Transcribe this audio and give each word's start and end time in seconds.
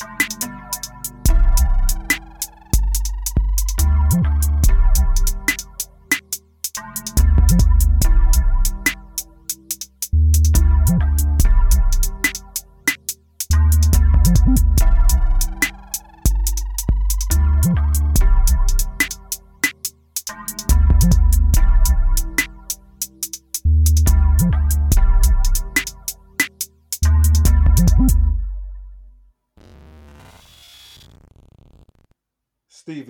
you 0.00 0.37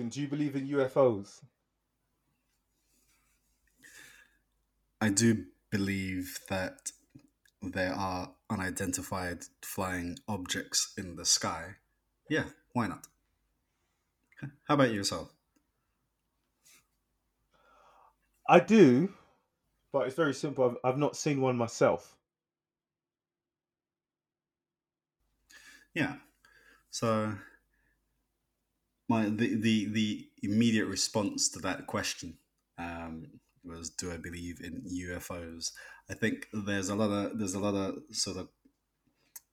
Do 0.09 0.21
you 0.21 0.27
believe 0.27 0.55
in 0.55 0.67
UFOs? 0.69 1.41
I 4.99 5.09
do 5.09 5.45
believe 5.69 6.39
that 6.49 6.91
there 7.61 7.93
are 7.93 8.31
unidentified 8.49 9.43
flying 9.61 10.17
objects 10.27 10.93
in 10.97 11.15
the 11.15 11.25
sky. 11.25 11.75
Yeah, 12.27 12.45
why 12.73 12.87
not? 12.87 13.05
How 14.67 14.73
about 14.75 14.91
yourself? 14.91 15.31
I 18.47 18.59
do, 18.59 19.13
but 19.93 20.07
it's 20.07 20.15
very 20.15 20.33
simple. 20.33 20.65
I've, 20.65 20.91
I've 20.91 20.97
not 20.97 21.15
seen 21.15 21.39
one 21.39 21.55
myself. 21.55 22.15
Yeah. 25.93 26.15
So 26.89 27.35
my 29.09 29.25
the 29.25 29.55
the, 29.55 29.85
the 29.91 30.27
immediate 30.43 30.85
response 30.85 31.49
to 31.49 31.59
that 31.59 31.87
question 31.87 32.37
um, 32.77 33.39
was, 33.65 33.89
"Do 33.89 34.13
I 34.13 34.17
believe 34.17 34.61
in 34.63 34.83
UFOs?" 34.83 35.71
I 36.09 36.13
think 36.13 36.47
there's 36.53 36.89
a 36.89 36.95
lot 36.95 37.09
of 37.09 37.37
there's 37.37 37.55
a 37.55 37.59
lot 37.59 37.75
of 37.75 37.97
sort 38.11 38.37
of 38.37 38.49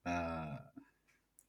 uh, 0.04 0.56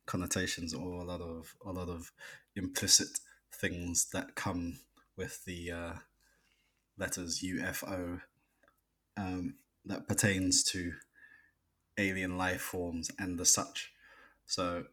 connotations 0.06 0.74
or 0.74 1.02
a 1.02 1.04
lot 1.04 1.22
of 1.22 1.54
a 1.66 1.72
lot 1.72 1.90
of 1.90 2.12
implicit 2.56 3.20
things 3.54 4.08
that 4.14 4.36
come 4.36 4.80
with 5.18 5.44
the 5.46 5.72
uh, 5.72 5.94
letters 6.98 7.44
UFO 7.44 8.22
um, 9.18 9.56
that 9.86 10.08
pertains 10.08 10.64
to 10.64 10.94
alien 11.98 12.38
life 12.38 12.62
forms 12.62 13.12
and 13.20 13.38
the 13.38 13.46
such. 13.46 13.92
So 14.46 14.86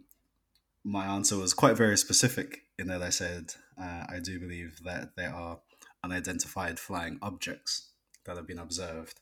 my 0.85 1.07
answer 1.07 1.37
was 1.37 1.55
quite 1.55 1.77
very 1.77 1.97
specific 1.97 2.63
in 2.79 2.89
that 2.89 3.03
I 3.03 3.09
said 3.09 3.55
uh, 3.81 4.05
I 4.09 4.21
do 4.23 4.39
believe 4.39 4.81
that 4.85 5.17
there 5.17 5.35
are 5.35 5.61
unidentified 6.05 6.79
flying 6.79 7.19
objects 7.23 7.89
that 8.27 8.37
have 8.37 8.47
been 8.47 8.59
observed, 8.59 9.21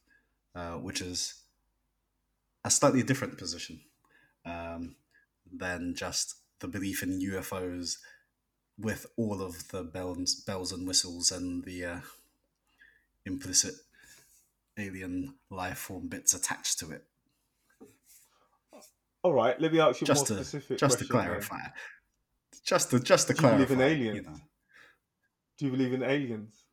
uh, 0.55 0.73
which 0.73 1.01
is 1.01 1.35
a 2.65 2.71
slightly 2.71 3.03
different 3.03 3.39
position 3.39 3.81
um, 4.45 4.97
than 5.51 5.95
just 5.95 6.35
the 6.61 6.69
belief 6.69 7.03
in 7.03 7.21
UFOs 7.21 7.99
with 8.79 9.07
all 9.17 9.41
of 9.41 9.69
the 9.69 9.85
bells, 9.85 10.35
bells 10.35 10.73
and 10.73 10.87
whistles 10.87 11.31
and 11.31 11.65
the 11.65 11.85
uh, 11.85 12.01
implicit 13.25 13.75
alien 14.79 15.35
life 15.51 15.79
form 15.79 16.09
bits 16.09 16.35
attached 16.35 16.79
to 16.81 16.91
it. 16.91 17.05
All 19.23 19.33
right, 19.33 19.61
let 19.61 19.73
me 19.73 19.79
ask 19.81 20.01
you 20.01 20.07
just 20.07 20.29
more 20.31 20.39
to, 20.39 20.45
specific. 20.45 20.79
Just 20.79 20.99
to 20.99 21.05
clarify, 21.05 21.61
just 22.65 22.91
to 22.91 23.01
just 23.01 23.29
to 23.29 23.35
Do 23.35 23.43
you 23.43 23.51
believe 23.51 23.69
clarify, 23.69 23.75
in 23.75 23.81
aliens? 23.81 24.17
you 24.17 24.23
know. 24.23 24.39
Do 25.59 25.65
you 25.67 25.71
believe 25.71 25.93
in 25.93 26.03
aliens? 26.03 26.65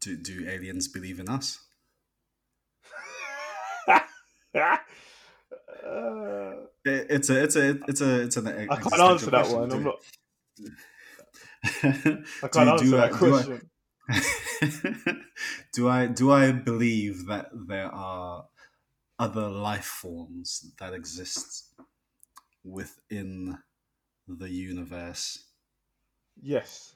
do 0.00 0.16
do 0.16 0.48
aliens 0.48 0.88
believe 0.88 1.20
in 1.20 1.28
us? 1.28 1.60
Uh, 3.88 4.00
It, 6.84 7.06
it's 7.10 7.28
a 7.28 7.42
it's 7.42 7.56
a 7.56 7.70
it's 7.88 8.00
a 8.00 8.22
it's 8.22 8.36
an. 8.36 8.48
I 8.48 8.76
can't 8.76 9.00
answer 9.00 9.30
that 9.30 9.48
one. 9.48 9.72
I'm 9.72 9.84
not. 9.84 9.96
I 12.42 12.48
can't 12.48 12.68
answer 12.68 12.96
that 12.96 13.12
question. 13.12 13.70
do 15.74 15.88
I 15.88 16.06
do 16.06 16.30
I 16.32 16.52
believe 16.52 17.26
that 17.26 17.50
there 17.52 17.92
are 17.92 18.46
other 19.18 19.48
life 19.48 19.84
forms 19.84 20.72
that 20.78 20.94
exist 20.94 21.74
within 22.64 23.58
the 24.26 24.50
universe? 24.50 25.44
Yes. 26.40 26.94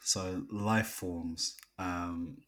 So 0.00 0.42
life 0.50 0.86
forms. 0.86 1.56
Um, 1.78 2.38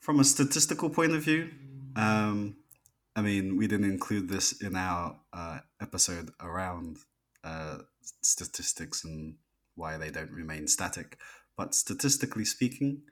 from 0.00 0.20
a 0.20 0.24
statistical 0.24 0.90
point 0.90 1.12
of 1.12 1.22
view, 1.22 1.50
um, 1.96 2.56
I 3.14 3.22
mean, 3.22 3.56
we 3.56 3.66
didn't 3.66 3.90
include 3.90 4.28
this 4.28 4.60
in 4.60 4.74
our 4.74 5.16
uh, 5.32 5.60
episode 5.80 6.30
around 6.40 6.98
uh, 7.44 7.78
statistics 8.20 9.04
and 9.04 9.36
why 9.74 9.96
they 9.98 10.10
don't 10.10 10.30
remain 10.30 10.66
static. 10.66 11.18
But 11.56 11.74
statistically 11.74 12.44
speaking, 12.44 13.02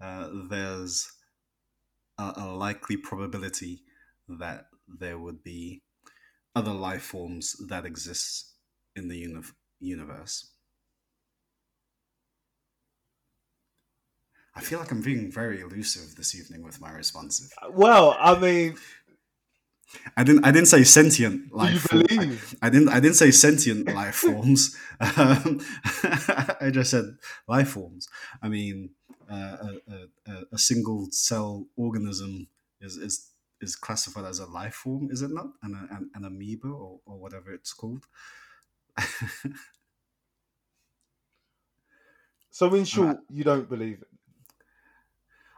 uh, 0.00 0.28
there's 0.48 1.10
a, 2.18 2.32
a 2.36 2.46
likely 2.46 2.96
probability 2.96 3.82
that 4.28 4.66
there 4.88 5.18
would 5.18 5.42
be 5.42 5.82
other 6.54 6.72
life 6.72 7.02
forms 7.02 7.56
that 7.68 7.84
exist 7.84 8.54
in 8.96 9.08
the 9.08 9.16
uni- 9.16 9.42
universe. 9.78 10.52
I 14.54 14.60
feel 14.60 14.80
like 14.80 14.90
I'm 14.90 15.00
being 15.00 15.30
very 15.30 15.60
elusive 15.60 16.16
this 16.16 16.34
evening 16.34 16.62
with 16.64 16.80
my 16.80 16.90
responses. 16.90 17.52
Well, 17.70 18.16
I 18.18 18.38
mean, 18.38 18.76
I 20.16 20.24
didn't. 20.24 20.44
I 20.44 20.50
didn't 20.50 20.68
say 20.68 20.84
sentient 20.84 21.52
life. 21.52 21.88
believe? 21.88 22.54
I 22.60 22.68
didn't. 22.68 22.88
I 22.88 23.00
didn't 23.00 23.16
say 23.16 23.30
sentient 23.30 23.92
life 23.94 24.14
forms. 24.26 24.76
Um, 25.00 25.60
I 26.02 26.70
just 26.72 26.90
said 26.90 27.04
life 27.48 27.68
forms. 27.70 28.08
I 28.42 28.48
mean, 28.48 28.90
uh, 28.90 28.99
a, 29.34 29.80
a, 29.88 30.32
a- 30.52 30.58
single 30.58 31.08
cell 31.10 31.66
organism 31.76 32.48
is, 32.80 32.96
is 32.96 33.30
is 33.60 33.76
classified 33.76 34.24
as 34.24 34.38
a 34.38 34.46
life 34.46 34.74
form, 34.74 35.10
is 35.10 35.20
it 35.22 35.30
not? 35.30 35.46
An, 35.62 35.74
an, 35.90 36.10
an 36.14 36.24
amoeba 36.24 36.68
or, 36.68 37.00
or 37.06 37.18
whatever 37.18 37.52
it's 37.52 37.72
called. 37.74 38.06
So, 42.50 42.72
in 42.74 42.84
short, 42.84 43.18
you 43.28 43.44
don't 43.44 43.68
believe 43.68 44.02
it. 44.02 44.08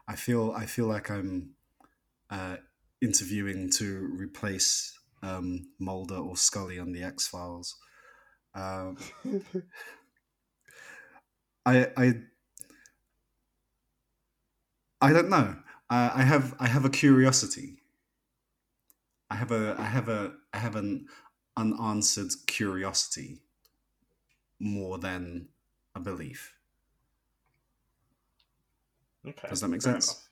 I 0.08 0.16
feel. 0.16 0.52
I 0.52 0.66
feel 0.66 0.86
like 0.86 1.10
I'm 1.10 1.54
uh, 2.30 2.56
interviewing 3.00 3.70
to 3.72 4.08
replace 4.16 4.98
um, 5.22 5.68
Mulder 5.78 6.16
or 6.16 6.36
Scully 6.36 6.78
on 6.78 6.92
the 6.92 7.02
X 7.02 7.28
Files. 7.28 7.76
Um, 8.54 8.96
I 11.66 11.88
I 11.96 12.14
I 15.02 15.12
don't 15.12 15.28
know. 15.28 15.56
I, 15.90 16.12
I 16.20 16.22
have 16.22 16.54
I 16.60 16.68
have 16.68 16.84
a 16.86 16.90
curiosity. 16.90 17.78
I 19.30 19.36
have 19.36 19.50
a 19.52 19.76
I 19.78 19.84
have 19.84 20.08
a 20.08 20.34
I 20.54 20.58
have 20.58 20.76
an 20.76 21.06
unanswered 21.56 22.30
curiosity 22.46 23.42
more 24.60 24.98
than 24.98 25.48
a 25.94 26.00
belief. 26.00 26.54
Okay. 29.26 29.48
Does 29.48 29.60
that 29.60 29.68
make 29.68 29.82
sense? 29.82 30.08
enough. 30.08 30.28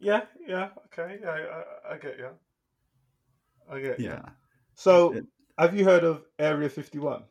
Yeah, 0.00 0.22
yeah, 0.46 0.70
okay, 0.86 1.18
yeah, 1.22 1.30
I, 1.30 1.90
I, 1.90 1.94
I 1.94 1.98
get 1.98 2.18
you. 2.18 2.28
I 3.70 3.80
get 3.80 4.00
you. 4.00 4.06
Yeah. 4.06 4.22
So, 4.76 5.14
It- 5.14 5.26
have 5.58 5.74
you 5.76 5.84
heard 5.84 6.04
of 6.04 6.24
Area 6.38 6.68
51? 6.68 7.24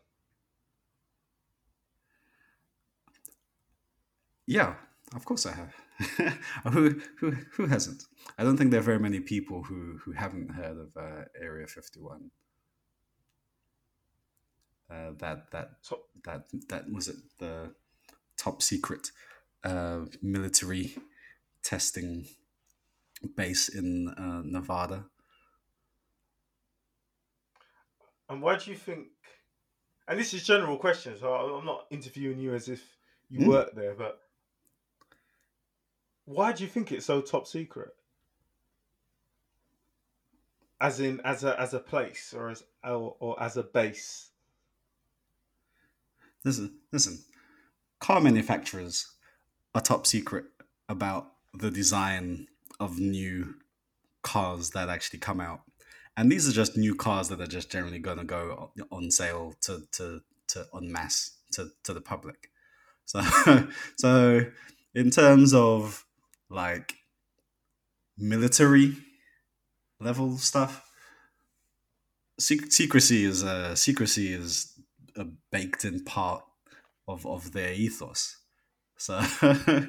Yeah, 4.48 4.76
of 5.16 5.26
course 5.26 5.46
I 5.46 5.54
have. 5.54 5.74
who 6.72 7.02
who 7.20 7.32
who 7.54 7.66
hasn't? 7.68 8.04
I 8.38 8.44
don't 8.44 8.58
think 8.58 8.72
there 8.72 8.80
are 8.80 8.84
very 8.84 9.00
many 9.00 9.20
people 9.20 9.64
who 9.64 9.98
who 10.04 10.12
haven't 10.12 10.52
heard 10.52 10.78
of 10.78 10.96
uh, 10.98 11.26
Area 11.40 11.68
Fifty 11.68 12.00
One. 12.00 12.32
Uh, 14.90 15.12
that 15.18 15.52
that 15.52 15.72
So, 15.82 16.04
that 16.24 16.46
that 16.70 16.92
was 16.92 17.08
it 17.08 17.18
the 17.40 17.74
top 18.38 18.62
secret 18.62 19.12
uh, 19.64 20.02
military 20.22 20.96
testing 21.64 22.28
base 23.36 23.70
in 23.70 24.10
uh, 24.10 24.42
Nevada. 24.46 25.06
and 28.30 28.42
why 28.42 28.58
do 28.58 28.72
you 28.72 28.78
think? 28.78 29.08
And 30.08 30.20
this 30.20 30.34
is 30.34 30.44
general 30.44 30.78
question, 30.78 31.18
so 31.20 31.34
I'm 31.34 31.66
not 31.66 31.88
interviewing 31.92 32.40
you 32.40 32.54
as 32.54 32.70
if 32.70 32.82
you 33.30 33.42
Hmm. 33.42 33.48
work 33.48 33.76
there, 33.76 33.94
but 33.94 34.20
why 36.28 36.52
do 36.52 36.64
you 36.64 36.70
think 36.70 36.92
it's 36.92 37.08
so 37.08 37.22
top 37.22 37.48
secret? 37.48 37.98
as 40.80 41.00
in 41.00 41.20
as 41.24 41.44
a 41.44 41.60
as 41.60 41.74
a 41.74 41.80
place 41.80 42.34
or 42.36 42.50
as 42.50 42.64
or, 42.84 43.16
or 43.20 43.42
as 43.42 43.58
a 43.58 43.64
base. 43.64 44.30
Listen, 46.44 46.76
listen. 46.92 47.20
Car 48.00 48.22
manufacturers 48.22 49.08
are 49.74 49.82
top 49.82 50.06
secret 50.06 50.46
about 50.88 51.32
the 51.54 51.72
design 51.72 52.48
of 52.80 53.00
new 53.00 53.56
cars 54.22 54.72
that 54.72 54.90
actually 54.90 55.20
come 55.20 55.42
out, 55.42 55.62
and 56.16 56.32
these 56.32 56.48
are 56.48 56.54
just 56.54 56.78
new 56.78 56.96
cars 56.96 57.30
that 57.30 57.42
are 57.42 57.48
just 57.48 57.72
generally 57.72 58.00
going 58.00 58.18
to 58.18 58.24
go 58.24 58.72
on 58.92 59.10
sale 59.10 59.56
to 59.62 59.84
to 59.94 60.22
to 60.50 60.66
en 60.76 60.92
masse 60.92 61.32
to 61.54 61.70
to 61.84 61.94
the 61.94 62.02
public. 62.02 62.52
So 63.06 63.22
so 63.98 64.46
in 64.94 65.10
terms 65.10 65.54
of 65.54 66.06
like 66.50 66.96
military 68.18 68.96
level 70.00 70.38
stuff, 70.38 70.90
secrecy 72.40 73.26
is 73.26 73.44
a 73.44 73.76
secrecy 73.76 74.34
is 74.34 74.80
a 75.16 75.26
baked 75.52 75.86
in 75.86 76.04
part 76.04 76.44
of 77.08 77.26
of 77.26 77.52
their 77.54 77.74
ethos. 77.74 78.38
So 78.98 79.16
uh, 79.42 79.86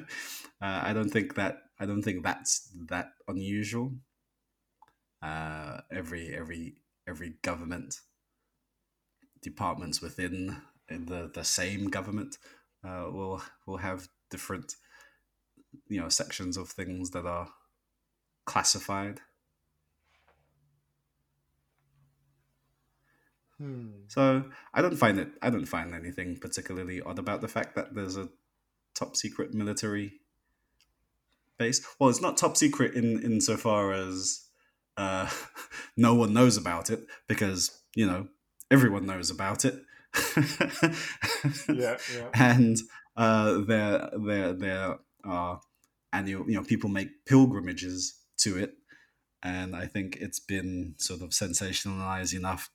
I 0.61 0.93
don't 0.93 1.09
think 1.09 1.35
that 1.35 1.63
I 1.79 1.85
don't 1.85 2.01
think 2.01 2.23
that's 2.23 2.69
that 2.87 3.11
unusual. 3.27 3.93
Uh, 5.21 5.81
every 5.91 6.33
every 6.33 6.75
every 7.07 7.31
government 7.41 8.01
departments 9.41 10.01
within 10.01 10.61
the 10.87 11.29
the 11.33 11.43
same 11.43 11.87
government 11.87 12.37
uh, 12.83 13.09
will 13.11 13.41
will 13.65 13.77
have 13.77 14.07
different 14.29 14.75
you 15.87 15.99
know 15.99 16.09
sections 16.09 16.57
of 16.57 16.69
things 16.69 17.11
that 17.11 17.25
are 17.25 17.49
classified. 18.45 19.21
Hmm. 23.57 23.89
So 24.07 24.45
I 24.73 24.81
don't 24.81 24.95
find 24.95 25.19
it. 25.19 25.29
I 25.41 25.49
don't 25.49 25.65
find 25.65 25.93
anything 25.93 26.37
particularly 26.37 27.01
odd 27.01 27.19
about 27.19 27.41
the 27.41 27.47
fact 27.47 27.75
that 27.75 27.93
there's 27.93 28.15
a 28.15 28.29
top 28.95 29.15
secret 29.15 29.53
military 29.53 30.13
base. 31.57 31.85
Well, 31.99 32.09
it's 32.09 32.21
not 32.21 32.37
top 32.37 32.57
secret 32.57 32.95
in 32.95 33.21
insofar 33.21 33.91
as 33.93 34.45
uh, 34.97 35.29
no 35.97 36.15
one 36.15 36.33
knows 36.33 36.57
about 36.57 36.89
it 36.89 37.05
because 37.27 37.81
you 37.95 38.07
know 38.07 38.27
everyone 38.71 39.05
knows 39.05 39.29
about 39.29 39.65
it. 39.65 39.83
Yeah, 41.71 41.97
yeah. 42.13 42.29
and 42.33 42.77
uh, 43.15 43.59
there 43.59 44.09
there 44.25 44.53
there 44.53 44.95
are 45.23 45.61
annual 46.13 46.49
you 46.49 46.55
know 46.55 46.63
people 46.63 46.89
make 46.89 47.25
pilgrimages 47.25 48.15
to 48.37 48.57
it. 48.57 48.75
And 49.41 49.75
i 49.75 49.85
think 49.85 50.17
it's 50.17 50.39
been 50.39 50.95
sort 50.97 51.21
of 51.21 51.29
sensationalized 51.29 52.35
enough 52.35 52.69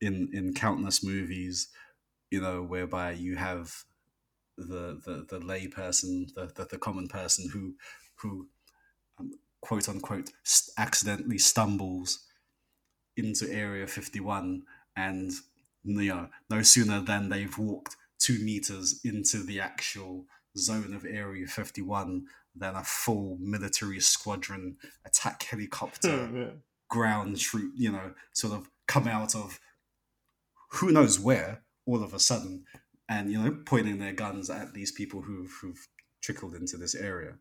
in 0.00 0.30
in 0.32 0.54
countless 0.54 1.04
movies 1.04 1.68
you 2.30 2.40
know 2.40 2.62
whereby 2.62 3.12
you 3.12 3.36
have 3.36 3.84
the 4.56 5.00
the, 5.04 5.26
the 5.28 5.44
lay 5.44 5.66
person 5.66 6.26
the, 6.34 6.46
the, 6.54 6.64
the 6.64 6.78
common 6.78 7.08
person 7.08 7.50
who 7.50 7.74
who 8.16 8.48
um, 9.18 9.32
quote 9.60 9.88
unquote 9.88 10.30
st- 10.44 10.74
accidentally 10.78 11.38
stumbles 11.38 12.26
into 13.16 13.50
area 13.52 13.86
51 13.86 14.62
and 14.96 15.32
you 15.84 16.08
know 16.08 16.28
no 16.48 16.62
sooner 16.62 17.00
than 17.00 17.28
they've 17.28 17.58
walked 17.58 17.96
two 18.18 18.38
meters 18.44 19.00
into 19.04 19.42
the 19.42 19.60
actual 19.60 20.26
zone 20.56 20.94
of 20.94 21.04
area 21.04 21.46
51 21.46 22.26
than 22.54 22.74
a 22.74 22.82
full 22.84 23.36
military 23.40 24.00
squadron 24.00 24.76
attack 25.04 25.42
helicopter 25.44 26.28
yeah. 26.34 26.44
ground 26.88 27.38
troop 27.38 27.72
you 27.76 27.90
know 27.90 28.12
sort 28.32 28.52
of 28.52 28.68
come 28.86 29.06
out 29.06 29.34
of 29.34 29.60
who 30.72 30.90
knows 30.90 31.18
where 31.18 31.62
all 31.86 32.02
of 32.02 32.12
a 32.12 32.18
sudden 32.18 32.64
and 33.08 33.30
you 33.30 33.38
know 33.40 33.56
pointing 33.64 33.98
their 33.98 34.12
guns 34.12 34.50
at 34.50 34.74
these 34.74 34.92
people 34.92 35.22
who've, 35.22 35.52
who've 35.60 35.88
trickled 36.20 36.54
into 36.54 36.76
this 36.76 36.94
area 36.94 37.34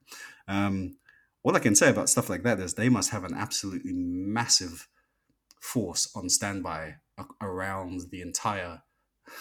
um, 0.47 0.95
all 1.43 1.55
i 1.55 1.59
can 1.59 1.75
say 1.75 1.89
about 1.89 2.09
stuff 2.09 2.29
like 2.29 2.43
that 2.43 2.59
is 2.59 2.73
they 2.73 2.89
must 2.89 3.11
have 3.11 3.23
an 3.23 3.33
absolutely 3.33 3.93
massive 3.93 4.87
force 5.59 6.09
on 6.15 6.29
standby 6.29 6.95
around 7.41 8.01
the 8.11 8.21
entire 8.21 8.81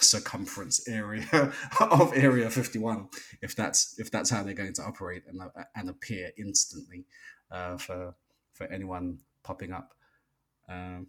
circumference 0.00 0.88
area 0.88 1.26
of 1.81 2.12
area 2.14 2.50
51 2.50 3.08
if 3.43 3.55
that's 3.56 3.99
if 3.99 4.11
that's 4.11 4.31
how 4.31 4.43
they're 4.43 4.55
going 4.55 4.73
to 4.75 4.82
operate 4.82 5.23
and, 5.29 5.40
uh, 5.40 5.64
and 5.75 5.88
appear 5.88 6.31
instantly 6.38 7.05
uh, 7.50 7.76
for 7.76 8.14
for 8.52 8.67
anyone 8.67 9.19
popping 9.43 9.73
up 9.73 9.94
um, 10.69 11.06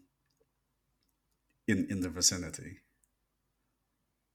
in 1.67 1.87
in 1.89 2.01
the 2.01 2.09
vicinity. 2.09 2.79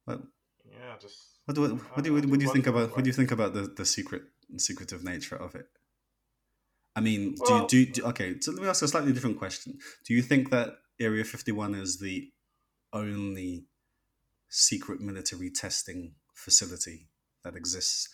But 0.07 0.21
Yeah, 0.65 0.97
just 1.01 1.19
what 1.45 1.55
do 1.55 1.63
what, 1.63 1.71
what 1.71 2.05
do 2.05 2.11
you 2.11 2.29
what 2.29 2.39
do 2.39 2.45
you 2.45 2.53
think 2.53 2.67
about 2.67 2.91
what 2.95 3.05
do 3.05 3.09
you 3.09 3.15
think 3.15 3.33
about 3.33 3.55
the 3.55 3.63
the 3.63 3.87
secret 3.87 4.23
secretive 4.59 5.03
nature 5.03 5.37
of 5.37 5.55
it? 5.55 5.67
I 6.97 7.01
mean 7.01 7.35
do, 7.35 7.43
Well- 7.43 7.63
you, 7.63 7.69
do, 7.69 7.79
you, 7.79 7.87
do 7.87 8.05
okay 8.07 8.37
so 8.41 8.53
let 8.53 8.63
me 8.63 8.69
ask 8.69 8.83
a 8.83 8.89
slightly 8.89 9.13
different 9.13 9.39
question. 9.39 9.79
Do 10.07 10.15
you 10.15 10.23
think 10.23 10.51
that 10.51 10.77
area 11.01 11.25
51 11.25 11.75
is 11.75 11.99
the 11.99 12.31
only 12.93 13.65
secret 14.57 15.01
military 15.01 15.51
testing 15.51 16.15
facility 16.33 17.09
that 17.43 17.57
exists 17.57 18.09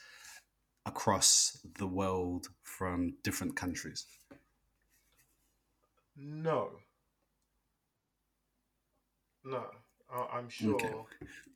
across 0.87 1.58
the 1.78 1.87
world 1.87 2.48
from 2.62 3.14
different 3.22 3.54
countries 3.54 4.06
no, 6.16 6.70
no. 9.44 9.64
I'm 10.32 10.48
sure 10.48 10.75
Okay. 10.75 10.92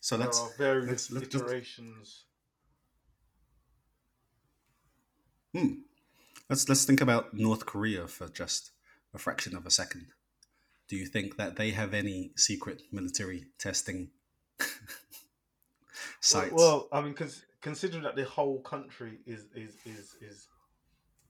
so 0.00 0.16
there 0.16 0.26
let's 0.26 0.40
are 0.40 0.50
various 0.56 1.10
let's- 1.10 1.10
let's- 1.10 1.34
iterations. 1.34 2.24
Hmm. 5.52 5.82
Let's 6.48 6.68
let's 6.68 6.84
think 6.84 7.00
about 7.00 7.34
North 7.34 7.66
Korea 7.66 8.06
for 8.08 8.28
just 8.28 8.70
a 9.12 9.18
fraction 9.18 9.56
of 9.56 9.66
a 9.66 9.70
second. 9.70 10.06
Do 10.88 10.96
you 10.96 11.06
think 11.06 11.36
that 11.36 11.56
they 11.56 11.70
have 11.72 11.92
any 11.94 12.32
secret 12.36 12.82
military 12.92 13.46
testing 13.58 14.10
sites? 16.20 16.52
well, 16.52 16.88
I 16.92 17.00
mean, 17.00 17.14
cons- 17.14 17.44
considering 17.60 18.02
that 18.04 18.16
the 18.16 18.24
whole 18.24 18.60
country 18.60 19.18
is 19.26 19.46
is 19.54 19.76
is 19.84 20.16
is 20.20 20.48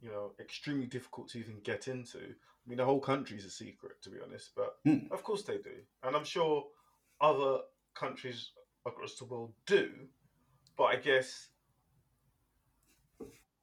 you 0.01 0.11
know 0.11 0.33
extremely 0.41 0.87
difficult 0.87 1.29
to 1.31 1.39
even 1.39 1.61
get 1.63 1.89
into. 1.89 2.19
I 2.19 2.69
mean, 2.69 2.79
the 2.79 2.85
whole 2.85 3.01
country 3.01 3.37
is 3.37 3.45
a 3.45 3.51
secret, 3.51 4.03
to 4.03 4.11
be 4.11 4.19
honest. 4.25 4.53
But 4.57 4.77
Hmm. 4.85 5.07
of 5.13 5.23
course 5.23 5.43
they 5.43 5.59
do, 5.59 5.77
and 6.03 6.17
I'm 6.17 6.25
sure 6.25 6.67
other 7.21 7.59
countries 7.95 8.51
across 8.87 9.17
the 9.17 9.25
world 9.25 9.53
do. 9.67 9.91
But 10.77 10.85
I 10.85 10.97
guess 10.97 11.49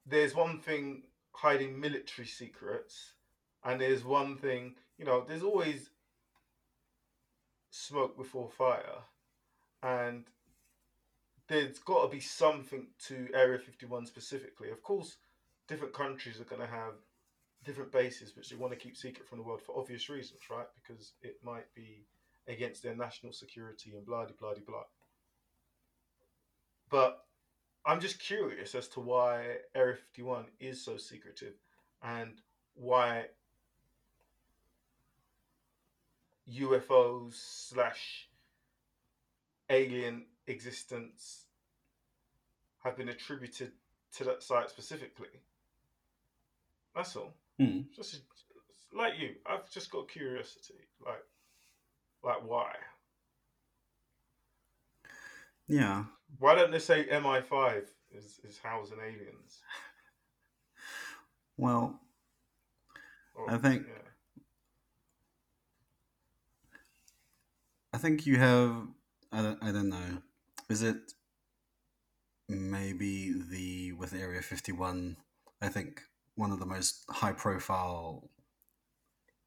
there's 0.06 0.34
one 0.34 0.58
thing 0.60 1.04
hiding 1.32 1.78
military 1.80 2.26
secrets, 2.26 3.14
and 3.64 3.80
there's 3.80 4.04
one 4.04 4.36
thing 4.36 4.74
you 4.98 5.04
know. 5.04 5.24
There's 5.26 5.42
always 5.42 5.90
smoke 7.70 8.16
before 8.16 8.48
fire, 8.50 9.02
and 9.82 10.24
there's 11.48 11.78
got 11.78 12.04
to 12.04 12.08
be 12.08 12.20
something 12.20 12.86
to 13.06 13.28
Area 13.34 13.58
51 13.58 14.06
specifically. 14.06 14.70
Of 14.70 14.82
course, 14.82 15.16
different 15.68 15.92
countries 15.92 16.40
are 16.40 16.44
going 16.44 16.62
to 16.62 16.66
have 16.66 16.94
different 17.64 17.92
bases 17.92 18.34
which 18.36 18.50
they 18.50 18.56
want 18.56 18.72
to 18.72 18.78
keep 18.78 18.96
secret 18.96 19.28
from 19.28 19.38
the 19.38 19.44
world 19.44 19.62
for 19.62 19.78
obvious 19.78 20.08
reasons, 20.08 20.40
right? 20.50 20.66
Because 20.74 21.12
it 21.22 21.36
might 21.44 21.72
be 21.74 22.04
against 22.48 22.82
their 22.82 22.96
national 22.96 23.32
security 23.32 23.92
and 23.96 24.04
blah 24.04 24.24
de 24.24 24.32
blah 24.34 24.54
de 24.54 24.60
blah. 24.60 24.84
But 26.90 27.24
I'm 27.84 28.00
just 28.00 28.18
curious 28.20 28.74
as 28.74 28.88
to 28.88 29.00
why 29.00 29.56
Area 29.74 29.96
51 29.96 30.46
is 30.60 30.84
so 30.84 30.96
secretive 30.96 31.54
and 32.02 32.40
why 32.74 33.26
UFOs 36.50 37.34
slash 37.34 38.28
alien 39.72 40.24
existence 40.46 41.46
have 42.84 42.96
been 42.96 43.08
attributed 43.08 43.72
to 44.16 44.24
that 44.24 44.42
site 44.42 44.68
specifically. 44.70 45.28
That's 46.94 47.16
all. 47.16 47.34
Hmm. 47.58 47.80
Just 47.96 48.20
like 48.94 49.18
you, 49.18 49.36
I've 49.46 49.70
just 49.70 49.90
got 49.90 50.08
curiosity. 50.08 50.74
Like, 51.04 51.24
like 52.22 52.46
why? 52.48 52.72
Yeah. 55.68 56.04
Why 56.38 56.54
don't 56.54 56.70
they 56.70 56.78
say 56.78 57.06
MI5 57.10 57.84
is 58.14 58.40
is 58.44 58.58
housing 58.62 58.98
aliens? 58.98 59.60
Well, 61.58 62.00
Or- 63.34 63.50
I 63.50 63.58
think- 63.58 63.86
yeah. 63.86 64.42
I 67.92 67.98
think 67.98 68.26
you 68.26 68.38
have. 68.38 68.88
I 69.32 69.42
don't, 69.42 69.62
I 69.62 69.72
don't 69.72 69.88
know. 69.88 70.18
Is 70.68 70.82
it 70.82 71.14
maybe 72.48 73.32
the 73.32 73.92
with 73.92 74.12
Area 74.12 74.42
Fifty 74.42 74.72
One? 74.72 75.16
I 75.60 75.68
think 75.68 76.02
one 76.34 76.50
of 76.50 76.58
the 76.58 76.66
most 76.66 77.04
high 77.08 77.32
profile 77.32 78.28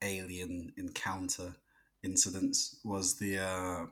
alien 0.01 0.73
encounter 0.77 1.55
incidents 2.03 2.77
was 2.83 3.17
the 3.17 3.39
uh, 3.39 3.85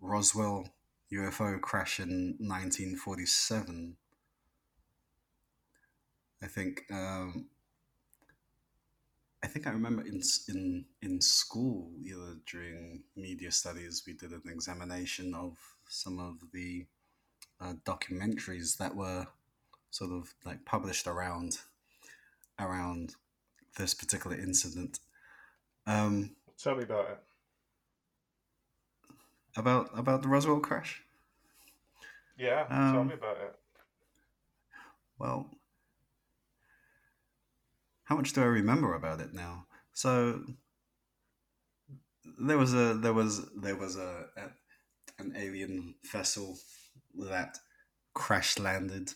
Roswell 0.00 0.68
UFO 1.12 1.60
crash 1.60 2.00
in 2.00 2.36
1947. 2.38 3.96
I 6.42 6.46
think 6.46 6.84
um, 6.90 7.46
I 9.44 9.46
think 9.46 9.66
I 9.66 9.70
remember 9.70 10.02
in 10.02 10.22
in 10.48 10.86
in 11.02 11.20
school, 11.20 11.90
either 12.02 12.38
during 12.46 13.02
media 13.14 13.50
studies, 13.50 14.02
we 14.06 14.14
did 14.14 14.30
an 14.30 14.42
examination 14.46 15.34
of 15.34 15.58
some 15.86 16.18
of 16.18 16.36
the 16.54 16.86
uh, 17.60 17.74
documentaries 17.84 18.78
that 18.78 18.96
were 18.96 19.26
sort 19.90 20.12
of 20.12 20.32
like 20.46 20.64
published 20.64 21.06
around 21.06 21.58
around 22.58 23.16
this 23.76 23.92
particular 23.92 24.36
incident. 24.36 24.98
Um, 25.86 26.36
Tell 26.56 26.76
me 26.76 26.84
about 26.84 27.10
it. 27.10 27.18
About 29.58 29.90
about 29.94 30.22
the 30.22 30.28
Roswell 30.28 30.60
crash. 30.60 31.02
Yeah, 32.38 32.64
um, 32.70 32.92
tell 32.94 33.04
me 33.04 33.14
about 33.14 33.36
it. 33.36 33.54
Well, 35.18 35.50
how 38.04 38.16
much 38.16 38.32
do 38.32 38.42
I 38.42 38.46
remember 38.46 38.94
about 38.94 39.20
it 39.20 39.32
now? 39.32 39.66
So 39.92 40.42
there 42.38 42.58
was 42.58 42.74
a 42.74 42.94
there 42.94 43.12
was 43.12 43.48
there 43.54 43.76
was 43.76 43.96
a, 43.96 44.26
a 44.36 45.22
an 45.22 45.34
alien 45.36 45.94
vessel 46.12 46.58
that 47.14 47.58
crash 48.12 48.58
landed, 48.58 49.12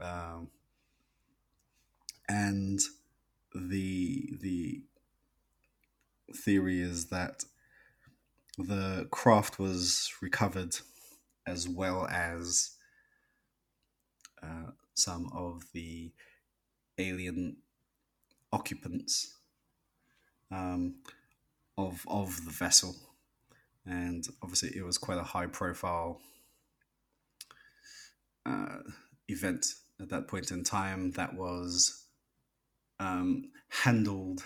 um, 0.00 0.48
and 2.28 2.80
the 3.54 4.36
the 4.40 4.82
theory 6.34 6.80
is 6.80 7.06
that 7.06 7.44
the 8.58 9.08
craft 9.10 9.58
was 9.58 10.12
recovered 10.20 10.76
as 11.46 11.68
well 11.68 12.06
as 12.06 12.76
uh, 14.42 14.70
some 14.94 15.30
of 15.34 15.64
the 15.72 16.12
alien 16.98 17.56
occupants 18.52 19.34
um, 20.50 20.96
of 21.78 22.04
of 22.08 22.44
the 22.44 22.50
vessel, 22.50 22.94
and 23.86 24.26
obviously 24.42 24.70
it 24.76 24.84
was 24.84 24.98
quite 24.98 25.18
a 25.18 25.22
high 25.24 25.46
profile 25.46 26.20
uh, 28.46 28.78
event 29.28 29.66
at 30.00 30.08
that 30.08 30.28
point 30.28 30.50
in 30.50 30.64
time 30.64 31.12
that 31.12 31.34
was 31.34 32.06
um, 32.98 33.50
handled 33.68 34.44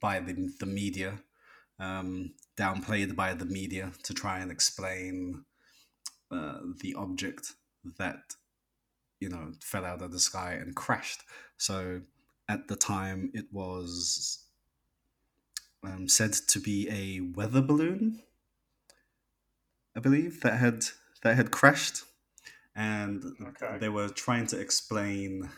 by 0.00 0.20
the, 0.20 0.52
the 0.60 0.66
media, 0.66 1.20
um, 1.78 2.32
downplayed 2.56 3.14
by 3.14 3.34
the 3.34 3.44
media 3.44 3.92
to 4.02 4.12
try 4.14 4.40
and 4.40 4.50
explain 4.50 5.44
uh, 6.30 6.58
the 6.80 6.94
object 6.94 7.52
that 7.98 8.34
you 9.20 9.28
know 9.28 9.52
fell 9.60 9.84
out 9.84 10.02
of 10.02 10.12
the 10.12 10.18
sky 10.18 10.52
and 10.52 10.74
crashed. 10.74 11.22
So 11.56 12.00
at 12.48 12.68
the 12.68 12.76
time, 12.76 13.30
it 13.34 13.46
was 13.52 14.44
um, 15.84 16.08
said 16.08 16.32
to 16.48 16.60
be 16.60 16.88
a 16.90 17.20
weather 17.36 17.62
balloon, 17.62 18.22
I 19.96 20.00
believe 20.00 20.40
that 20.40 20.58
had 20.58 20.84
that 21.22 21.36
had 21.36 21.50
crashed, 21.50 22.02
and 22.74 23.22
okay. 23.40 23.78
they 23.78 23.88
were 23.88 24.08
trying 24.08 24.46
to 24.48 24.58
explain 24.58 25.50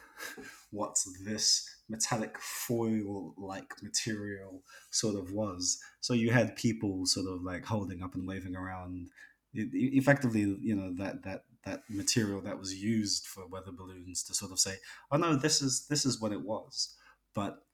what 0.71 0.97
this 1.25 1.69
metallic 1.89 2.39
foil-like 2.39 3.75
material 3.83 4.63
sort 4.91 5.15
of 5.15 5.33
was. 5.33 5.79
So 6.01 6.15
you 6.15 6.31
had 6.33 6.57
people 6.57 7.07
sort 7.07 7.27
of 7.27 7.43
like 7.43 7.65
holding 7.65 8.03
up 8.03 8.15
and 8.15 8.27
waving 8.27 8.57
around. 8.57 9.09
Effectively, 9.55 10.41
you 10.61 10.75
know 10.75 10.93
that 10.97 11.23
that 11.23 11.45
that 11.65 11.83
material 11.89 12.41
that 12.43 12.59
was 12.59 12.75
used 12.75 13.27
for 13.27 13.47
weather 13.47 13.73
balloons 13.73 14.23
to 14.25 14.35
sort 14.35 14.53
of 14.53 14.59
say, 14.59 14.77
"Oh 15.11 15.17
no, 15.17 15.37
this 15.37 15.63
is 15.63 15.87
this 15.89 16.05
is 16.05 16.21
what 16.21 16.33
it 16.33 16.43
was," 16.43 16.97
but 17.35 17.65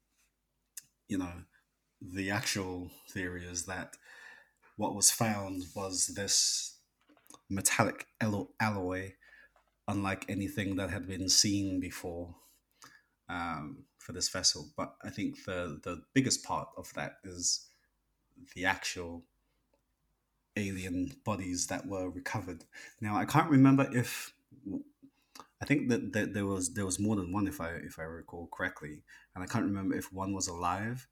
you 1.08 1.18
know, 1.18 1.32
the 2.00 2.30
actual 2.30 2.90
theory 3.10 3.44
is 3.44 3.66
that 3.66 3.96
what 4.76 4.94
was 4.94 5.10
found 5.10 5.64
was 5.74 6.08
this 6.08 6.78
metallic 7.50 8.06
alloy, 8.20 9.12
unlike 9.88 10.26
anything 10.28 10.76
that 10.76 10.90
had 10.90 11.06
been 11.06 11.28
seen 11.28 11.80
before 11.80 12.36
um, 13.28 13.84
for 13.98 14.12
this 14.12 14.28
vessel. 14.28 14.70
But 14.76 14.96
I 15.04 15.10
think 15.10 15.44
the 15.44 15.80
the 15.82 16.02
biggest 16.14 16.44
part 16.44 16.68
of 16.76 16.92
that 16.94 17.14
is 17.24 17.68
the 18.54 18.64
actual 18.64 19.24
alien 20.60 21.12
bodies 21.24 21.66
that 21.68 21.86
were 21.86 22.08
recovered. 22.10 22.64
Now 23.00 23.16
I 23.16 23.24
can't 23.24 23.50
remember 23.50 23.88
if 23.92 24.32
I 25.62 25.66
think 25.66 25.88
that, 25.90 26.12
that 26.12 26.34
there 26.34 26.46
was 26.46 26.74
there 26.74 26.86
was 26.86 26.98
more 26.98 27.16
than 27.16 27.32
one 27.32 27.46
if 27.46 27.60
I 27.60 27.70
if 27.70 27.98
I 27.98 28.04
recall 28.04 28.48
correctly, 28.52 29.02
and 29.34 29.44
I 29.44 29.46
can't 29.46 29.64
remember 29.64 29.94
if 29.94 30.12
one 30.12 30.32
was 30.32 30.48
alive 30.48 31.06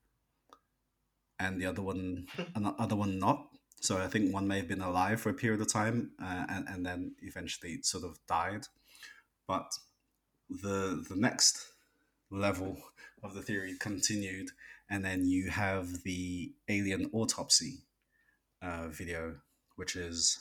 and 1.39 1.61
the 1.61 1.67
other 1.67 1.83
one 1.83 2.27
and 2.55 2.67
the 2.67 2.75
other 2.79 2.97
one 2.97 3.19
not. 3.19 3.49
So 3.81 3.99
I 3.99 4.09
think 4.09 4.35
one 4.35 4.49
may 4.49 4.57
have 4.57 4.69
been 4.69 4.81
alive 4.81 5.21
for 5.21 5.31
a 5.31 5.35
period 5.35 5.61
of 5.61 5.73
time 5.73 6.13
uh, 6.21 6.47
and 6.49 6.69
and 6.69 6.87
then 6.87 7.15
eventually 7.23 7.83
sort 7.83 8.05
of 8.05 8.19
died. 8.27 8.67
But 9.47 9.71
the 10.49 11.05
the 11.09 11.17
next 11.17 11.73
level 12.31 12.77
of 13.23 13.35
the 13.35 13.43
theory 13.43 13.75
continued, 13.79 14.51
and 14.89 15.05
then 15.05 15.27
you 15.27 15.51
have 15.51 16.03
the 16.05 16.53
alien 16.69 17.11
autopsy 17.13 17.79
uh, 18.63 18.89
video, 18.89 19.37
which 19.77 19.97
is. 19.97 20.39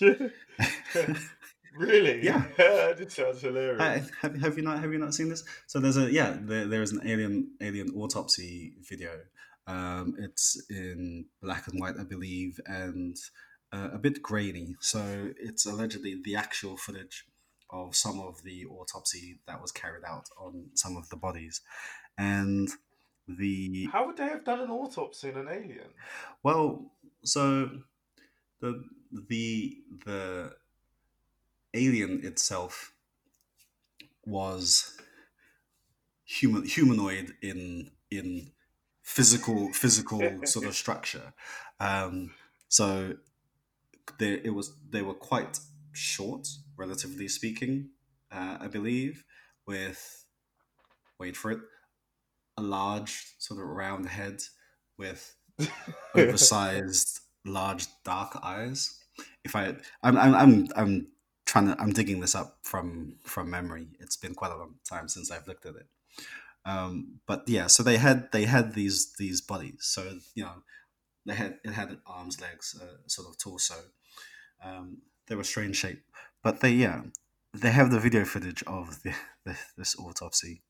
really? 1.76 2.20
Yeah, 2.22 2.44
it 2.58 3.12
sounds 3.12 3.42
hilarious. 3.42 3.80
Uh, 3.80 4.00
have, 4.22 4.40
have 4.40 4.56
you 4.56 4.62
not 4.62 4.80
have 4.80 4.92
you 4.92 4.98
not 4.98 5.14
seen 5.14 5.28
this? 5.28 5.44
So 5.66 5.80
there's 5.80 5.96
a 5.96 6.10
yeah 6.10 6.36
there, 6.40 6.66
there 6.66 6.82
is 6.82 6.92
an 6.92 7.00
alien 7.04 7.52
alien 7.60 7.90
autopsy 7.90 8.74
video. 8.88 9.10
Um, 9.66 10.14
it's 10.18 10.62
in 10.70 11.26
black 11.42 11.66
and 11.68 11.80
white, 11.80 11.96
I 11.98 12.04
believe, 12.04 12.60
and 12.66 13.16
uh, 13.72 13.88
a 13.92 13.98
bit 13.98 14.22
grainy. 14.22 14.76
So 14.80 15.30
it's 15.40 15.66
allegedly 15.66 16.20
the 16.24 16.36
actual 16.36 16.76
footage 16.76 17.24
of 17.70 17.96
some 17.96 18.20
of 18.20 18.42
the 18.44 18.64
autopsy 18.66 19.40
that 19.48 19.60
was 19.60 19.72
carried 19.72 20.04
out 20.04 20.28
on 20.38 20.66
some 20.74 20.96
of 20.96 21.08
the 21.08 21.16
bodies, 21.16 21.60
and 22.16 22.68
the 23.28 23.88
how 23.92 24.06
would 24.06 24.16
they 24.16 24.28
have 24.28 24.44
done 24.44 24.60
an 24.60 24.70
autopsy 24.70 25.30
on 25.30 25.38
an 25.38 25.48
alien? 25.48 25.88
Well, 26.42 26.92
so 27.26 27.70
the 28.60 28.84
the 29.12 29.76
the 30.04 30.56
alien 31.74 32.24
itself 32.24 32.92
was 34.24 34.96
human 36.24 36.64
humanoid 36.64 37.34
in 37.42 37.90
in 38.10 38.50
physical 39.02 39.72
physical 39.72 40.20
sort 40.44 40.66
of 40.66 40.74
structure. 40.74 41.32
Um, 41.80 42.34
so 42.68 43.14
they 44.18 44.40
it 44.44 44.54
was 44.54 44.74
they 44.90 45.02
were 45.02 45.14
quite 45.14 45.60
short, 45.92 46.48
relatively 46.76 47.28
speaking, 47.28 47.90
uh, 48.30 48.58
I 48.60 48.66
believe, 48.66 49.24
with 49.66 50.24
wait 51.18 51.36
for 51.36 51.52
it, 51.52 51.60
a 52.56 52.62
large 52.62 53.34
sort 53.38 53.60
of 53.60 53.66
round 53.66 54.08
head 54.08 54.42
with 54.98 55.36
oversized 56.14 57.20
large 57.44 57.86
dark 58.04 58.38
eyes. 58.42 58.98
If 59.44 59.54
I, 59.56 59.74
I'm, 60.02 60.16
I'm, 60.16 60.34
I'm, 60.34 60.68
I'm 60.76 61.06
trying 61.46 61.68
to, 61.68 61.80
I'm 61.80 61.92
digging 61.92 62.20
this 62.20 62.34
up 62.34 62.58
from 62.62 63.16
from 63.24 63.50
memory. 63.50 63.88
It's 64.00 64.16
been 64.16 64.34
quite 64.34 64.52
a 64.52 64.56
long 64.56 64.74
time 64.88 65.08
since 65.08 65.30
I've 65.30 65.46
looked 65.46 65.66
at 65.66 65.76
it. 65.76 65.86
Um, 66.64 67.20
but 67.26 67.44
yeah, 67.46 67.68
so 67.68 67.82
they 67.82 67.96
had 67.96 68.30
they 68.32 68.44
had 68.44 68.74
these 68.74 69.12
these 69.18 69.40
bodies. 69.40 69.78
So 69.80 70.18
you 70.34 70.44
know, 70.44 70.62
they 71.24 71.34
had 71.34 71.58
it 71.64 71.72
had 71.72 71.96
arms, 72.06 72.40
legs, 72.40 72.78
uh, 72.80 72.96
sort 73.06 73.28
of 73.28 73.38
torso. 73.38 73.76
Um, 74.62 74.98
they 75.28 75.36
were 75.36 75.44
strange 75.44 75.76
shape, 75.76 76.02
but 76.42 76.60
they 76.60 76.70
yeah, 76.70 77.02
they 77.54 77.70
have 77.70 77.90
the 77.90 78.00
video 78.00 78.24
footage 78.24 78.62
of 78.66 79.02
the, 79.02 79.14
the 79.44 79.56
this 79.78 79.96
autopsy 79.98 80.62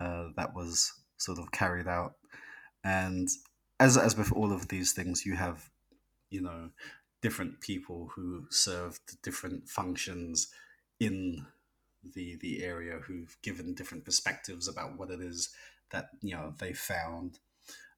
uh, 0.00 0.28
that 0.36 0.54
was 0.54 0.92
sort 1.16 1.38
of 1.38 1.50
carried 1.50 1.88
out, 1.88 2.14
and 2.84 3.28
as 3.82 3.96
as 3.96 4.16
with 4.16 4.32
all 4.32 4.52
of 4.52 4.68
these 4.68 4.92
things, 4.92 5.26
you 5.26 5.34
have 5.34 5.70
you 6.30 6.40
know 6.40 6.70
different 7.20 7.60
people 7.60 8.10
who 8.14 8.46
served 8.50 9.20
different 9.22 9.68
functions 9.68 10.52
in 11.00 11.46
the 12.14 12.36
the 12.36 12.62
area 12.64 12.98
who've 13.06 13.36
given 13.42 13.74
different 13.74 14.04
perspectives 14.04 14.68
about 14.68 14.96
what 14.98 15.10
it 15.10 15.20
is 15.20 15.54
that 15.90 16.10
you 16.22 16.34
know 16.34 16.54
they 16.58 16.72
found. 16.72 17.38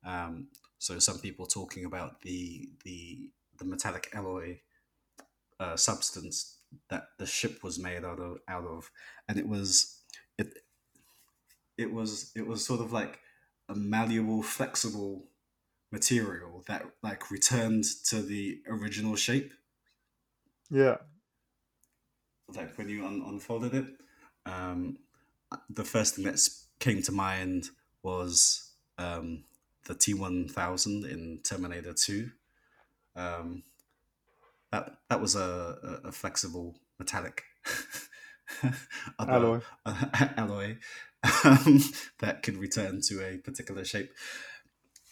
Um, 0.05 0.49
so 0.79 0.99
some 0.99 1.19
people 1.19 1.47
talking 1.47 1.85
about 1.85 2.23
the 2.23 2.71
the 2.85 3.31
the 3.59 3.65
metallic 3.65 4.09
alloy 4.15 4.61
uh, 5.61 5.77
substance 5.77 6.59
that 6.89 7.09
the 7.19 7.27
ship 7.27 7.63
was 7.63 7.79
made 7.79 8.05
out 8.05 8.21
of 8.21 8.39
out 8.49 8.65
of, 8.65 8.91
and 9.29 9.39
it 9.39 9.49
was 9.49 10.01
it 10.39 10.49
it 11.77 11.93
was 11.93 12.33
it 12.35 12.47
was 12.47 12.65
sort 12.65 12.81
of 12.81 12.93
like 12.93 13.21
a 13.69 13.75
malleable, 13.75 14.43
flexible 14.43 15.27
material 15.95 16.63
that 16.67 16.83
like 17.03 17.31
returned 17.31 17.85
to 18.09 18.21
the 18.21 18.61
original 18.69 19.17
shape. 19.17 19.53
Yeah. 20.71 20.97
Like 22.55 22.77
when 22.77 22.89
you 22.89 23.07
un- 23.07 23.25
unfolded 23.27 23.75
it, 23.75 23.87
um, 24.45 24.99
the 25.71 25.85
first 25.85 26.17
thing 26.17 26.25
that 26.25 26.39
came 26.79 27.01
to 27.03 27.13
mind 27.13 27.69
was 28.03 28.73
um, 28.99 29.45
the 29.87 29.95
T 29.95 30.15
one 30.15 30.49
thousand 30.49 31.05
in 31.05 31.41
Terminator 31.49 31.95
Two. 31.95 32.31
Um, 33.17 33.63
that 34.73 34.97
that 35.09 35.21
was 35.21 35.37
a, 35.37 36.01
a, 36.05 36.09
a 36.09 36.13
flexible 36.13 36.75
metallic 36.99 37.45
alloy 39.19 39.61
alloy 40.37 40.77
um, 41.45 41.81
that 42.19 42.43
could 42.43 42.57
return 42.57 43.01
to 43.01 43.25
a 43.25 43.39
particular 43.39 43.85
shape. 43.85 44.13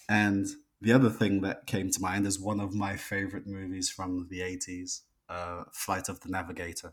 And 0.08 0.46
the 0.82 0.92
other 0.92 1.10
thing 1.10 1.42
that 1.42 1.66
came 1.66 1.90
to 1.90 2.02
mind 2.02 2.26
is 2.26 2.40
one 2.40 2.58
of 2.58 2.74
my 2.74 2.96
favorite 2.96 3.46
movies 3.46 3.88
from 3.88 4.26
the 4.30 4.40
80s, 4.40 5.02
uh, 5.28 5.62
Flight 5.72 6.08
of 6.08 6.20
the 6.20 6.28
Navigator. 6.28 6.92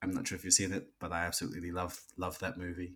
I'm 0.00 0.12
not 0.12 0.28
sure 0.28 0.36
if 0.36 0.44
you've 0.44 0.54
seen 0.54 0.72
it, 0.72 0.90
but 1.00 1.10
I 1.10 1.24
absolutely 1.24 1.72
love 1.72 2.00
love 2.16 2.38
that 2.38 2.56
movie. 2.56 2.94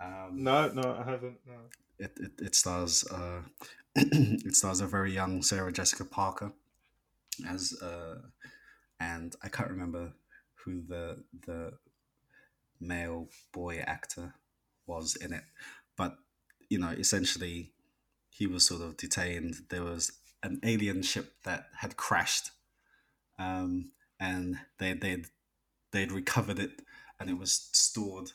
Um, 0.00 0.32
no, 0.34 0.68
no, 0.68 0.96
I 1.00 1.10
haven't. 1.10 1.38
No. 1.46 1.54
It, 1.98 2.12
it, 2.20 2.32
it 2.38 2.54
stars 2.54 3.04
uh, 3.10 3.40
it 3.96 4.54
stars 4.54 4.80
a 4.80 4.86
very 4.86 5.12
young 5.12 5.42
Sarah 5.42 5.72
Jessica 5.72 6.04
Parker 6.04 6.52
as 7.48 7.72
uh, 7.80 8.16
and 9.00 9.34
I 9.42 9.48
can't 9.48 9.70
remember 9.70 10.12
who 10.64 10.82
the 10.82 11.24
the 11.46 11.72
male 12.80 13.28
boy 13.52 13.78
actor 13.78 14.34
was 14.86 15.16
in 15.16 15.32
it, 15.32 15.44
but 15.96 16.16
you 16.68 16.78
know, 16.78 16.88
essentially, 16.88 17.72
he 18.32 18.46
was 18.46 18.66
sort 18.66 18.80
of 18.82 18.96
detained. 18.96 19.56
There 19.68 19.84
was 19.84 20.12
an 20.42 20.58
alien 20.62 21.02
ship 21.02 21.34
that 21.44 21.66
had 21.78 21.96
crashed, 21.96 22.50
um, 23.38 23.90
and 24.18 24.58
they 24.78 24.94
they'd 24.94 25.26
they'd 25.92 26.10
recovered 26.10 26.58
it, 26.58 26.82
and 27.20 27.28
it 27.28 27.38
was 27.38 27.68
stored 27.72 28.32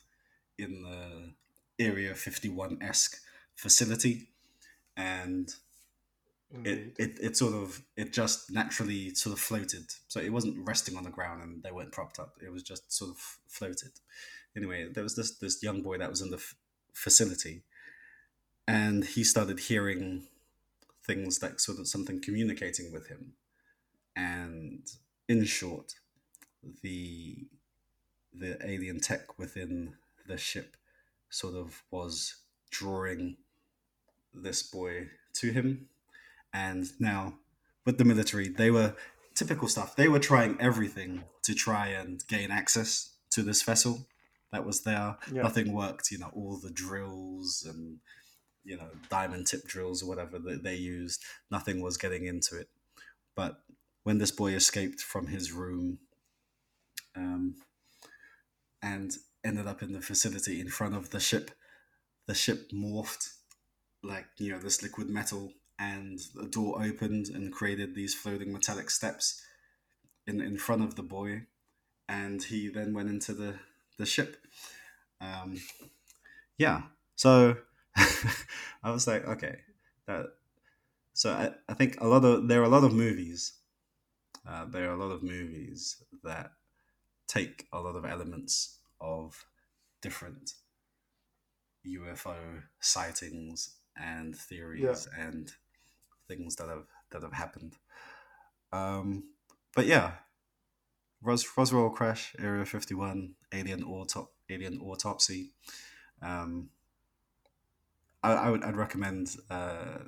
in 0.57 0.83
the 0.83 1.83
Area 1.83 2.13
Fifty 2.13 2.47
One 2.47 2.77
esque 2.81 3.17
facility, 3.55 4.29
and 4.95 5.53
it, 6.63 6.95
it 6.97 7.19
it 7.21 7.37
sort 7.37 7.55
of 7.55 7.81
it 7.95 8.13
just 8.13 8.51
naturally 8.51 9.13
sort 9.15 9.33
of 9.33 9.39
floated. 9.39 9.85
So 10.07 10.19
it 10.19 10.31
wasn't 10.31 10.65
resting 10.65 10.95
on 10.95 11.03
the 11.03 11.09
ground 11.09 11.43
and 11.43 11.61
they 11.63 11.71
weren't 11.71 11.91
propped 11.91 12.19
up. 12.19 12.35
It 12.43 12.51
was 12.51 12.63
just 12.63 12.91
sort 12.91 13.11
of 13.11 13.17
floated. 13.47 13.91
Anyway 14.55 14.87
there 14.93 15.03
was 15.03 15.15
this 15.15 15.37
this 15.37 15.61
young 15.61 15.81
boy 15.81 15.97
that 15.97 16.09
was 16.09 16.21
in 16.21 16.29
the 16.29 16.37
f- 16.37 16.55
facility 16.93 17.63
and 18.67 19.05
he 19.05 19.23
started 19.23 19.59
hearing 19.59 20.27
things 21.05 21.41
like 21.41 21.59
sort 21.59 21.79
of 21.79 21.87
something 21.87 22.21
communicating 22.21 22.91
with 22.91 23.07
him 23.07 23.33
and 24.15 24.81
in 25.29 25.45
short 25.45 25.93
the 26.81 27.47
the 28.33 28.57
alien 28.67 28.99
tech 28.99 29.39
within 29.39 29.93
the 30.27 30.37
ship 30.37 30.75
sort 31.29 31.55
of 31.55 31.83
was 31.91 32.35
drawing 32.69 33.37
this 34.33 34.61
boy 34.61 35.07
to 35.33 35.51
him 35.51 35.87
and 36.53 36.91
now 36.99 37.33
with 37.87 37.97
the 37.97 38.05
military, 38.05 38.49
they 38.49 38.69
were 38.69 38.95
typical 39.33 39.67
stuff. 39.69 39.95
They 39.95 40.09
were 40.09 40.19
trying 40.19 40.57
everything 40.59 41.23
to 41.43 41.55
try 41.55 41.87
and 41.87 42.21
gain 42.27 42.51
access 42.51 43.11
to 43.31 43.41
this 43.43 43.63
vessel 43.63 44.05
that 44.51 44.65
was 44.65 44.81
there. 44.81 45.17
Yeah. 45.31 45.43
Nothing 45.43 45.71
worked. 45.71 46.11
You 46.11 46.19
know, 46.19 46.31
all 46.33 46.57
the 46.61 46.69
drills 46.69 47.65
and 47.67 47.99
you 48.67 48.77
know 48.77 48.89
diamond 49.09 49.47
tip 49.47 49.65
drills 49.65 50.03
or 50.03 50.07
whatever 50.07 50.37
that 50.37 50.63
they 50.63 50.75
used, 50.75 51.23
nothing 51.49 51.81
was 51.81 51.97
getting 51.97 52.25
into 52.25 52.59
it. 52.59 52.67
But 53.35 53.61
when 54.03 54.17
this 54.17 54.31
boy 54.31 54.51
escaped 54.51 54.99
from 55.01 55.27
his 55.27 55.51
room 55.51 55.99
um, 57.15 57.55
and 58.81 59.11
ended 59.43 59.67
up 59.67 59.81
in 59.81 59.93
the 59.93 60.01
facility 60.01 60.59
in 60.59 60.69
front 60.69 60.95
of 60.95 61.11
the 61.11 61.19
ship, 61.19 61.51
the 62.27 62.35
ship 62.35 62.71
morphed 62.71 63.29
like 64.03 64.25
you 64.37 64.51
know 64.51 64.59
this 64.59 64.83
liquid 64.83 65.09
metal 65.09 65.53
and 65.79 66.19
the 66.35 66.47
door 66.47 66.81
opened 66.83 67.27
and 67.29 67.53
created 67.53 67.95
these 67.95 68.13
floating 68.13 68.51
metallic 68.51 68.89
steps 68.89 69.41
in, 70.25 70.41
in 70.41 70.57
front 70.57 70.83
of 70.83 70.95
the 70.95 71.03
boy 71.03 71.43
and 72.09 72.43
he 72.43 72.69
then 72.69 72.93
went 72.93 73.09
into 73.09 73.33
the, 73.33 73.55
the 73.97 74.05
ship 74.05 74.37
um, 75.21 75.59
yeah 76.57 76.83
so 77.15 77.57
i 78.83 78.91
was 78.91 79.07
like 79.07 79.25
okay 79.27 79.57
that 80.05 80.25
so 81.13 81.31
I, 81.31 81.51
I 81.67 81.73
think 81.73 81.99
a 81.99 82.07
lot 82.07 82.23
of 82.23 82.47
there 82.47 82.61
are 82.61 82.65
a 82.65 82.69
lot 82.69 82.83
of 82.83 82.93
movies 82.93 83.53
uh, 84.47 84.65
there 84.65 84.89
are 84.89 84.93
a 84.93 85.03
lot 85.03 85.11
of 85.11 85.23
movies 85.23 86.03
that 86.23 86.51
take 87.27 87.67
a 87.73 87.79
lot 87.79 87.95
of 87.95 88.05
elements 88.05 88.79
of 89.01 89.45
different 90.01 90.53
UFO 91.85 92.63
sightings 92.79 93.75
and 93.95 94.35
theories 94.35 95.07
yeah. 95.11 95.25
and 95.25 95.51
things 96.27 96.55
that 96.57 96.69
have 96.69 96.85
that 97.11 97.23
have 97.23 97.33
happened. 97.33 97.75
Um, 98.71 99.23
but 99.75 99.85
yeah, 99.85 100.11
Ros- 101.21 101.47
Roswell 101.57 101.89
crash, 101.89 102.35
Area 102.39 102.65
Fifty 102.65 102.95
One, 102.95 103.35
alien 103.51 103.83
autop- 103.83 104.29
alien 104.49 104.79
autopsy. 104.79 105.51
Um, 106.21 106.69
I, 108.27 108.47
I 108.47 108.49
would 108.49 108.63
I'd 108.63 108.75
recommend 108.75 109.37
uh, 109.49 109.99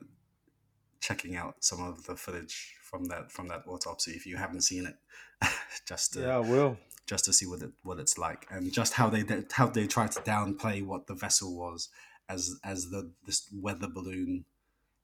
checking 1.00 1.36
out 1.36 1.56
some 1.64 1.82
of 1.82 2.06
the 2.06 2.16
footage 2.16 2.76
from 2.84 3.06
that 3.06 3.32
from 3.32 3.48
that 3.50 3.64
autopsy 3.68 4.12
if 4.12 4.26
you 4.26 4.38
haven't 4.38 4.62
seen 4.62 4.86
it. 4.86 4.96
just 5.88 6.14
to, 6.14 6.22
yeah, 6.22 6.36
I 6.36 6.40
will 6.40 6.78
just 7.06 7.26
to 7.26 7.34
see 7.34 7.46
what 7.46 7.62
it 7.62 7.72
what 7.84 8.00
it's 8.00 8.18
like 8.18 8.46
and 8.52 8.72
just 8.72 8.94
how 8.94 9.10
they 9.10 9.24
how 9.52 9.68
they 9.68 9.88
try 9.88 10.08
to 10.08 10.20
downplay 10.22 10.86
what 10.86 11.08
the 11.08 11.16
vessel 11.16 11.56
was 11.56 11.90
as 12.28 12.60
as 12.64 12.90
the 12.90 13.12
this 13.26 13.48
weather 13.54 13.88
balloon 13.88 14.46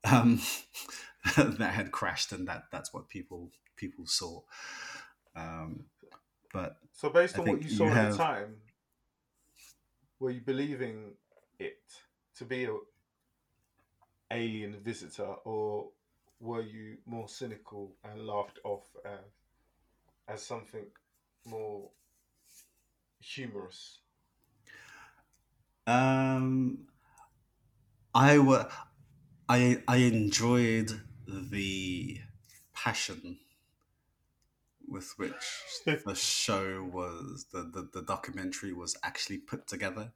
um, 0.05 0.41
that 1.37 1.73
had 1.73 1.91
crashed, 1.91 2.31
and 2.31 2.47
that 2.47 2.65
that's 2.71 2.93
what 2.93 3.09
people 3.09 3.51
people 3.75 4.05
saw. 4.05 4.41
Um, 5.35 5.85
but 6.53 6.77
so, 6.93 7.09
based 7.09 7.37
on 7.37 7.47
what 7.47 7.61
you 7.61 7.69
saw 7.69 7.85
you 7.85 7.89
have... 7.91 8.05
at 8.05 8.11
the 8.11 8.17
time, 8.17 8.55
were 10.19 10.31
you 10.31 10.41
believing 10.41 11.13
it 11.59 11.79
to 12.37 12.45
be 12.45 12.65
a 12.65 12.73
alien 14.35 14.79
visitor, 14.81 15.35
or 15.45 15.89
were 16.39 16.61
you 16.61 16.97
more 17.05 17.27
cynical 17.27 17.95
and 18.03 18.25
laughed 18.27 18.59
off 18.63 18.95
as, 19.05 19.19
as 20.27 20.43
something 20.43 20.85
more 21.45 21.89
humorous? 23.19 24.01
Um, 25.87 26.87
I 28.13 28.39
were 28.39 28.69
I 29.47 29.83
I 29.87 29.97
enjoyed 29.97 31.01
the 31.27 32.21
passion 32.73 33.39
with 34.87 35.17
which 35.17 35.63
the 35.85 36.15
show 36.15 36.83
was 36.83 37.47
the, 37.51 37.63
the, 37.63 37.89
the 37.91 38.01
documentary 38.01 38.73
was 38.73 38.95
actually 39.03 39.37
put 39.37 39.67
together 39.67 40.13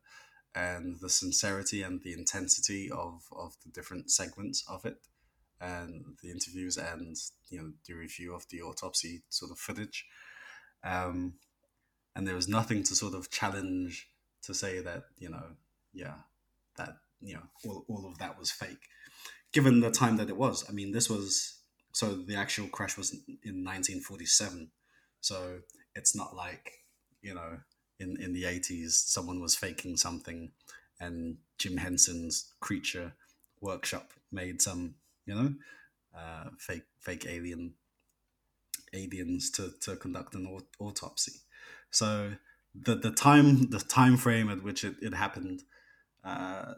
and 0.55 0.99
the 0.99 1.09
sincerity 1.09 1.81
and 1.81 2.01
the 2.01 2.13
intensity 2.13 2.89
of, 2.91 3.23
of 3.31 3.55
the 3.63 3.71
different 3.71 4.11
segments 4.11 4.63
of 4.69 4.85
it 4.85 4.97
and 5.61 6.05
the 6.23 6.31
interviews 6.31 6.77
and 6.77 7.15
you 7.49 7.57
know 7.57 7.71
the 7.87 7.93
review 7.93 8.33
of 8.33 8.47
the 8.49 8.61
autopsy 8.61 9.21
sort 9.29 9.51
of 9.51 9.59
footage 9.59 10.05
um, 10.83 11.33
and 12.15 12.27
there 12.27 12.35
was 12.35 12.47
nothing 12.47 12.81
to 12.81 12.95
sort 12.95 13.13
of 13.13 13.29
challenge 13.29 14.09
to 14.41 14.53
say 14.53 14.79
that 14.79 15.03
you 15.17 15.29
know 15.29 15.43
yeah 15.93 16.15
that 16.77 16.95
you 17.21 17.33
know 17.33 17.43
all, 17.65 17.85
all 17.89 18.07
of 18.07 18.17
that 18.17 18.39
was 18.39 18.49
fake 18.49 18.87
given 19.51 19.79
the 19.79 19.91
time 19.91 20.17
that 20.17 20.29
it 20.29 20.37
was. 20.37 20.65
I 20.69 20.71
mean, 20.71 20.91
this 20.91 21.09
was 21.09 21.59
so 21.93 22.15
the 22.15 22.35
actual 22.35 22.67
crash 22.67 22.97
was 22.97 23.11
in 23.11 23.63
1947, 23.63 24.69
so 25.21 25.59
it's 25.95 26.15
not 26.15 26.35
like 26.35 26.71
you 27.21 27.33
know 27.33 27.59
in 27.99 28.17
in 28.21 28.33
the 28.33 28.43
80s 28.43 28.91
someone 28.91 29.41
was 29.41 29.55
faking 29.55 29.97
something, 29.97 30.51
and 30.99 31.37
Jim 31.57 31.77
Henson's 31.77 32.53
Creature 32.59 33.13
Workshop 33.61 34.13
made 34.31 34.61
some 34.61 34.95
you 35.25 35.35
know 35.35 35.53
uh, 36.17 36.49
fake 36.57 36.85
fake 36.99 37.25
alien 37.27 37.73
aliens 38.93 39.49
to 39.51 39.73
to 39.81 39.95
conduct 39.95 40.35
an 40.35 40.47
autopsy. 40.79 41.33
So 41.91 42.33
the 42.75 42.95
the 42.95 43.11
time 43.11 43.69
the 43.69 43.79
time 43.79 44.17
frame 44.17 44.49
at 44.49 44.63
which 44.63 44.83
it, 44.83 44.95
it 45.01 45.13
happened 45.13 45.63
uh, 46.23 46.73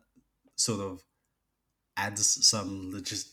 sort 0.55 0.79
of 0.79 1.03
adds 1.97 2.47
some 2.47 2.91
legit, 2.91 3.25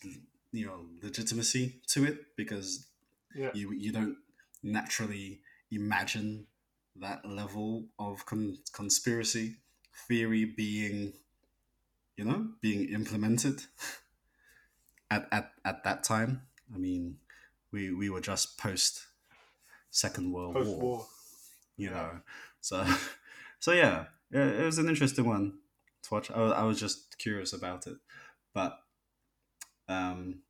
you 0.52 0.66
know, 0.66 0.86
legitimacy 1.02 1.80
to 1.88 2.04
it 2.04 2.18
because 2.36 2.86
yeah. 3.34 3.50
you 3.54 3.72
you 3.72 3.92
don't 3.92 4.16
naturally 4.62 5.40
imagine 5.70 6.46
that 7.00 7.24
level 7.24 7.86
of 7.98 8.24
con- 8.26 8.58
conspiracy 8.72 9.56
theory 10.08 10.44
being 10.44 11.12
you 12.18 12.24
know, 12.24 12.48
being 12.60 12.88
implemented 12.90 13.62
at 15.10 15.26
at, 15.32 15.52
at 15.64 15.84
that 15.84 16.04
time. 16.04 16.42
I 16.74 16.76
mean, 16.76 17.16
we 17.72 17.94
we 17.94 18.10
were 18.10 18.20
just 18.20 18.58
post 18.58 19.06
Second 19.90 20.32
World 20.32 20.54
Post-war. 20.54 20.80
War, 20.80 21.06
you 21.76 21.90
know. 21.90 22.20
So 22.60 22.84
so 23.60 23.72
yeah, 23.72 24.06
it, 24.30 24.60
it 24.60 24.64
was 24.64 24.78
an 24.78 24.88
interesting 24.88 25.26
one 25.26 25.58
to 26.02 26.14
watch. 26.14 26.30
I, 26.30 26.40
I 26.40 26.62
was 26.64 26.80
just 26.80 27.16
curious 27.18 27.52
about 27.52 27.86
it, 27.86 27.96
but 28.52 28.76
um, 29.88 30.40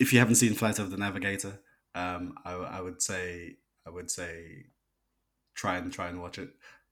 if 0.00 0.12
you 0.12 0.18
haven't 0.18 0.34
seen 0.34 0.54
Flight 0.54 0.80
of 0.80 0.90
the 0.90 0.96
Navigator, 0.96 1.60
um, 1.94 2.34
I, 2.44 2.52
I 2.52 2.80
would 2.80 3.00
say 3.00 3.56
I 3.86 3.90
would 3.90 4.10
say 4.10 4.66
try 5.54 5.76
and 5.76 5.92
try 5.92 6.08
and 6.08 6.20
watch 6.20 6.38
it 6.38 6.50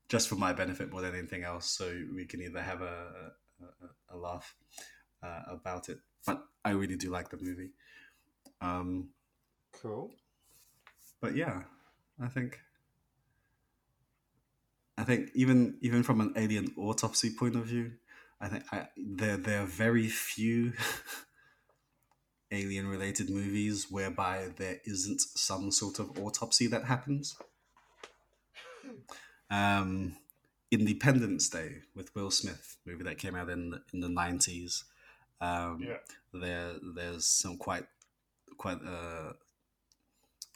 just 0.09 0.28
for 0.28 0.37
my 0.37 0.52
benefit 0.52 0.90
more 0.90 1.00
than 1.00 1.14
anything 1.14 1.44
else. 1.44 1.66
So 1.70 1.92
we 2.14 2.26
can 2.26 2.40
either 2.42 2.62
have 2.62 2.83
a 2.83 3.33
a, 3.61 4.14
a 4.14 4.16
laugh 4.16 4.54
uh, 5.22 5.42
about 5.48 5.88
it, 5.88 5.98
but 6.26 6.44
I 6.64 6.70
really 6.70 6.96
do 6.96 7.11
like 7.11 7.30
the 7.30 7.38
movie. 7.38 7.70
Um, 8.61 9.11
Cool. 9.72 10.11
but 11.20 11.35
yeah, 11.35 11.62
I 12.20 12.28
think 12.28 12.61
I 14.96 15.04
think 15.04 15.30
even 15.35 15.78
even 15.80 16.02
from 16.02 16.20
an 16.20 16.33
alien 16.37 16.72
autopsy 16.76 17.30
point 17.30 17.57
of 17.57 17.66
view, 17.66 17.92
I 18.40 18.48
think 18.48 18.64
I, 18.72 18.88
there 18.96 19.37
there 19.37 19.62
are 19.62 19.66
very 19.66 20.09
few 20.09 20.72
alien 22.50 22.87
related 22.88 23.30
movies 23.30 23.87
whereby 23.90 24.48
there 24.57 24.80
isn't 24.85 25.20
some 25.20 25.70
sort 25.70 25.98
of 25.98 26.18
autopsy 26.18 26.66
that 26.68 26.85
happens. 26.85 27.37
Um, 29.50 30.16
Independence 30.70 31.48
Day 31.48 31.83
with 31.94 32.14
Will 32.14 32.30
Smith, 32.30 32.76
movie 32.87 33.04
that 33.04 33.18
came 33.18 33.35
out 33.35 33.48
in 33.48 33.70
the, 33.70 33.83
in 33.92 34.00
the 34.00 34.09
nineties. 34.09 34.85
Um, 35.40 35.80
Yeah. 35.83 35.98
there 36.33 36.74
there's 36.94 37.26
some 37.26 37.59
quite 37.59 37.87
quite 38.57 38.83
a 38.83 39.35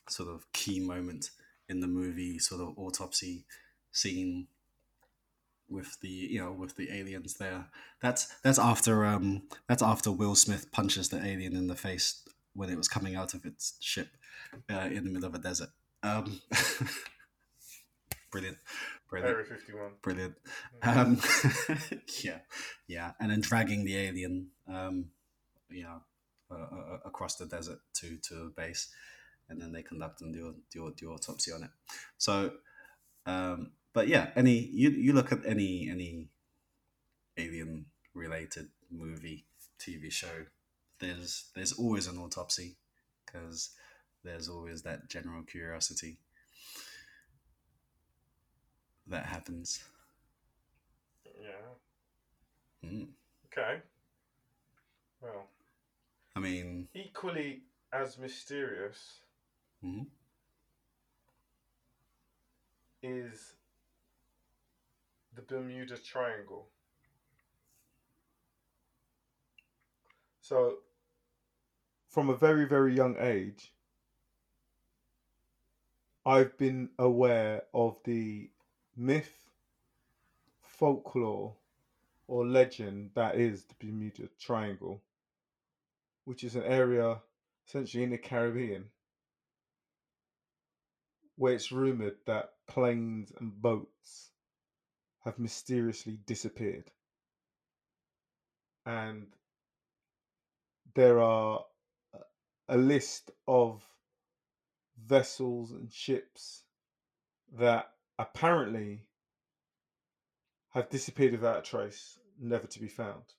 sort 0.08 0.28
of 0.28 0.50
key 0.52 0.80
moment 0.80 1.30
in 1.68 1.80
the 1.80 1.86
movie, 1.86 2.38
sort 2.38 2.60
of 2.60 2.78
autopsy 2.78 3.44
scene 3.92 4.48
with 5.68 6.00
the 6.00 6.08
you 6.08 6.40
know 6.40 6.52
with 6.52 6.76
the 6.76 6.90
aliens 6.90 7.34
there. 7.34 7.66
That's 8.00 8.26
that's 8.42 8.58
after 8.58 9.04
um 9.04 9.42
that's 9.66 9.82
after 9.82 10.10
Will 10.10 10.34
Smith 10.34 10.70
punches 10.72 11.08
the 11.08 11.24
alien 11.24 11.54
in 11.56 11.66
the 11.66 11.76
face 11.76 12.22
when 12.54 12.70
it 12.70 12.76
was 12.76 12.88
coming 12.88 13.14
out 13.14 13.34
of 13.34 13.44
its 13.44 13.74
ship 13.80 14.08
uh, 14.70 14.88
in 14.90 15.04
the 15.04 15.10
middle 15.10 15.28
of 15.28 15.34
a 15.34 15.38
desert. 15.38 15.70
Um, 16.02 16.40
brilliant, 18.30 18.58
brilliant 19.08 19.34
Area 19.34 19.46
51. 19.46 19.90
brilliant. 20.02 20.34
Um, 20.82 21.20
yeah, 22.24 22.38
yeah, 22.86 23.12
and 23.20 23.30
then 23.30 23.40
dragging 23.40 23.84
the 23.84 23.96
alien, 23.96 24.48
um, 24.68 25.06
you 25.70 25.84
know, 25.84 26.00
uh, 26.50 26.54
uh, 26.54 26.98
across 27.04 27.36
the 27.36 27.46
desert 27.46 27.80
to 27.94 28.16
to 28.28 28.46
a 28.46 28.50
base, 28.50 28.88
and 29.48 29.60
then 29.60 29.72
they 29.72 29.82
conduct 29.82 30.20
and 30.20 30.32
do 30.32 30.54
do, 30.72 30.92
do 30.96 31.12
autopsy 31.12 31.52
on 31.52 31.64
it. 31.64 31.70
So, 32.16 32.52
um, 33.26 33.72
but 33.92 34.08
yeah, 34.08 34.30
any 34.36 34.58
you 34.58 34.90
you 34.90 35.12
look 35.12 35.32
at 35.32 35.44
any 35.46 35.88
any 35.90 36.28
alien 37.36 37.86
related 38.14 38.68
movie, 38.90 39.46
TV 39.80 40.10
show, 40.10 40.46
there's 41.00 41.50
there's 41.54 41.72
always 41.72 42.06
an 42.06 42.18
autopsy 42.18 42.76
because 43.24 43.70
there's 44.24 44.48
always 44.48 44.82
that 44.82 45.08
general 45.08 45.42
curiosity 45.42 46.18
that 49.06 49.26
happens. 49.26 49.82
Yeah. 51.40 52.88
Mm. 52.88 53.08
Okay. 53.46 53.80
Well, 55.20 55.46
I 56.36 56.40
mean, 56.40 56.88
equally 56.94 57.62
as 57.92 58.18
mysterious 58.18 59.20
mhm. 59.84 60.06
is 63.02 63.54
the 65.38 65.54
Bermuda 65.54 65.96
Triangle. 65.96 66.66
So, 70.40 70.78
from 72.08 72.28
a 72.28 72.36
very, 72.36 72.64
very 72.64 72.92
young 72.94 73.16
age, 73.20 73.72
I've 76.26 76.58
been 76.58 76.88
aware 76.98 77.62
of 77.72 77.98
the 78.04 78.50
myth, 78.96 79.50
folklore, 80.60 81.54
or 82.26 82.44
legend 82.44 83.10
that 83.14 83.36
is 83.36 83.64
the 83.64 83.74
Bermuda 83.78 84.28
Triangle, 84.40 85.00
which 86.24 86.42
is 86.42 86.56
an 86.56 86.64
area 86.64 87.20
essentially 87.66 88.02
in 88.02 88.10
the 88.10 88.18
Caribbean 88.18 88.86
where 91.36 91.54
it's 91.54 91.70
rumored 91.70 92.16
that 92.26 92.54
planes 92.66 93.32
and 93.38 93.62
boats 93.62 94.30
have 95.28 95.38
mysteriously 95.38 96.18
disappeared. 96.24 96.90
And 98.86 99.26
there 100.94 101.20
are 101.20 101.66
a- 102.66 102.78
list 102.78 103.30
of 103.46 103.82
vessels 104.96 105.70
and 105.70 105.92
ships 105.92 106.64
that 107.52 107.92
apparently 108.18 109.06
have 110.70 110.88
disappeared 110.88 111.32
without 111.32 111.58
a 111.58 111.62
trace, 111.62 112.18
never 112.38 112.66
to 112.66 112.80
be 112.80 112.88
found. 112.88 113.34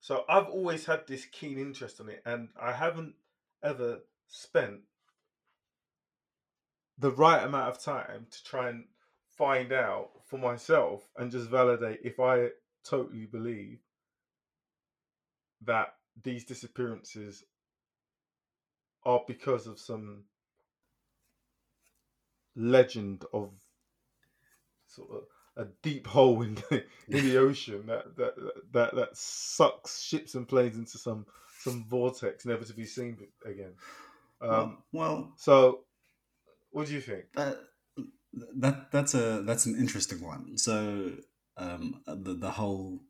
So 0.00 0.26
I've 0.28 0.48
always 0.48 0.84
had 0.84 1.06
this 1.06 1.24
keen 1.24 1.58
interest 1.58 2.00
in 2.00 2.10
it, 2.10 2.22
and 2.26 2.50
I 2.60 2.72
haven't 2.72 3.14
ever 3.62 4.00
spent 4.26 4.82
the 6.98 7.10
right 7.10 7.42
amount 7.42 7.70
of 7.70 7.82
time 7.82 8.26
to 8.30 8.44
try 8.44 8.68
and 8.68 8.88
find 9.38 9.72
out 9.72 10.10
for 10.26 10.38
myself 10.38 11.08
and 11.16 11.30
just 11.30 11.48
validate 11.48 12.00
if 12.04 12.20
I 12.20 12.48
totally 12.84 13.26
believe 13.26 13.78
that 15.64 15.94
these 16.22 16.44
disappearances 16.44 17.44
are 19.04 19.22
because 19.26 19.66
of 19.66 19.78
some 19.78 20.24
legend 22.56 23.24
of 23.32 23.50
sort 24.88 25.10
of 25.12 25.22
a 25.56 25.68
deep 25.82 26.06
hole 26.06 26.42
in 26.42 26.56
the, 26.56 26.84
in 27.08 27.24
the 27.24 27.38
ocean 27.38 27.86
that, 27.86 28.16
that 28.16 28.34
that 28.72 28.94
that 28.94 29.16
sucks 29.16 30.02
ships 30.02 30.34
and 30.34 30.48
planes 30.48 30.76
into 30.76 30.98
some 30.98 31.26
some 31.60 31.84
vortex 31.88 32.44
never 32.44 32.64
to 32.64 32.74
be 32.74 32.84
seen 32.84 33.16
again. 33.44 33.72
Um, 34.40 34.50
well, 34.50 34.78
well, 34.92 35.32
so, 35.36 35.80
what 36.70 36.86
do 36.86 36.94
you 36.94 37.00
think? 37.00 37.24
that 37.34 37.58
that 38.32 38.90
that's 38.92 39.14
a 39.14 39.42
that's 39.42 39.66
an 39.66 39.76
interesting 39.76 40.22
one. 40.22 40.58
So, 40.58 41.12
um, 41.56 42.02
the 42.06 42.34
the 42.34 42.50
whole 42.50 43.00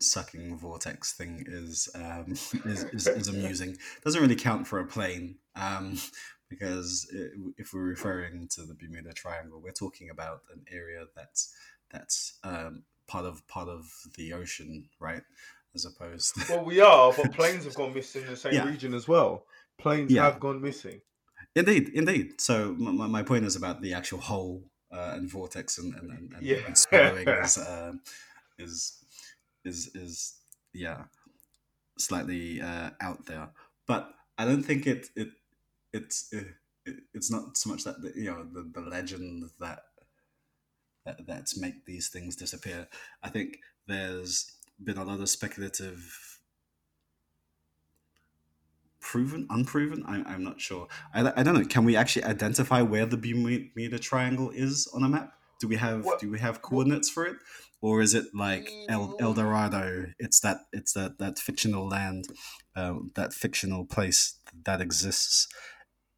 sucking 0.00 0.58
vortex 0.58 1.14
thing 1.14 1.44
is 1.46 1.88
um, 1.94 2.32
is, 2.64 2.84
is, 2.92 3.06
is 3.06 3.28
amusing. 3.28 3.76
Doesn't 4.04 4.20
really 4.20 4.36
count 4.36 4.66
for 4.66 4.78
a 4.78 4.86
plane 4.86 5.36
um, 5.54 5.98
because 6.50 7.10
i 7.12 7.28
if 7.58 7.72
we're 7.72 7.80
referring 7.82 8.48
to 8.52 8.62
the 8.62 8.74
Bermuda 8.74 9.12
Triangle, 9.12 9.60
we're 9.62 9.72
talking 9.72 10.10
about 10.10 10.40
an 10.54 10.64
area 10.70 11.04
that's 11.14 11.54
that's 11.90 12.38
um, 12.44 12.84
part 13.06 13.24
of 13.24 13.46
part 13.48 13.68
of 13.68 13.86
the 14.16 14.32
ocean, 14.32 14.88
right? 15.00 15.22
As 15.74 15.84
opposed, 15.84 16.34
to... 16.36 16.54
Well, 16.54 16.64
we 16.64 16.80
are, 16.80 17.12
but 17.12 17.32
planes 17.34 17.64
have 17.64 17.74
gone 17.74 17.92
missing 17.92 18.22
in 18.22 18.28
the 18.28 18.36
same 18.36 18.54
Yeah. 18.54 18.66
region 18.66 18.94
as 18.94 19.06
well. 19.06 19.44
Planes 19.78 20.10
Yeah. 20.10 20.24
have 20.24 20.40
gone 20.40 20.62
missing. 20.62 21.02
Indeed, 21.56 21.88
indeed. 21.94 22.40
So 22.40 22.74
my, 22.78 23.06
my 23.06 23.22
point 23.22 23.46
is 23.46 23.56
about 23.56 23.80
the 23.80 23.94
actual 23.94 24.20
hole 24.20 24.62
uh, 24.92 25.14
and 25.14 25.28
vortex 25.28 25.78
and 25.78 25.94
and, 25.94 26.10
and, 26.10 26.32
and, 26.34 26.42
Yeah. 26.42 26.58
and 26.66 26.78
swallowing 26.78 27.28
is, 27.44 27.58
um 27.58 28.00
is 28.58 29.02
is 29.64 29.90
is 29.96 30.38
yeah 30.74 31.04
slightly 31.98 32.60
uh, 32.60 32.90
out 33.00 33.26
there. 33.26 33.48
But 33.86 34.14
I 34.38 34.44
don't 34.44 34.62
think 34.62 34.86
it 34.86 35.08
it 35.16 35.28
it's 35.92 36.28
it, 36.32 36.46
it, 36.84 36.96
it's 37.14 37.30
not 37.30 37.56
so 37.56 37.70
much 37.70 37.84
that 37.84 38.02
the, 38.02 38.12
you 38.14 38.30
know 38.30 38.44
the, 38.44 38.70
the 38.72 38.86
legend 38.86 39.50
that 39.58 39.80
that 41.06 41.26
that's 41.26 41.58
make 41.58 41.86
these 41.86 42.08
things 42.08 42.36
disappear. 42.36 42.86
I 43.22 43.30
think 43.30 43.58
there's 43.86 44.52
been 44.82 44.98
a 44.98 45.04
lot 45.04 45.20
of 45.20 45.28
speculative 45.28 46.35
proven 49.10 49.46
unproven 49.56 50.00
I, 50.14 50.14
i'm 50.32 50.42
not 50.50 50.58
sure 50.60 50.84
I, 51.14 51.18
I 51.38 51.42
don't 51.44 51.54
know 51.58 51.64
can 51.74 51.84
we 51.84 51.94
actually 52.02 52.24
identify 52.34 52.80
where 52.92 53.06
the 53.12 53.16
bermuda 53.24 53.98
triangle 54.10 54.50
is 54.50 54.74
on 54.94 55.02
a 55.04 55.08
map 55.16 55.28
do 55.60 55.66
we 55.72 55.76
have 55.86 56.04
What- 56.04 56.20
do 56.22 56.28
we 56.34 56.40
have 56.46 56.56
coordinates 56.68 57.08
for 57.14 57.24
it 57.30 57.36
or 57.80 58.00
is 58.06 58.14
it 58.14 58.26
like 58.34 58.66
El, 58.88 59.04
El 59.20 59.32
Mm. 59.32 59.36
Dorado? 59.36 59.84
It's 60.18 60.40
that 60.40 60.58
it's 60.78 60.92
that 60.98 61.12
that 61.22 61.38
fictional 61.38 61.86
land, 61.96 62.24
um, 62.74 63.10
that 63.18 63.30
fictional 63.44 63.84
place 63.84 64.20
that 64.64 64.80
exists 64.80 65.46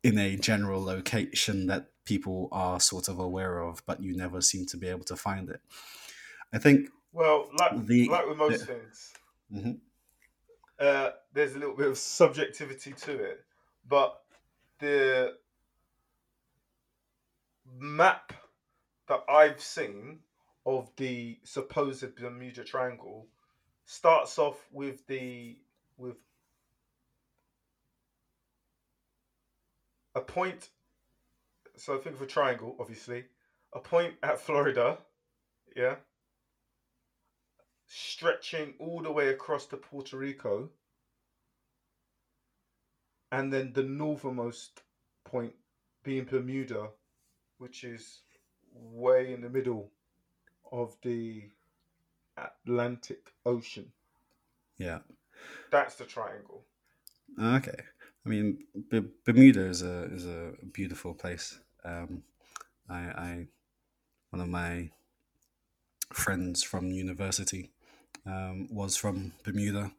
in 0.08 0.16
a 0.18 0.36
general 0.50 0.80
location 0.94 1.66
that 1.66 1.82
people 2.04 2.48
are 2.52 2.78
sort 2.80 3.08
of 3.08 3.18
aware 3.18 3.58
of, 3.68 3.82
but 3.88 4.00
you 4.04 4.16
never 4.16 4.40
seem 4.40 4.64
to 4.66 4.76
be 4.82 4.88
able 4.94 5.04
to 5.12 5.16
find 5.16 5.50
it. 5.50 5.60
I 6.56 6.58
think. 6.64 6.78
Well, 7.12 7.38
like 7.60 7.72
The- 7.90 8.08
like 8.16 8.26
with 8.28 8.38
most 8.38 8.60
the- 8.60 8.66
things, 8.72 9.12
Mhm. 9.56 9.74
uh, 10.78 11.10
there's 11.38 11.54
a 11.54 11.58
little 11.60 11.76
bit 11.76 11.86
of 11.86 11.96
subjectivity 11.96 12.92
to 12.92 13.12
it, 13.12 13.44
but 13.88 14.22
the 14.80 15.34
map 17.78 18.32
that 19.06 19.20
I've 19.28 19.60
seen 19.60 20.18
of 20.66 20.90
the 20.96 21.38
supposed 21.44 22.16
Bermuda 22.16 22.64
Triangle 22.64 23.28
starts 23.84 24.36
off 24.36 24.66
with 24.72 25.06
the 25.06 25.56
with 25.96 26.16
a 30.16 30.20
point. 30.20 30.70
So 31.76 31.94
I 31.94 31.98
think 31.98 32.16
of 32.16 32.22
a 32.22 32.26
triangle, 32.26 32.74
obviously, 32.80 33.26
a 33.72 33.78
point 33.78 34.14
at 34.24 34.40
Florida, 34.40 34.98
yeah, 35.76 35.94
stretching 37.86 38.74
all 38.80 39.02
the 39.02 39.12
way 39.12 39.28
across 39.28 39.66
to 39.66 39.76
Puerto 39.76 40.16
Rico, 40.16 40.70
and 43.32 43.52
then 43.52 43.72
the 43.72 43.82
northernmost 43.82 44.82
point 45.24 45.52
being 46.02 46.24
Bermuda, 46.24 46.88
which 47.58 47.84
is 47.84 48.20
way 48.72 49.32
in 49.32 49.40
the 49.40 49.50
middle 49.50 49.90
of 50.72 50.96
the 51.02 51.44
Atlantic 52.36 53.32
Ocean. 53.44 53.92
Yeah. 54.78 55.00
That's 55.70 55.96
the 55.96 56.04
triangle. 56.04 56.64
Okay. 57.40 57.80
I 58.24 58.28
mean, 58.28 58.58
B- 58.90 59.08
Bermuda 59.24 59.64
is 59.66 59.82
a 59.82 60.04
is 60.12 60.26
a 60.26 60.52
beautiful 60.72 61.14
place. 61.14 61.58
Um, 61.84 62.22
I, 62.88 62.98
I 62.98 63.46
one 64.30 64.42
of 64.42 64.48
my 64.48 64.90
friends 66.12 66.62
from 66.62 66.90
university 66.90 67.70
um, 68.26 68.68
was 68.70 68.96
from 68.96 69.32
Bermuda. 69.44 69.92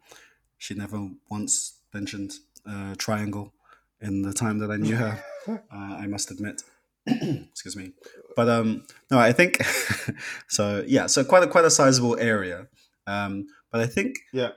She 0.57 0.73
never 0.73 1.09
once 1.29 1.79
mentioned 1.93 2.33
uh, 2.65 2.95
triangle 2.97 3.53
in 4.01 4.21
the 4.21 4.33
time 4.33 4.59
that 4.59 4.71
I 4.71 4.77
knew 4.77 4.95
her. 4.95 5.23
uh, 5.47 5.57
I 5.71 6.07
must 6.07 6.31
admit. 6.31 6.63
Excuse 7.07 7.75
me, 7.75 7.93
but 8.35 8.47
um, 8.49 8.83
no, 9.09 9.17
I 9.19 9.31
think 9.31 9.63
so. 10.47 10.83
Yeah, 10.87 11.07
so 11.07 11.23
quite 11.23 11.43
a 11.43 11.47
quite 11.47 11.65
a 11.65 11.71
sizable 11.71 12.17
area. 12.19 12.67
Um, 13.07 13.47
but 13.71 13.81
I 13.81 13.87
think 13.87 14.17
Yeah. 14.33 14.51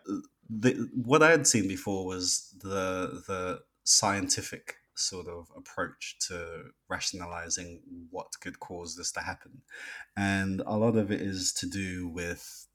the 0.50 0.88
what 0.94 1.22
I 1.22 1.30
had 1.30 1.46
seen 1.46 1.66
before 1.68 2.04
was 2.04 2.54
the 2.62 3.22
the 3.26 3.60
scientific 3.84 4.76
sort 4.94 5.26
of 5.28 5.48
approach 5.56 6.16
to 6.28 6.64
rationalizing 6.88 7.80
what 8.10 8.26
could 8.40 8.60
cause 8.60 8.96
this 8.96 9.12
to 9.12 9.20
happen, 9.20 9.62
and 10.16 10.60
a 10.66 10.76
lot 10.76 10.96
of 10.96 11.10
it 11.10 11.20
is 11.22 11.52
to 11.54 11.66
do 11.66 12.08
with 12.08 12.66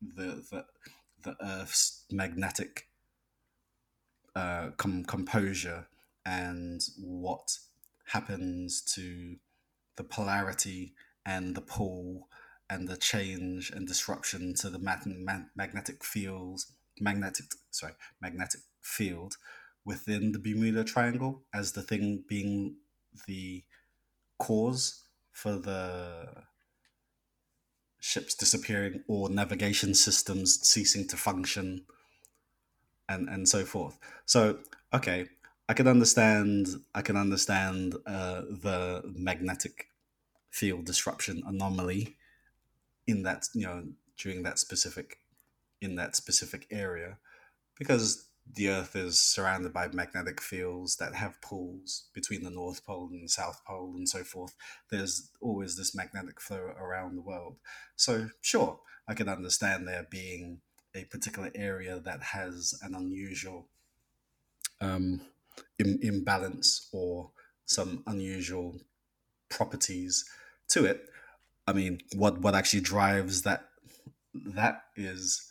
the 0.00 0.42
the, 0.50 0.64
the 1.22 1.36
Earth's 1.40 2.04
magnetic 2.10 2.88
uh, 4.36 4.68
com- 4.76 5.04
composure 5.04 5.86
and 6.26 6.82
what 6.98 7.58
happens 8.08 8.82
to 8.82 9.36
the 9.96 10.04
polarity 10.04 10.92
and 11.24 11.54
the 11.54 11.60
pull 11.62 12.28
and 12.68 12.86
the 12.86 12.98
change 12.98 13.70
and 13.70 13.88
disruption 13.88 14.52
to 14.52 14.68
the 14.68 14.78
mag- 14.78 15.06
mag- 15.06 15.48
magnetic 15.56 16.04
fields 16.04 16.72
magnetic 17.00 17.46
sorry 17.70 17.94
magnetic 18.20 18.60
field 18.82 19.36
within 19.86 20.32
the 20.32 20.38
Bermuda 20.38 20.84
Triangle 20.84 21.42
as 21.54 21.72
the 21.72 21.82
thing 21.82 22.22
being 22.28 22.76
the 23.26 23.64
cause 24.38 25.04
for 25.32 25.52
the 25.52 26.28
ships 28.00 28.34
disappearing 28.34 29.02
or 29.08 29.30
navigation 29.30 29.94
systems 29.94 30.60
ceasing 30.68 31.08
to 31.08 31.16
function 31.16 31.86
and 33.08 33.28
and 33.28 33.48
so 33.48 33.64
forth. 33.64 33.98
So 34.26 34.58
okay 34.94 35.26
i 35.68 35.74
can 35.74 35.88
understand 35.88 36.68
i 36.94 37.02
can 37.02 37.16
understand 37.16 37.94
uh, 38.06 38.42
the 38.62 39.02
magnetic 39.16 39.88
field 40.50 40.84
disruption 40.84 41.42
anomaly 41.46 42.16
in 43.06 43.22
that 43.22 43.46
you 43.54 43.66
know 43.66 43.84
during 44.16 44.42
that 44.42 44.58
specific 44.58 45.18
in 45.80 45.96
that 45.96 46.16
specific 46.16 46.66
area 46.70 47.18
because 47.78 48.28
the 48.54 48.68
earth 48.68 48.94
is 48.94 49.20
surrounded 49.20 49.72
by 49.72 49.88
magnetic 49.88 50.40
fields 50.40 50.96
that 50.96 51.16
have 51.16 51.40
pulls 51.42 52.04
between 52.14 52.44
the 52.44 52.50
north 52.50 52.86
pole 52.86 53.08
and 53.10 53.24
the 53.24 53.28
south 53.28 53.60
pole 53.66 53.92
and 53.96 54.08
so 54.08 54.22
forth. 54.22 54.54
There's 54.88 55.32
always 55.40 55.76
this 55.76 55.96
magnetic 55.96 56.40
flow 56.40 56.72
around 56.78 57.16
the 57.16 57.22
world. 57.22 57.56
So 57.96 58.28
sure 58.40 58.78
i 59.08 59.14
can 59.14 59.28
understand 59.28 59.86
there 59.86 60.06
being 60.10 60.60
a 60.96 61.04
particular 61.04 61.50
area 61.54 61.98
that 62.00 62.22
has 62.22 62.78
an 62.82 62.94
unusual 62.94 63.68
um, 64.80 65.20
Im- 65.78 65.98
imbalance 66.02 66.88
or 66.92 67.30
some 67.64 68.02
unusual 68.06 68.78
properties 69.48 70.24
to 70.68 70.84
it 70.84 71.08
i 71.66 71.72
mean 71.72 72.00
what 72.14 72.40
what 72.40 72.54
actually 72.54 72.80
drives 72.80 73.42
that 73.42 73.68
that 74.34 74.84
is 74.96 75.50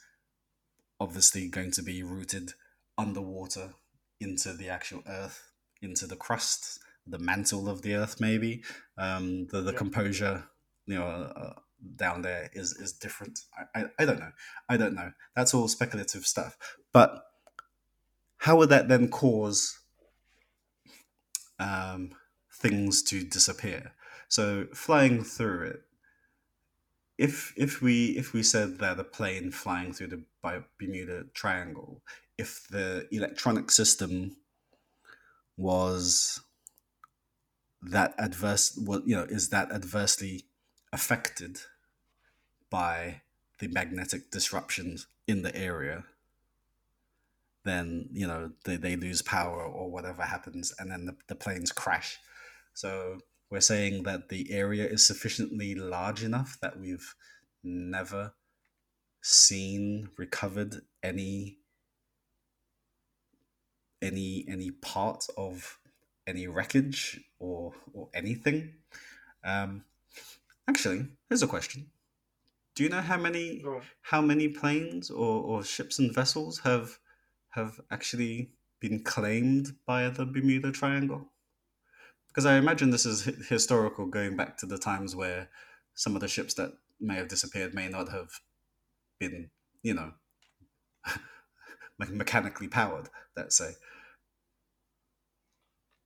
obviously 1.00 1.48
going 1.48 1.72
to 1.72 1.82
be 1.82 2.04
rooted 2.04 2.54
underwater 2.98 3.74
into 4.20 4.54
the 4.54 4.70
actual 4.70 5.04
earth 5.08 5.52
into 5.82 6.08
the 6.08 6.16
crust 6.16 6.80
the 7.08 7.20
mantle 7.20 7.70
of 7.70 7.82
the 7.82 7.94
earth 7.96 8.20
maybe 8.20 8.64
um 8.98 9.48
the, 9.48 9.62
the 9.62 9.72
Yeah. 9.72 9.78
composure 9.78 10.44
you 10.86 10.96
know 10.96 11.06
uh, 11.06 11.54
down 11.96 12.22
there 12.22 12.50
is 12.54 12.74
is 12.74 12.94
different. 12.94 13.40
I, 13.76 13.82
I 13.82 13.86
i 14.00 14.06
don't 14.06 14.20
know. 14.20 14.32
I 14.70 14.78
don't 14.78 14.96
know. 14.96 15.12
That's 15.36 15.54
all 15.54 15.68
speculative 15.68 16.26
stuff. 16.26 16.58
But 16.94 17.24
how 18.38 18.58
would 18.58 18.70
that 18.70 18.88
then 18.88 19.10
cause 19.10 19.80
um 21.60 22.12
things 22.52 23.04
to 23.04 23.24
disappear? 23.24 23.94
So 24.28 24.68
flying 24.74 25.24
through 25.24 25.68
it 25.68 25.82
if 27.18 27.54
if 27.56 27.82
we 27.82 28.08
if 28.18 28.34
we 28.34 28.44
said 28.44 28.80
that 28.80 29.00
a 29.00 29.04
plane 29.04 29.52
flying 29.52 29.94
through 29.94 30.08
the 30.08 30.24
Bermuda 30.80 31.26
Triangle, 31.34 32.02
if 32.38 32.68
the 32.70 33.08
electronic 33.12 33.72
system 33.72 34.36
was 35.58 36.42
that 37.82 38.14
adverse, 38.18 38.78
what 38.78 39.08
you 39.08 39.16
know, 39.16 39.24
is 39.24 39.50
that 39.50 39.72
adversely 39.72 40.46
affected 40.96 41.60
by 42.70 43.22
the 43.60 43.68
magnetic 43.68 44.32
disruptions 44.32 45.08
in 45.28 45.42
the 45.42 45.56
area, 45.56 46.06
then 47.66 48.10
you 48.12 48.26
know 48.26 48.52
they, 48.64 48.78
they 48.78 48.96
lose 48.96 49.22
power 49.22 49.62
or 49.62 49.92
whatever 49.92 50.24
happens, 50.24 50.74
and 50.80 50.90
then 50.90 51.06
the, 51.06 51.16
the 51.28 51.36
planes 51.36 51.72
crash. 51.72 52.18
So 52.74 53.20
we're 53.50 53.62
saying 53.62 54.04
that 54.04 54.30
the 54.30 54.52
area 54.52 54.88
is 54.88 55.06
sufficiently 55.06 55.76
large 55.76 56.24
enough 56.24 56.58
that 56.62 56.80
we've 56.80 57.14
never 57.64 58.34
seen 59.22 60.10
recovered 60.18 60.82
any 61.04 61.58
any 64.02 64.46
any 64.48 64.72
part 64.72 65.26
of 65.36 65.78
any 66.28 66.48
wreckage 66.48 67.20
or 67.40 67.74
or 67.94 68.08
anything 68.14 68.74
um 69.44 69.84
actually 70.68 71.08
here's 71.30 71.44
a 71.44 71.48
question 71.48 71.88
do 72.76 72.84
you 72.84 72.90
know 72.90 73.02
how 73.02 73.18
many 73.18 73.64
on. 73.64 73.82
how 74.02 74.22
many 74.22 74.50
planes 74.50 75.10
or, 75.10 75.42
or 75.42 75.64
ships 75.64 75.98
and 75.98 76.14
vessels 76.14 76.60
have 76.60 77.00
have 77.52 77.80
actually 77.90 78.52
been 78.82 79.02
claimed 79.02 79.72
by 79.88 80.10
the 80.10 80.26
Bermuda 80.26 80.74
Triangle? 80.74 81.32
Because 82.28 82.46
I 82.46 82.58
imagine 82.58 82.90
this 82.90 83.06
is 83.06 83.24
historical, 83.48 84.08
going 84.08 84.36
back 84.36 84.58
to 84.58 84.66
the 84.66 84.78
times 84.78 85.16
where 85.16 85.48
some 85.94 86.16
of 86.16 86.22
the 86.22 86.28
ships 86.28 86.54
that 86.56 86.72
may 87.00 87.16
have 87.16 87.30
disappeared 87.30 87.74
may 87.74 87.88
not 87.88 88.10
have 88.10 88.28
been, 89.22 89.50
you 89.82 89.94
know, 89.94 90.12
mechanically 91.98 92.68
powered. 92.68 93.08
Let's 93.38 93.58
say. 93.58 93.72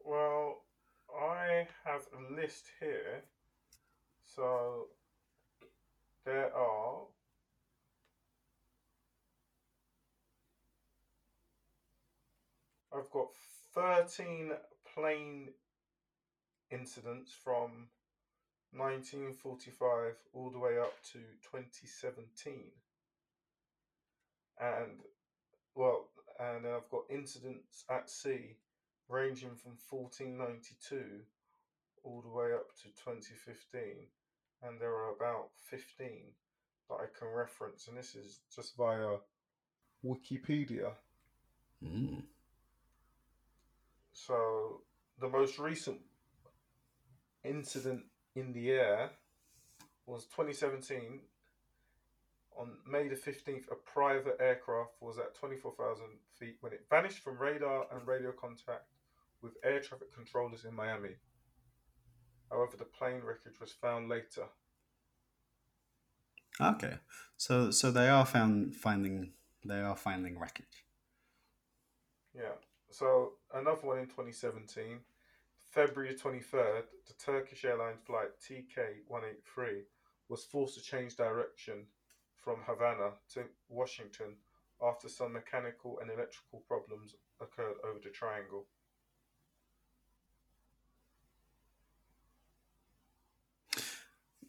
Well, 0.06 0.66
I 1.20 1.68
have 1.84 2.02
a 2.14 2.36
list 2.40 2.68
here. 2.80 3.24
So 4.40 4.88
there 6.24 6.56
are 6.56 7.00
I've 12.96 13.12
got 13.12 13.28
13 13.76 14.52
plane 14.96 15.50
incidents 16.72 17.34
from 17.44 17.90
1945 18.72 20.14
all 20.32 20.50
the 20.52 20.58
way 20.58 20.80
up 20.80 20.94
to 21.12 21.20
2017. 21.52 22.54
And 24.62 25.02
well, 25.76 26.06
and 26.40 26.64
then 26.64 26.72
I've 26.72 26.90
got 26.90 27.04
incidents 27.10 27.84
at 27.90 28.10
sea 28.10 28.56
ranging 29.10 29.56
from 29.58 29.74
1492 29.90 31.24
all 32.06 32.22
the 32.22 32.30
way 32.30 32.54
up 32.54 32.74
to 32.78 32.86
2015, 33.04 34.08
and 34.64 34.80
there 34.80 34.94
are 34.94 35.14
about 35.14 35.50
15 35.70 36.08
that 36.90 36.96
I 36.96 37.06
can 37.18 37.28
reference, 37.30 37.88
and 37.88 37.98
this 37.98 38.16
is 38.16 38.40
just 38.54 38.76
via 38.76 39.18
Wikipedia. 40.06 40.92
Mm. 41.84 42.24
So 44.12 44.82
the 45.20 45.30
most 45.30 45.60
recent 45.60 46.00
incident 47.44 48.04
in 48.36 48.54
the 48.54 48.72
air 48.72 49.12
was 50.06 50.26
2017. 50.26 51.22
On 52.58 52.72
May 52.86 53.08
the 53.08 53.16
15th, 53.16 53.72
a 53.72 53.76
private 53.76 54.38
aircraft 54.42 54.96
was 55.00 55.18
at 55.18 55.36
24,000 55.36 56.04
feet 56.38 56.58
when 56.60 56.74
it 56.74 56.86
vanished 56.90 57.20
from 57.20 57.38
radar 57.38 57.86
and 57.94 58.06
radio 58.06 58.32
contact 58.32 58.86
with 59.42 59.54
air 59.64 59.80
traffic 59.80 60.14
controllers 60.14 60.66
in 60.66 60.74
Miami. 60.74 61.16
However, 62.50 62.78
the 62.78 62.86
plane 62.86 63.22
wreckage 63.24 63.60
was 63.60 63.72
found 63.72 64.10
later. 64.10 64.46
Okay, 66.62 66.96
so 67.38 67.72
so 67.72 67.92
they 67.92 68.10
are 68.10 68.26
found 68.26 68.76
finding 68.76 69.32
they 69.64 69.80
are 69.80 69.96
finding 69.96 70.40
wreckage. 70.40 70.86
Yeah. 72.34 72.56
So 72.92 73.34
another 73.54 73.86
one 73.88 74.00
in 74.00 74.08
2017, 74.08 75.00
February 75.70 76.16
23rd, 76.16 76.84
the 77.08 77.14
Turkish 77.24 77.64
Airlines 77.64 78.00
flight 78.06 78.30
TK183 78.42 79.84
was 80.28 80.44
forced 80.44 80.76
to 80.76 80.82
change 80.82 81.16
direction 81.16 81.86
from 82.36 82.58
Havana 82.66 83.12
to 83.34 83.44
Washington 83.68 84.36
after 84.82 85.10
some 85.10 85.34
mechanical 85.34 86.00
and 86.00 86.10
electrical 86.10 86.64
problems 86.68 87.16
occurred 87.42 87.76
over 87.84 88.00
the 88.02 88.10
triangle. 88.10 88.66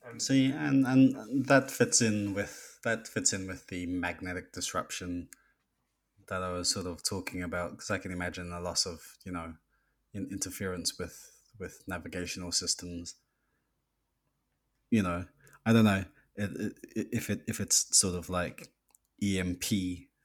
And 0.09 0.21
See, 0.21 0.51
and 0.51 0.87
and 0.87 1.47
that 1.47 1.71
fits 1.71 2.01
in 2.01 2.35
with 2.35 2.79
that 2.83 3.07
fits 3.07 3.33
in 3.33 3.47
with 3.47 3.67
the 3.69 3.87
magnetic 3.87 4.53
disruption 4.53 5.29
that 6.29 6.43
I 6.43 6.53
was 6.53 6.71
sort 6.71 6.87
of 6.87 7.03
talking 7.03 7.43
about 7.43 7.73
because 7.73 7.91
I 7.91 7.99
can 7.99 8.13
imagine 8.13 8.53
a 8.53 8.61
loss 8.61 8.87
of 8.87 9.01
you 9.25 9.33
know 9.33 9.55
in, 10.15 10.29
interference 10.31 10.99
with 10.99 11.31
with 11.59 11.85
navigational 11.87 12.53
systems. 12.53 13.17
You 14.91 15.03
know, 15.03 15.27
I 15.67 15.73
don't 15.73 15.85
know 15.85 16.05
it, 16.37 16.75
it, 16.97 17.09
if 17.13 17.31
it 17.31 17.43
if 17.47 17.61
it's 17.61 17.97
sort 17.97 18.15
of 18.15 18.31
like 18.31 18.69
EMP 19.23 19.65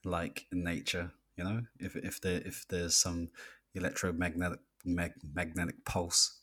like 0.04 0.46
in 0.52 0.64
nature. 0.64 1.12
You 1.36 1.44
know, 1.44 1.62
if 1.80 1.96
if 1.98 2.22
there 2.22 2.42
if 2.46 2.66
there's 2.70 2.96
some 2.96 3.30
electromagnetic 3.74 4.60
mag, 4.86 5.12
magnetic 5.34 5.84
pulse 5.84 6.40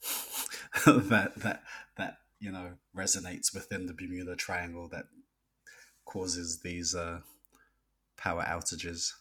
that 0.86 1.32
that 1.36 1.62
that 1.98 2.19
you 2.40 2.50
know 2.50 2.72
resonates 2.96 3.54
within 3.54 3.86
the 3.86 3.94
Bermuda 3.94 4.36
Triangle 4.36 4.88
that 4.88 5.04
causes 6.04 6.60
these 6.60 6.94
uh, 6.94 7.20
power 8.16 8.42
outages. 8.42 9.12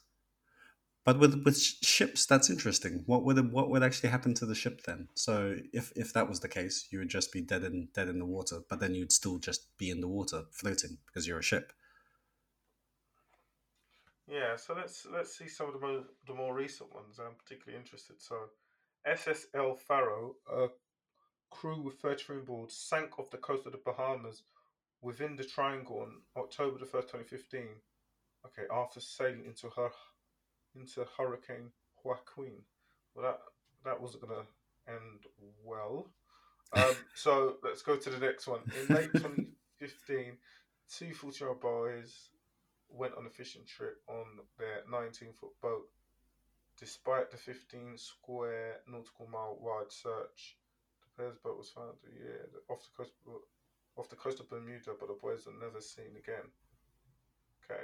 But 1.06 1.20
with 1.20 1.44
with 1.46 1.60
ships, 1.60 2.26
that's 2.26 2.50
interesting. 2.50 3.04
What 3.06 3.24
would 3.24 3.52
what 3.52 3.70
would 3.70 3.84
actually 3.84 4.10
happen 4.10 4.34
to 4.36 4.46
the 4.46 4.56
ship 4.56 4.84
then? 4.86 5.08
So 5.16 5.58
if 5.74 5.92
if 5.96 6.14
that 6.14 6.30
was 6.30 6.40
the 6.40 6.50
case, 6.50 6.88
you 6.92 7.00
would 7.00 7.10
just 7.10 7.32
be 7.32 7.42
dead 7.42 7.64
in 7.64 7.90
dead 7.94 8.10
in 8.10 8.20
the 8.20 8.26
water, 8.26 8.60
but 8.70 8.80
then 8.80 8.96
you'd 8.96 9.12
still 9.12 9.38
just 9.38 9.78
be 9.78 9.90
in 9.90 10.02
the 10.02 10.08
water 10.08 10.44
floating 10.52 10.98
because 11.08 11.28
you're 11.28 11.40
a 11.40 11.44
ship. 11.44 11.74
yeah, 14.30 14.56
so 14.56 14.76
let's 14.76 15.08
let's 15.12 15.36
see 15.36 15.48
some 15.48 15.68
of 15.68 15.74
the 15.74 15.80
more 15.80 16.04
the 16.28 16.34
more 16.34 16.54
recent 16.54 16.94
ones. 16.94 17.20
I'm 17.20 17.36
particularly 17.36 17.80
interested. 17.80 18.22
So, 18.22 18.36
SS 19.06 19.48
El 19.56 19.76
Faro, 19.76 20.36
a 20.52 20.68
crew 21.50 21.82
with 21.82 22.00
33 22.00 22.38
on 22.38 22.46
board, 22.46 22.72
sank 22.72 23.20
off 23.20 23.32
the 23.32 23.38
coast 23.38 23.66
of 23.66 23.72
the 23.72 23.80
Bahamas 23.84 24.44
within 25.02 25.36
the 25.36 25.44
Triangle 25.44 26.02
on 26.02 26.22
October 26.36 26.80
the 26.80 26.86
first, 26.86 27.10
2015. 27.10 27.68
Okay, 28.46 28.68
after 28.74 29.00
sailing 29.00 29.46
into 29.46 29.70
her 29.76 29.90
into 30.76 31.06
Hurricane 31.18 31.72
Joaquin. 32.04 32.54
Well, 33.14 33.26
that 33.26 33.40
that 33.84 34.02
wasn't 34.02 34.28
gonna 34.28 34.46
end 34.88 35.26
well. 35.64 36.10
Um, 36.74 36.96
so 37.16 37.58
let's 37.64 37.82
go 37.82 37.96
to 37.96 38.10
the 38.10 38.26
next 38.26 38.48
one. 38.48 38.62
In 38.82 38.96
late 38.96 39.12
2015, 39.14 40.38
two 40.90 41.14
14 41.14 41.38
year 41.40 41.50
old 41.50 41.62
boys 41.62 42.30
went 42.90 43.16
on 43.16 43.26
a 43.26 43.30
fishing 43.30 43.64
trip 43.66 44.02
on 44.08 44.26
their 44.58 44.84
19 44.90 45.34
foot 45.34 45.52
boat. 45.62 45.88
Despite 46.78 47.30
the 47.30 47.38
15 47.38 47.98
square 47.98 48.78
nautical 48.88 49.28
mile 49.32 49.58
wide 49.60 49.92
search, 49.92 50.56
the 51.28 51.36
boat 51.44 51.58
was 51.58 51.70
found 51.70 51.90
yeah, 52.18 52.46
off 52.70 52.80
the 52.84 53.04
coast 53.04 53.14
off 53.98 54.10
the 54.10 54.16
coast 54.16 54.40
of 54.40 54.50
Bermuda, 54.50 54.92
but 55.00 55.08
the 55.08 55.18
boys 55.22 55.46
were 55.46 55.54
never 55.60 55.82
seen 55.82 56.16
again. 56.18 56.46
Okay. 57.64 57.84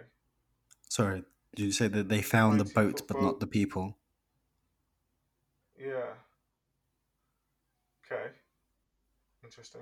Sorry, 0.90 1.24
did 1.56 1.64
you 1.64 1.72
say 1.72 1.88
that 1.88 2.10
they 2.10 2.22
found 2.22 2.60
the 2.60 2.66
boat 2.66 3.02
but 3.08 3.16
boat. 3.16 3.24
not 3.24 3.40
the 3.40 3.48
people? 3.48 3.98
Yeah. 5.80 6.14
Okay. 8.06 8.30
Interesting. 9.44 9.82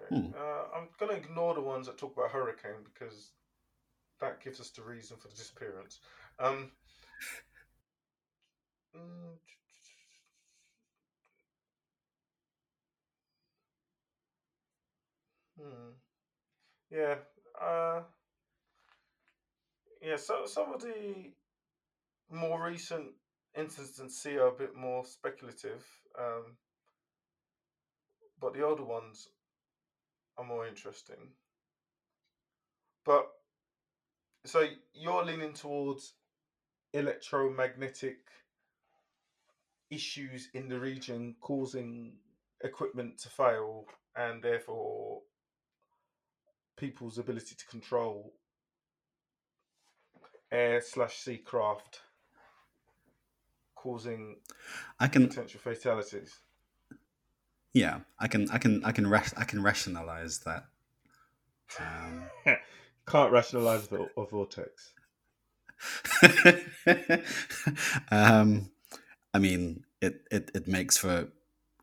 Okay. 0.00 0.14
Hmm. 0.14 0.32
Uh, 0.34 0.76
I'm 0.76 0.88
going 0.98 1.12
to 1.12 1.16
ignore 1.16 1.54
the 1.54 1.60
ones 1.60 1.86
that 1.86 1.96
talk 1.96 2.16
about 2.16 2.30
hurricane 2.30 2.84
because 2.84 3.30
that 4.20 4.42
gives 4.42 4.60
us 4.60 4.70
the 4.70 4.82
reason 4.82 5.16
for 5.16 5.28
the 5.28 5.34
disappearance. 5.34 6.00
Um, 6.38 6.70
mm, 8.98 9.38
hmm. 15.56 15.90
Yeah. 16.90 17.16
Uh, 17.60 18.02
yeah. 20.02 20.16
So 20.16 20.46
some 20.46 20.72
of 20.72 20.80
the 20.80 21.30
more 22.30 22.64
recent 22.64 23.12
instances 23.56 24.26
are 24.38 24.48
a 24.48 24.52
bit 24.52 24.74
more 24.74 25.04
speculative, 25.04 25.84
um, 26.18 26.56
but 28.40 28.54
the 28.54 28.62
older 28.62 28.84
ones 28.84 29.28
are 30.38 30.44
more 30.44 30.66
interesting. 30.66 31.34
But 33.04 33.28
so 34.44 34.66
you're 34.94 35.24
leaning 35.24 35.52
towards 35.54 36.14
electromagnetic 36.94 38.18
issues 39.90 40.48
in 40.54 40.68
the 40.68 40.78
region 40.78 41.34
causing 41.40 42.14
equipment 42.62 43.18
to 43.18 43.28
fail 43.28 43.86
and 44.16 44.42
therefore 44.42 45.20
people's 46.76 47.18
ability 47.18 47.54
to 47.56 47.66
control 47.66 48.32
air 50.50 50.80
slash 50.80 51.18
sea 51.18 51.36
craft 51.38 52.00
causing 53.74 54.36
I 54.98 55.08
can 55.08 55.28
potential 55.28 55.60
fatalities. 55.60 56.38
yeah, 57.72 58.00
I 58.18 58.28
can 58.28 58.50
I 58.50 58.58
can 58.58 58.84
I 58.84 58.92
can 58.92 59.06
I 59.06 59.44
can 59.44 59.62
rationalize 59.62 60.40
that. 60.40 60.64
Um, 61.78 62.24
Can't 63.06 63.32
rationalize 63.32 63.88
the 63.88 64.08
a 64.16 64.26
vortex. 64.26 64.92
um, 68.10 68.70
I 69.34 69.38
mean, 69.38 69.84
it, 70.00 70.22
it, 70.30 70.50
it 70.54 70.68
makes 70.68 70.96
for 70.96 71.28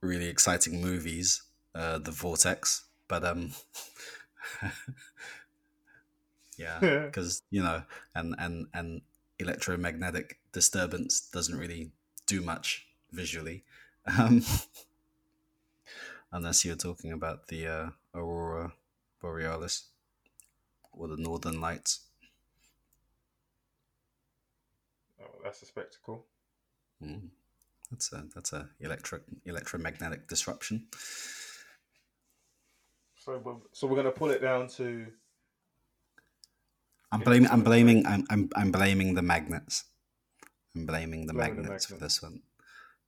really 0.02 0.28
exciting 0.28 0.82
movies, 0.82 1.44
uh, 1.74 2.00
The 2.00 2.12
Vortex, 2.12 2.86
but 3.08 3.24
um, 3.24 3.52
yeah, 6.58 6.80
because 7.06 7.42
you 7.50 7.62
know, 7.64 7.84
and 8.14 8.36
and 8.40 8.68
and 8.74 9.02
electromagnetic 9.40 10.40
disturbance 10.52 11.22
doesn't 11.32 11.58
really 11.58 11.92
do 12.26 12.42
much 12.42 12.88
visually, 13.12 13.64
um, 14.20 14.42
unless 16.32 16.66
you're 16.66 16.76
talking 16.76 17.12
about 17.12 17.48
the 17.48 17.68
uh, 17.68 17.90
aurora 18.14 18.74
borealis 19.22 19.86
or 20.94 21.08
the 21.08 21.18
northern 21.18 21.60
lights. 21.62 22.02
Oh, 25.22 25.40
that's 25.44 25.62
a 25.62 25.66
spectacle. 25.66 26.26
Mm. 27.04 27.30
That's 27.92 28.12
a 28.14 28.26
that's 28.34 28.54
a 28.54 28.70
electric 28.80 29.24
electromagnetic 29.46 30.28
disruption. 30.28 30.88
So 33.18 33.38
we're, 33.44 33.56
so 33.72 33.88
we're 33.88 33.96
going 33.96 34.06
to 34.06 34.12
pull 34.12 34.30
it 34.32 34.42
down 34.42 34.68
to 34.70 35.08
I'm 37.12 37.22
blaming 37.22 37.50
I'm 37.50 37.62
blaming 37.64 38.06
I'm, 38.06 38.26
I'm 38.30 38.50
I'm 38.56 38.72
blaming 38.72 39.14
the 39.16 39.22
magnets. 39.22 39.86
I'm 40.76 40.86
blaming 40.86 41.26
the 41.28 41.34
Blaming 41.34 41.56
the 41.58 41.62
magnets 41.64 41.86
for 41.86 41.96
this 41.96 42.22
one. 42.22 42.42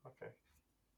okay. 0.06 0.32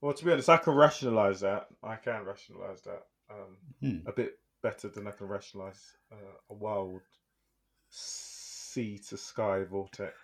Well, 0.01 0.13
to 0.13 0.25
be 0.25 0.31
honest, 0.31 0.49
I 0.49 0.57
can 0.57 0.75
rationalize 0.75 1.39
that. 1.41 1.67
I 1.83 1.95
can 1.95 2.23
rationalize 2.25 2.81
that 2.83 3.05
um, 3.29 3.57
Hmm. 3.81 4.07
a 4.07 4.11
bit 4.11 4.39
better 4.61 4.89
than 4.89 5.07
I 5.07 5.11
can 5.11 5.27
rationalize 5.27 5.97
uh, 6.11 6.15
a 6.49 6.53
wild 6.53 7.01
sea 7.89 8.99
to 9.09 9.17
sky 9.17 9.63
vortex. 9.63 10.15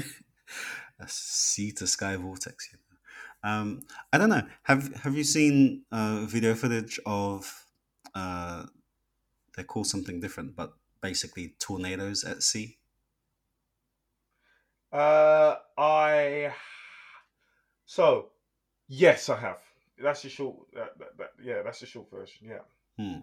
a 1.02 1.08
sea 1.08 1.72
to 1.72 1.86
sky 1.86 2.16
vortex. 2.16 2.68
You 2.72 2.78
know? 2.78 3.50
um, 3.50 3.82
I 4.12 4.18
don't 4.18 4.30
know. 4.30 4.46
Have 4.62 4.94
Have 5.02 5.14
you 5.14 5.24
seen 5.24 5.82
uh, 5.90 6.24
video 6.26 6.54
footage 6.54 7.00
of? 7.04 7.66
Uh, 8.14 8.66
they're 9.54 9.64
called 9.64 9.86
something 9.86 10.20
different, 10.20 10.56
but 10.56 10.72
basically 11.00 11.54
tornadoes 11.58 12.24
at 12.24 12.42
sea. 12.42 12.78
Uh, 14.92 15.56
I 15.76 16.52
so 17.86 18.30
yes, 18.88 19.28
I 19.28 19.38
have. 19.38 19.58
That's 20.02 20.22
the 20.22 20.28
short. 20.28 20.56
That, 20.74 20.98
that, 20.98 21.18
that, 21.18 21.30
yeah, 21.42 21.62
that's 21.62 21.80
the 21.80 21.86
short 21.86 22.10
version. 22.10 22.48
Yeah. 22.48 22.64
Hmm. 22.98 23.20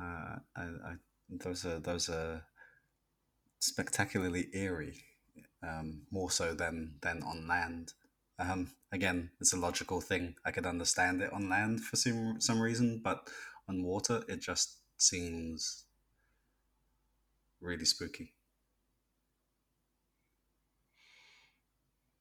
Uh, 0.00 0.38
I, 0.56 0.62
I, 0.62 0.94
those 1.28 1.66
are 1.66 1.78
those 1.78 2.08
are 2.08 2.44
spectacularly 3.58 4.48
eerie, 4.52 5.02
um, 5.62 6.02
more 6.10 6.30
so 6.30 6.54
than 6.54 6.94
than 7.02 7.22
on 7.22 7.46
land. 7.46 7.92
Um, 8.38 8.70
again, 8.92 9.30
it's 9.40 9.52
a 9.52 9.58
logical 9.58 10.00
thing. 10.00 10.36
I 10.44 10.50
could 10.50 10.66
understand 10.66 11.22
it 11.22 11.32
on 11.32 11.48
land 11.48 11.80
for 11.80 11.96
some 11.96 12.40
some 12.40 12.60
reason, 12.60 13.00
but 13.02 13.28
on 13.68 13.82
water, 13.82 14.22
it 14.28 14.40
just 14.40 14.78
seems 14.96 15.84
really 17.60 17.84
spooky. 17.84 18.34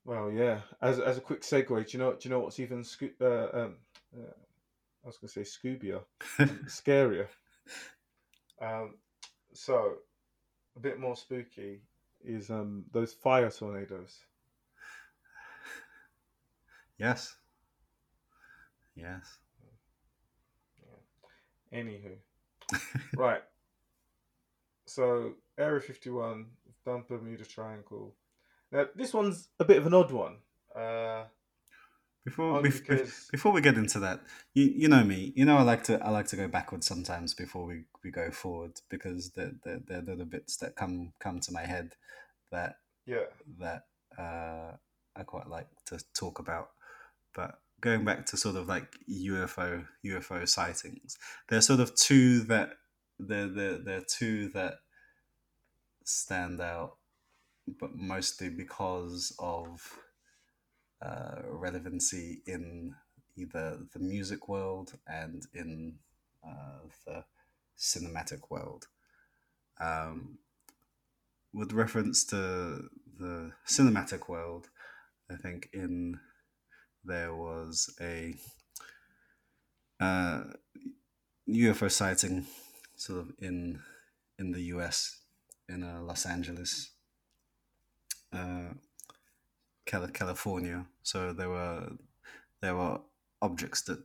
Well, 0.06 0.32
yeah. 0.32 0.62
As 0.82 1.00
as 1.00 1.18
a 1.18 1.22
quick 1.22 1.42
segue, 1.42 1.68
do 1.68 1.98
you 1.98 2.04
know 2.04 2.14
do 2.14 2.20
you 2.24 2.30
know 2.30 2.40
what's 2.40 2.60
even 2.60 2.84
sco- 2.84 3.10
uh, 3.22 3.50
um, 3.54 3.76
uh, 4.18 4.34
I 5.04 5.08
was 5.08 5.18
going 5.18 5.30
to 5.30 5.46
say 5.46 5.60
Scoobier, 5.70 6.02
scarier. 6.66 7.28
Um, 8.62 8.96
so 9.54 9.96
a 10.76 10.80
bit 10.80 11.00
more 11.00 11.16
spooky 11.16 11.82
is 12.24 12.50
um 12.50 12.86
those 12.92 13.14
fire 13.14 13.50
tornadoes. 13.50 14.20
Yes. 16.98 17.36
Yes. 18.96 19.38
Anywho, 21.74 22.16
right. 23.18 23.42
So 24.86 25.34
Area 25.58 25.80
Fifty 25.80 26.10
One, 26.10 26.48
done 26.84 27.04
Bermuda 27.08 27.46
Triangle. 27.46 28.16
Now 28.72 28.88
this 28.96 29.14
one's 29.14 29.50
a 29.60 29.66
bit 29.66 29.78
of 29.78 29.86
an 29.86 29.94
odd 29.94 30.12
one. 30.12 30.38
Uh, 30.76 31.26
Before 32.26 32.58
Only 32.58 32.70
bef- 32.70 32.74
bef- 32.82 32.88
because- 32.88 33.28
before 33.32 33.52
we 33.52 33.62
get 33.62 33.76
into 33.78 34.00
that, 34.02 34.22
you 34.54 34.66
you 34.66 34.88
know 34.88 35.04
me. 35.04 35.32
You 35.36 35.46
know 35.46 35.58
I 35.58 35.62
like 35.64 35.84
to 35.86 36.04
I 36.04 36.10
like 36.10 36.28
to 36.28 36.36
go 36.36 36.48
backwards 36.48 36.86
sometimes 36.86 37.34
before 37.34 37.66
we, 37.66 37.84
we 38.04 38.12
go 38.12 38.30
forward 38.30 38.80
because 38.90 39.32
there 39.32 39.54
there 39.64 39.80
there 39.86 40.00
are 40.00 40.04
little 40.04 40.26
bits 40.26 40.58
that 40.58 40.76
come 40.76 41.14
come 41.20 41.40
to 41.40 41.52
my 41.52 41.66
head 41.66 41.96
that 42.52 42.78
yeah, 43.06 43.26
that 43.60 43.86
uh, 44.18 44.74
I 45.16 45.24
quite 45.24 45.48
like 45.48 45.68
to 45.86 46.00
talk 46.14 46.40
about. 46.40 46.72
But 47.34 47.60
going 47.82 48.04
back 48.04 48.26
to 48.28 48.38
sort 48.38 48.58
of 48.58 48.68
like 48.68 48.98
UFO 49.10 49.86
UFO 50.06 50.48
sightings, 50.48 51.18
there 51.48 51.58
are 51.60 51.62
sort 51.64 51.80
of 51.80 51.96
two 51.96 52.42
that 52.42 52.72
there 53.18 53.48
there 53.48 53.78
there 53.78 53.98
are 54.00 54.06
two 54.08 54.50
that 54.50 54.76
stand 56.04 56.60
out, 56.60 56.98
but 57.80 57.96
mostly 57.96 58.50
because 58.50 59.34
of 59.40 59.98
uh, 61.02 61.42
relevancy 61.46 62.42
in 62.46 62.96
either 63.36 63.80
the 63.94 64.00
music 64.00 64.48
world 64.48 64.94
and 65.08 65.48
in 65.54 65.96
uh, 66.46 66.80
the 67.06 67.24
cinematic 67.78 68.50
world. 68.50 68.88
Um, 69.80 70.40
with 71.54 71.72
reference 71.74 72.24
to 72.26 72.90
the 73.18 73.52
cinematic 73.68 74.28
world, 74.28 74.70
I 75.32 75.36
think 75.36 75.70
in 75.74 76.20
there 77.04 77.34
was 77.34 77.94
a 78.02 78.36
uh, 80.00 80.44
UFO 81.48 81.92
sighting 81.92 82.46
sort 82.96 83.20
of 83.20 83.32
in 83.40 83.82
in 84.38 84.52
the 84.52 84.62
US 84.74 85.20
in 85.68 85.84
uh, 85.84 86.02
Los 86.02 86.26
Angeles, 86.26 86.92
uh, 88.34 88.74
California. 90.14 90.86
So 91.04 91.34
there 91.34 91.50
were 91.50 91.92
there 92.62 92.76
were 92.76 93.00
objects 93.42 93.82
that 93.84 94.00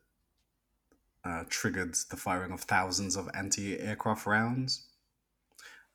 uh, 1.24 1.44
triggered 1.48 1.94
the 2.10 2.16
firing 2.16 2.52
of 2.52 2.60
thousands 2.60 3.16
of 3.16 3.28
anti-aircraft 3.34 4.26
rounds. 4.26 4.86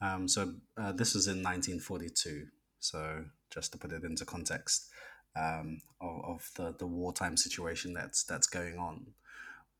Um, 0.01 0.27
so 0.27 0.53
uh, 0.77 0.91
this 0.91 1.13
was 1.13 1.27
in 1.27 1.43
1942. 1.43 2.47
So 2.79 3.25
just 3.49 3.71
to 3.71 3.77
put 3.77 3.91
it 3.91 4.03
into 4.03 4.25
context 4.25 4.89
um, 5.35 5.81
of, 6.01 6.23
of 6.25 6.49
the, 6.55 6.75
the 6.77 6.87
wartime 6.87 7.37
situation 7.37 7.93
that's 7.93 8.23
that's 8.23 8.47
going 8.47 8.77
on. 8.77 9.07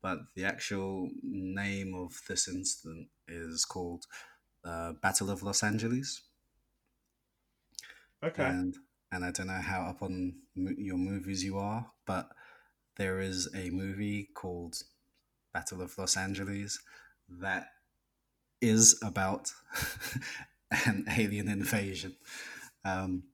But 0.02 0.20
the 0.34 0.44
actual 0.44 1.10
name 1.22 1.94
of 1.94 2.22
this 2.26 2.48
incident 2.48 3.08
is 3.28 3.64
called 3.64 4.06
uh, 4.64 4.92
Battle 4.92 5.30
of 5.30 5.42
Los 5.42 5.62
Angeles, 5.62 6.22
okay. 8.24 8.44
and 8.44 8.76
and 9.12 9.24
I 9.24 9.30
don't 9.30 9.48
know 9.48 9.54
how 9.54 9.82
up 9.82 10.02
on 10.02 10.34
mo- 10.54 10.74
your 10.76 10.96
movies 10.96 11.44
you 11.44 11.58
are, 11.58 11.86
but 12.06 12.30
there 12.96 13.20
is 13.20 13.48
a 13.54 13.70
movie 13.70 14.28
called 14.34 14.82
Battle 15.52 15.82
of 15.82 15.96
Los 15.98 16.16
Angeles 16.16 16.80
that 17.28 17.68
is 18.60 18.98
about 19.02 19.52
an 20.86 21.06
alien 21.16 21.48
invasion. 21.48 22.16
Um, 22.84 23.24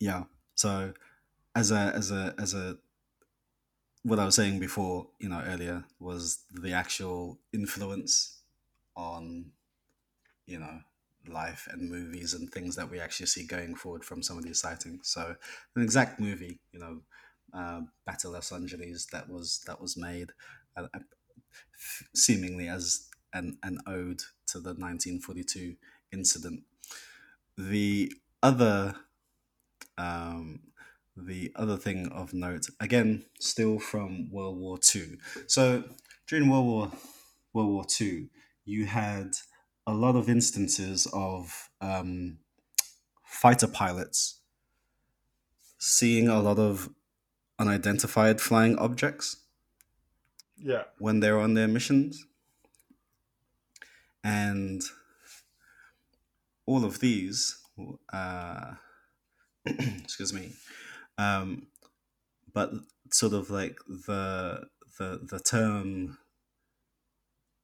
yeah, 0.00 0.24
so 0.54 0.92
as 1.54 1.70
a 1.70 1.92
as 1.94 2.10
a 2.10 2.34
as 2.38 2.54
a 2.54 2.76
what 4.02 4.20
I 4.20 4.24
was 4.24 4.36
saying 4.36 4.60
before, 4.60 5.08
you 5.18 5.28
know, 5.28 5.42
earlier 5.44 5.84
was 5.98 6.44
the 6.52 6.72
actual 6.72 7.40
influence 7.52 8.38
on, 8.94 9.46
you 10.46 10.60
know, 10.60 10.78
life 11.28 11.68
and 11.70 11.90
movies 11.90 12.34
and 12.34 12.50
things 12.50 12.76
that 12.76 12.90
we 12.90 13.00
actually 13.00 13.26
see 13.26 13.46
going 13.46 13.74
forward 13.74 14.04
from 14.04 14.22
some 14.22 14.38
of 14.38 14.44
these 14.44 14.60
sightings. 14.60 15.08
So 15.08 15.36
an 15.74 15.82
exact 15.82 16.20
movie, 16.20 16.60
you 16.72 16.78
know, 16.80 17.02
uh, 17.52 17.82
Battle 18.04 18.32
Los 18.32 18.52
Angeles 18.52 19.06
that 19.06 19.28
was 19.28 19.62
that 19.66 19.80
was 19.80 19.96
made, 19.96 20.32
uh, 20.76 20.88
uh, 20.92 21.00
seemingly 22.14 22.68
as 22.68 23.08
an 23.32 23.58
an 23.62 23.78
ode 23.86 24.22
to 24.46 24.60
the 24.60 24.74
1942 24.74 25.76
incident. 26.12 26.64
The 27.56 28.12
other 28.42 28.96
um, 29.98 30.60
the 31.16 31.52
other 31.56 31.76
thing 31.76 32.08
of 32.08 32.34
note, 32.34 32.66
again, 32.80 33.24
still 33.40 33.78
from 33.78 34.30
World 34.30 34.58
War 34.58 34.78
Two. 34.78 35.18
So 35.46 35.84
during 36.26 36.48
World 36.48 36.66
War 36.66 36.92
World 37.52 37.70
War 37.70 37.84
Two, 37.84 38.28
you 38.64 38.86
had 38.86 39.32
a 39.86 39.92
lot 39.94 40.16
of 40.16 40.28
instances 40.28 41.06
of 41.12 41.70
um, 41.80 42.38
fighter 43.24 43.66
pilots 43.68 44.40
seeing 45.78 46.28
a 46.28 46.40
lot 46.40 46.58
of 46.58 46.88
unidentified 47.58 48.40
flying 48.40 48.76
objects 48.78 49.36
Yeah. 50.56 50.84
when 50.98 51.20
they're 51.20 51.38
on 51.38 51.54
their 51.54 51.68
missions. 51.68 52.24
And 54.24 54.82
all 56.66 56.84
of 56.84 56.98
these, 57.00 57.58
uh, 58.12 58.74
excuse 59.66 60.32
me, 60.32 60.54
um, 61.18 61.68
but 62.52 62.70
sort 63.12 63.32
of 63.34 63.50
like 63.50 63.78
the 63.86 64.68
the 64.98 65.20
the 65.30 65.38
term 65.38 66.18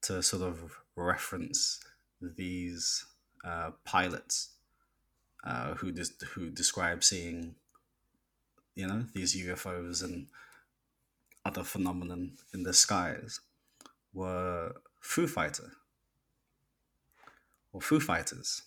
to 0.03 0.23
sort 0.23 0.43
of 0.43 0.77
reference 0.97 1.81
these 2.29 3.05
uh, 3.45 3.71
pilots 3.85 4.51
uh, 5.45 5.75
who 5.75 5.93
des- 5.93 6.25
who 6.35 6.51
describe 6.51 7.03
seeing 7.03 7.55
you 8.75 8.87
know 8.87 9.05
these 9.15 9.37
UFOs 9.37 10.03
and 10.03 10.27
other 11.45 11.65
phenomenon 11.65 12.33
in 12.55 12.63
the 12.63 12.73
skies 12.73 13.41
were 14.15 14.73
Foo 15.01 15.27
Fighter 15.27 15.73
or 17.73 17.81
Foo 17.81 18.01
Fighters. 18.01 18.63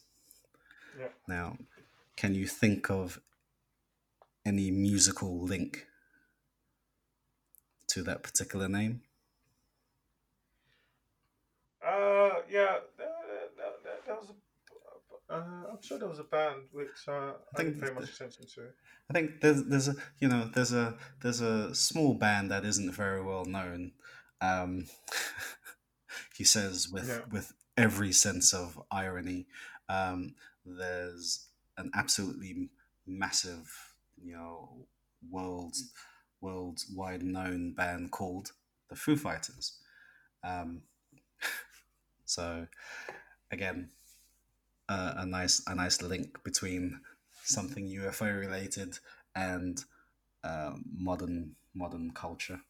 Yeah. 1.00 1.08
Now, 1.28 1.58
can 2.16 2.34
you 2.34 2.48
think 2.48 2.90
of 2.90 3.20
any 4.46 4.72
musical 4.72 5.42
link 5.42 5.88
to 7.88 8.04
that 8.04 8.24
particular 8.24 8.68
name? 8.68 9.02
Uh, 11.86 12.42
yeah. 12.50 12.80
That, 12.98 13.16
that, 13.58 13.78
that, 13.84 14.08
that 14.08 14.20
was 14.20 14.30
a. 14.30 14.34
Uh, 15.30 15.64
I'm 15.72 15.82
sure 15.82 15.98
there 15.98 16.08
was 16.08 16.20
a 16.20 16.24
band 16.24 16.64
which 16.72 17.08
uh, 17.08 17.12
I, 17.12 17.58
think 17.58 17.76
didn't 17.76 17.88
pay 17.88 17.94
much 17.94 18.14
attention 18.14 18.46
to. 18.56 18.68
I 19.10 19.14
think 19.14 19.42
there's 19.42 19.64
there's 19.64 19.88
a 19.88 19.96
you 20.20 20.28
know 20.28 20.50
there's 20.54 20.74
a 20.74 20.96
there's 21.22 21.42
a 21.42 21.74
small 21.74 22.14
band 22.14 22.52
that 22.52 22.64
isn't 22.64 22.92
very 22.92 23.24
well 23.24 23.46
known. 23.46 23.94
Um, 24.42 24.86
he 26.38 26.44
says 26.44 26.90
with 26.90 27.08
Yeah. 27.08 27.22
with 27.32 27.54
every 27.78 28.12
sense 28.12 28.54
of 28.54 28.82
irony. 28.92 29.48
Um, 29.90 30.36
there's 30.66 31.48
an 31.78 31.92
absolutely 31.94 32.70
massive, 33.06 33.94
you 34.22 34.34
know, 34.34 34.88
world 35.30 35.76
worldwide 36.42 37.24
known 37.24 37.74
band 37.74 38.12
called 38.12 38.52
the 38.90 38.96
Foo 38.96 39.16
Fighters. 39.16 39.80
Um, 40.44 40.84
so 42.26 42.68
again, 43.52 43.90
uh, 44.90 45.14
a 45.18 45.26
nice 45.26 45.64
a 45.68 45.76
nice 45.76 46.02
link 46.02 46.44
between 46.44 47.00
something 47.44 47.88
UFO 47.88 48.40
related 48.40 48.98
and 49.36 49.84
uh, 50.44 50.74
modern 50.98 51.56
modern 51.74 52.12
culture. 52.12 52.62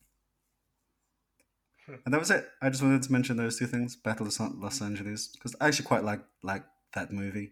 Hmm. 1.85 1.95
And 2.05 2.13
that 2.13 2.19
was 2.19 2.31
it. 2.31 2.47
I 2.61 2.69
just 2.69 2.81
wanted 2.81 3.03
to 3.03 3.11
mention 3.11 3.37
those 3.37 3.59
two 3.59 3.67
things: 3.67 3.95
Battle 3.95 4.27
of 4.27 4.59
Los 4.59 4.81
Angeles, 4.81 5.27
because 5.27 5.55
I 5.61 5.67
actually 5.67 5.85
quite 5.85 6.03
like 6.03 6.21
like 6.41 6.63
that 6.93 7.11
movie, 7.11 7.51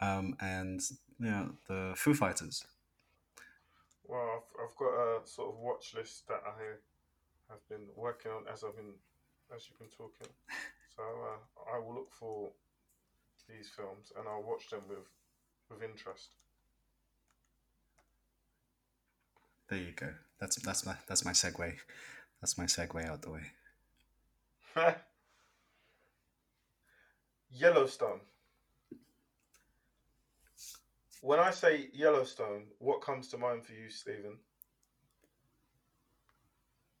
um, 0.00 0.36
and 0.40 0.80
yeah, 1.18 1.46
the 1.68 1.92
Foo 1.96 2.14
Fighters. 2.14 2.64
Well, 4.04 4.20
I've, 4.20 4.64
I've 4.64 4.76
got 4.76 4.92
a 4.92 5.26
sort 5.26 5.54
of 5.54 5.58
watch 5.58 5.94
list 5.96 6.28
that 6.28 6.42
I 6.46 6.76
have 7.50 7.66
been 7.68 7.88
working 7.96 8.30
on 8.30 8.44
as 8.52 8.62
I've 8.62 8.76
been 8.76 8.94
as 9.54 9.68
you've 9.68 9.78
been 9.78 9.88
talking. 9.88 10.28
So 10.96 11.02
uh, 11.02 11.74
I 11.74 11.78
will 11.78 11.94
look 11.94 12.12
for 12.12 12.50
these 13.48 13.70
films 13.76 14.12
and 14.18 14.26
I'll 14.28 14.42
watch 14.42 14.70
them 14.70 14.82
with 14.88 15.08
with 15.70 15.82
interest. 15.82 16.28
There 19.68 19.78
you 19.78 19.92
go. 19.96 20.08
That's 20.40 20.56
that's 20.56 20.84
my 20.84 20.94
that's 21.06 21.24
my 21.24 21.32
segue. 21.32 21.74
That's 22.40 22.58
my 22.58 22.64
segue 22.64 23.06
out 23.08 23.22
the 23.22 23.30
way. 23.30 23.52
Yellowstone. 27.50 28.20
When 31.20 31.38
I 31.38 31.52
say 31.52 31.88
Yellowstone, 31.92 32.64
what 32.78 33.00
comes 33.00 33.28
to 33.28 33.38
mind 33.38 33.64
for 33.64 33.72
you, 33.72 33.88
Stephen? 33.88 34.38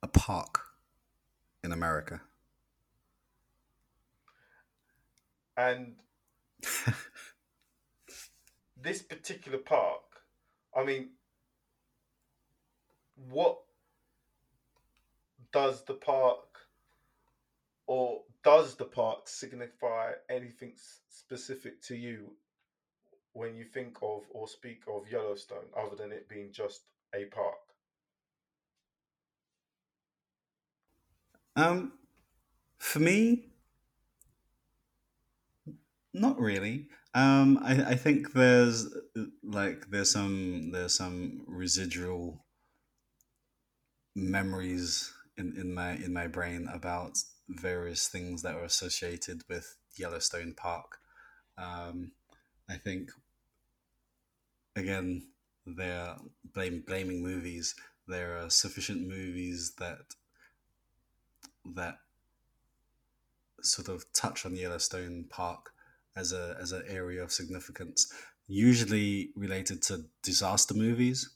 A 0.02 0.08
park 0.08 0.60
in 1.64 1.72
America. 1.72 2.20
And 5.56 5.94
this 8.82 9.02
particular 9.02 9.58
park, 9.58 10.02
I 10.76 10.84
mean, 10.84 11.10
what 13.30 13.58
does 15.52 15.84
the 15.84 15.94
park 15.94 16.38
or 17.86 18.22
does 18.42 18.74
the 18.74 18.84
park 18.84 19.28
signify 19.28 20.12
anything 20.30 20.72
specific 21.08 21.80
to 21.82 21.94
you 21.94 22.32
when 23.34 23.54
you 23.54 23.64
think 23.64 23.96
of 24.02 24.22
or 24.30 24.48
speak 24.48 24.82
of 24.88 25.10
Yellowstone 25.10 25.66
other 25.76 25.96
than 25.96 26.12
it 26.12 26.28
being 26.28 26.50
just 26.52 26.82
a 27.14 27.24
park? 27.26 27.54
Um, 31.54 31.92
for 32.78 33.00
me, 33.00 33.51
not 36.14 36.38
really. 36.38 36.88
Um, 37.14 37.58
I, 37.62 37.90
I 37.90 37.94
think 37.94 38.32
there's 38.32 38.88
like 39.42 39.90
there's 39.90 40.10
some 40.10 40.70
there's 40.72 40.94
some 40.94 41.42
residual 41.46 42.44
memories 44.14 45.12
in, 45.36 45.54
in 45.56 45.74
my 45.74 45.92
in 45.92 46.12
my 46.12 46.26
brain 46.26 46.68
about 46.72 47.18
various 47.48 48.08
things 48.08 48.42
that 48.42 48.54
are 48.54 48.64
associated 48.64 49.42
with 49.48 49.76
Yellowstone 49.96 50.54
Park. 50.54 50.98
Um, 51.58 52.12
I 52.68 52.76
think 52.76 53.10
again 54.74 55.26
they're 55.66 56.16
blame 56.54 56.82
blaming 56.86 57.22
movies. 57.22 57.74
There 58.08 58.38
are 58.38 58.50
sufficient 58.50 59.06
movies 59.06 59.74
that 59.78 60.14
that 61.74 61.98
sort 63.62 63.88
of 63.88 64.10
touch 64.12 64.44
on 64.44 64.56
Yellowstone 64.56 65.26
Park 65.28 65.72
as 66.16 66.32
a 66.32 66.56
as 66.60 66.72
an 66.72 66.84
area 66.88 67.22
of 67.22 67.32
significance, 67.32 68.12
usually 68.46 69.30
related 69.36 69.82
to 69.82 70.04
disaster 70.22 70.74
movies. 70.74 71.30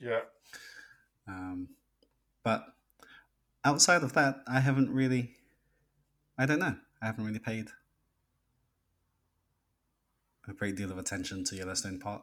Yeah. 0.00 0.20
Um, 1.26 1.68
but 2.42 2.64
outside 3.64 4.02
of 4.02 4.12
that, 4.14 4.42
I 4.46 4.60
haven't 4.60 4.90
really. 4.90 5.34
I 6.38 6.46
don't 6.46 6.60
know. 6.60 6.76
I 7.02 7.06
haven't 7.06 7.24
really 7.24 7.40
paid 7.40 7.68
a 10.48 10.52
great 10.52 10.76
deal 10.76 10.90
of 10.90 10.98
attention 10.98 11.44
to 11.44 11.56
Yellowstone 11.56 11.98
Park. 11.98 12.22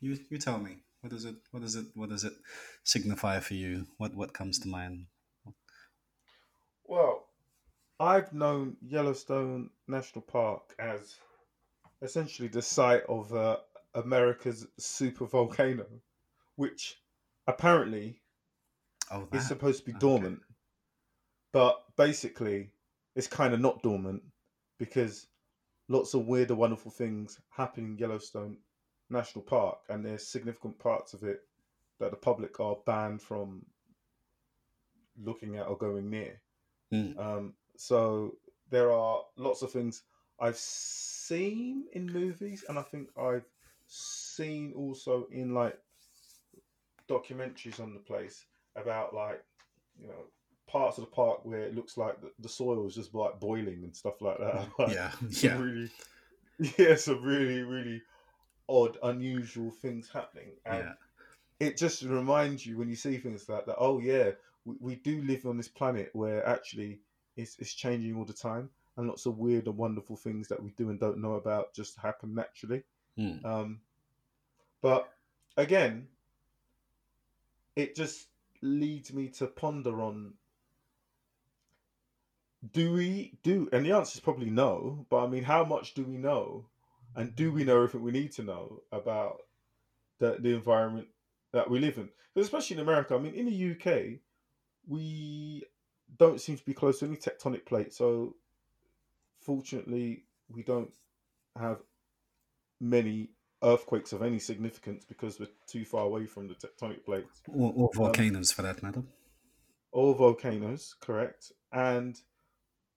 You 0.00 0.18
you 0.28 0.38
tell 0.38 0.58
me. 0.58 0.78
What 1.00 1.10
does 1.10 1.26
it 1.26 1.34
what 1.50 1.62
does 1.62 1.76
it 1.76 1.84
what 1.94 2.08
does 2.08 2.24
it 2.24 2.32
signify 2.82 3.38
for 3.40 3.54
you? 3.54 3.86
What 3.98 4.14
what 4.14 4.32
comes 4.32 4.58
to 4.60 4.68
mind? 4.68 5.06
Well, 6.86 7.23
I've 8.04 8.34
known 8.34 8.76
Yellowstone 8.82 9.70
National 9.88 10.20
Park 10.20 10.74
as 10.78 11.16
essentially 12.02 12.48
the 12.48 12.60
site 12.60 13.02
of 13.08 13.34
uh, 13.34 13.56
America's 13.94 14.66
super 14.78 15.24
volcano, 15.24 15.86
which 16.56 17.00
apparently 17.46 18.20
Oh, 19.10 19.26
is 19.32 19.46
supposed 19.46 19.80
to 19.80 19.86
be 19.86 19.92
Okay. 19.92 20.00
dormant, 20.00 20.40
but 21.52 21.82
basically 21.96 22.70
it's 23.16 23.26
kind 23.26 23.54
of 23.54 23.60
not 23.60 23.82
dormant 23.82 24.22
because 24.78 25.26
lots 25.88 26.12
of 26.12 26.26
weird 26.26 26.50
and 26.50 26.58
wonderful 26.58 26.90
things 26.90 27.40
happen 27.50 27.84
in 27.84 27.98
Yellowstone 27.98 28.58
National 29.08 29.44
Park, 29.44 29.78
and 29.88 30.04
there's 30.04 30.26
significant 30.26 30.78
parts 30.78 31.14
of 31.14 31.22
it 31.22 31.40
that 32.00 32.10
the 32.10 32.16
public 32.18 32.60
are 32.60 32.76
banned 32.84 33.22
from 33.22 33.64
looking 35.22 35.56
at 35.56 35.68
or 35.68 35.76
going 35.78 36.10
near. 36.10 36.40
Mm. 36.92 37.18
Um, 37.18 37.54
so 37.76 38.36
there 38.70 38.92
are 38.92 39.22
lots 39.36 39.62
of 39.62 39.70
things 39.70 40.02
I've 40.40 40.56
seen 40.56 41.84
in 41.92 42.06
movies, 42.06 42.64
and 42.68 42.78
I 42.78 42.82
think 42.82 43.08
I've 43.16 43.46
seen 43.86 44.72
also 44.74 45.26
in 45.30 45.54
like 45.54 45.78
documentaries 47.08 47.80
on 47.80 47.92
the 47.92 48.00
place 48.00 48.46
about 48.76 49.14
like 49.14 49.44
you 49.98 50.08
know 50.08 50.24
parts 50.66 50.98
of 50.98 51.04
the 51.04 51.10
park 51.10 51.44
where 51.44 51.60
it 51.60 51.74
looks 51.74 51.96
like 51.96 52.20
the, 52.20 52.32
the 52.40 52.48
soil 52.48 52.86
is 52.86 52.94
just 52.94 53.14
like 53.14 53.38
boiling 53.38 53.84
and 53.84 53.94
stuff 53.94 54.20
like 54.20 54.38
that. 54.38 54.68
Like, 54.78 54.94
Yeah, 54.94 55.12
yeah, 55.30 55.58
really, 55.58 55.90
yeah, 56.78 56.96
some 56.96 57.22
really 57.22 57.62
really 57.62 58.02
odd, 58.68 58.98
unusual 59.02 59.70
things 59.70 60.08
happening, 60.12 60.52
and 60.66 60.84
yeah, 60.84 60.92
it 61.60 61.76
just 61.76 62.02
reminds 62.02 62.66
you 62.66 62.78
when 62.78 62.88
you 62.88 62.96
see 62.96 63.18
things 63.18 63.48
like 63.48 63.66
that. 63.66 63.76
Oh 63.78 63.98
yeah, 64.00 64.30
we, 64.64 64.74
we 64.80 64.94
do 64.96 65.22
live 65.22 65.46
on 65.46 65.56
this 65.56 65.68
planet 65.68 66.10
where 66.12 66.46
actually 66.46 67.00
it's 67.36 67.56
it's 67.58 67.74
changing 67.74 68.16
all 68.16 68.24
the 68.24 68.32
time, 68.32 68.70
and 68.96 69.08
lots 69.08 69.26
of 69.26 69.38
weird 69.38 69.66
and 69.66 69.76
wonderful 69.76 70.16
things 70.16 70.48
that 70.48 70.62
we 70.62 70.70
do 70.72 70.90
and 70.90 71.00
don't 71.00 71.20
know 71.20 71.34
about 71.34 71.74
just 71.74 71.98
happen 71.98 72.34
naturally. 72.34 72.82
Mm. 73.18 73.44
Um, 73.44 73.80
but 74.82 75.08
again, 75.56 76.08
it 77.76 77.94
just 77.94 78.28
leads 78.62 79.12
me 79.12 79.28
to 79.28 79.46
ponder 79.46 80.00
on 80.00 80.34
do 82.72 82.94
we 82.94 83.36
do 83.42 83.68
and 83.72 83.84
the 83.84 83.92
answer 83.92 84.16
is 84.16 84.20
probably 84.20 84.48
no 84.48 85.04
but 85.10 85.22
i 85.22 85.26
mean 85.26 85.42
how 85.44 85.64
much 85.64 85.92
do 85.92 86.02
we 86.02 86.16
know 86.16 86.64
and 87.14 87.36
do 87.36 87.52
we 87.52 87.62
know 87.62 87.76
everything 87.76 88.02
we 88.02 88.10
need 88.10 88.32
to 88.32 88.42
know 88.42 88.80
about 88.90 89.36
the, 90.18 90.36
the 90.40 90.54
environment 90.54 91.06
that 91.52 91.68
we 91.68 91.78
live 91.78 91.98
in 91.98 92.08
especially 92.36 92.76
in 92.76 92.82
america 92.82 93.14
i 93.14 93.18
mean 93.18 93.34
in 93.34 93.46
the 93.46 93.72
uk 93.72 94.18
we 94.86 95.62
don't 96.18 96.40
seem 96.40 96.56
to 96.56 96.64
be 96.64 96.74
close 96.74 97.00
to 97.00 97.06
any 97.06 97.16
tectonic 97.16 97.64
plate 97.64 97.92
so 97.92 98.34
fortunately 99.40 100.24
we 100.48 100.62
don't 100.62 100.92
have 101.58 101.78
many 102.80 103.30
earthquakes 103.62 104.12
of 104.12 104.22
any 104.22 104.38
significance 104.38 105.04
because 105.04 105.40
we're 105.40 105.48
too 105.66 105.84
far 105.84 106.04
away 106.04 106.26
from 106.26 106.48
the 106.48 106.54
tectonic 106.54 107.04
plates 107.04 107.42
or, 107.48 107.72
or 107.74 107.90
um, 107.94 108.04
volcanoes 108.04 108.52
for 108.52 108.62
that 108.62 108.82
matter. 108.82 109.02
all 109.92 110.12
volcanoes, 110.12 110.94
correct. 111.00 111.52
And 111.72 112.20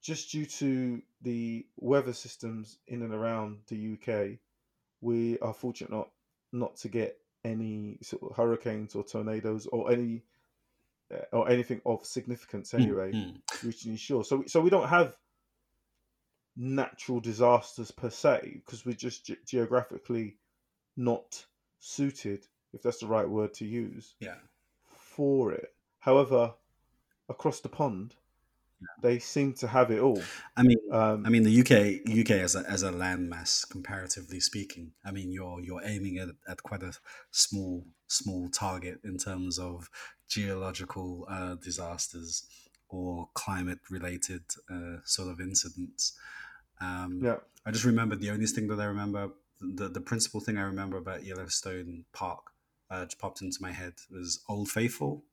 just 0.01 0.31
due 0.31 0.45
to 0.45 1.01
the 1.21 1.65
weather 1.77 2.13
systems 2.13 2.79
in 2.87 3.01
and 3.01 3.13
around 3.13 3.59
the 3.67 3.93
UK, 3.93 4.39
we 5.01 5.39
are 5.39 5.53
fortunate 5.53 5.91
not 5.91 6.09
not 6.51 6.75
to 6.77 6.87
get 6.87 7.17
any 7.43 7.97
sort 8.01 8.23
of 8.23 8.35
hurricanes 8.35 8.95
or 8.95 9.03
tornadoes 9.03 9.67
or 9.67 9.91
any 9.91 10.23
or 11.31 11.49
anything 11.49 11.81
of 11.85 12.05
significance 12.05 12.71
Mm, 12.71 12.81
anyway 12.81 13.11
mm. 13.11 13.41
reaching 13.63 13.91
the 13.93 13.97
shore. 13.97 14.23
So 14.23 14.43
so 14.47 14.61
we 14.61 14.69
don't 14.69 14.89
have 14.89 15.15
natural 16.55 17.19
disasters 17.19 17.91
per 17.91 18.09
se 18.09 18.61
because 18.65 18.85
we're 18.85 18.93
just 18.93 19.25
ge- 19.25 19.45
geographically 19.45 20.37
not 20.95 21.45
suited, 21.79 22.45
if 22.73 22.81
that's 22.81 22.97
the 22.99 23.07
right 23.07 23.29
word 23.29 23.53
to 23.55 23.65
use, 23.65 24.15
Yeah, 24.19 24.35
for 24.87 25.53
it. 25.53 25.73
However, 25.99 26.53
across 27.29 27.59
the 27.59 27.69
pond, 27.69 28.15
they 29.01 29.19
seem 29.19 29.53
to 29.53 29.67
have 29.67 29.91
it 29.91 29.99
all. 29.99 30.21
I 30.55 30.63
mean, 30.63 30.77
Um, 30.91 31.25
I 31.25 31.29
mean 31.29 31.43
the 31.43 31.59
UK 31.61 32.07
UK 32.21 32.31
as 32.41 32.55
a 32.55 32.63
as 32.69 32.83
a 32.83 32.91
landmass, 32.91 33.69
comparatively 33.69 34.39
speaking. 34.39 34.93
I 35.05 35.11
mean, 35.11 35.31
you're 35.31 35.59
you're 35.61 35.83
aiming 35.83 36.17
at, 36.17 36.29
at 36.47 36.63
quite 36.63 36.83
a 36.83 36.93
small 37.31 37.85
small 38.07 38.49
target 38.49 38.99
in 39.03 39.17
terms 39.17 39.59
of 39.59 39.89
geological 40.27 41.25
uh, 41.29 41.55
disasters 41.55 42.45
or 42.89 43.29
climate 43.33 43.79
related 43.89 44.43
uh, 44.71 44.97
sort 45.03 45.29
of 45.29 45.39
incidents. 45.39 46.13
Um, 46.79 47.19
yeah. 47.23 47.37
I 47.65 47.71
just 47.71 47.85
remember 47.85 48.15
the 48.15 48.29
only 48.31 48.45
thing 48.45 48.67
that 48.67 48.79
I 48.79 48.85
remember, 48.85 49.29
the, 49.59 49.89
the 49.89 50.01
principal 50.01 50.39
thing 50.39 50.57
I 50.57 50.63
remember 50.63 50.97
about 50.97 51.25
Yellowstone 51.25 52.05
Park, 52.13 52.51
uh, 52.89 53.03
just 53.03 53.19
popped 53.19 53.41
into 53.41 53.57
my 53.61 53.71
head 53.71 53.93
was 54.09 54.39
Old 54.47 54.69
Faithful. 54.69 55.23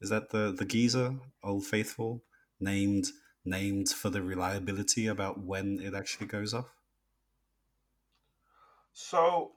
Is 0.00 0.10
that 0.10 0.30
the 0.30 0.52
the 0.52 0.64
geezer 0.64 1.14
Old 1.42 1.64
Faithful 1.64 2.22
named 2.60 3.06
named 3.44 3.88
for 3.88 4.10
the 4.10 4.22
reliability 4.22 5.06
about 5.08 5.40
when 5.40 5.80
it 5.80 5.94
actually 5.94 6.26
goes 6.26 6.54
off? 6.54 6.72
So 8.92 9.52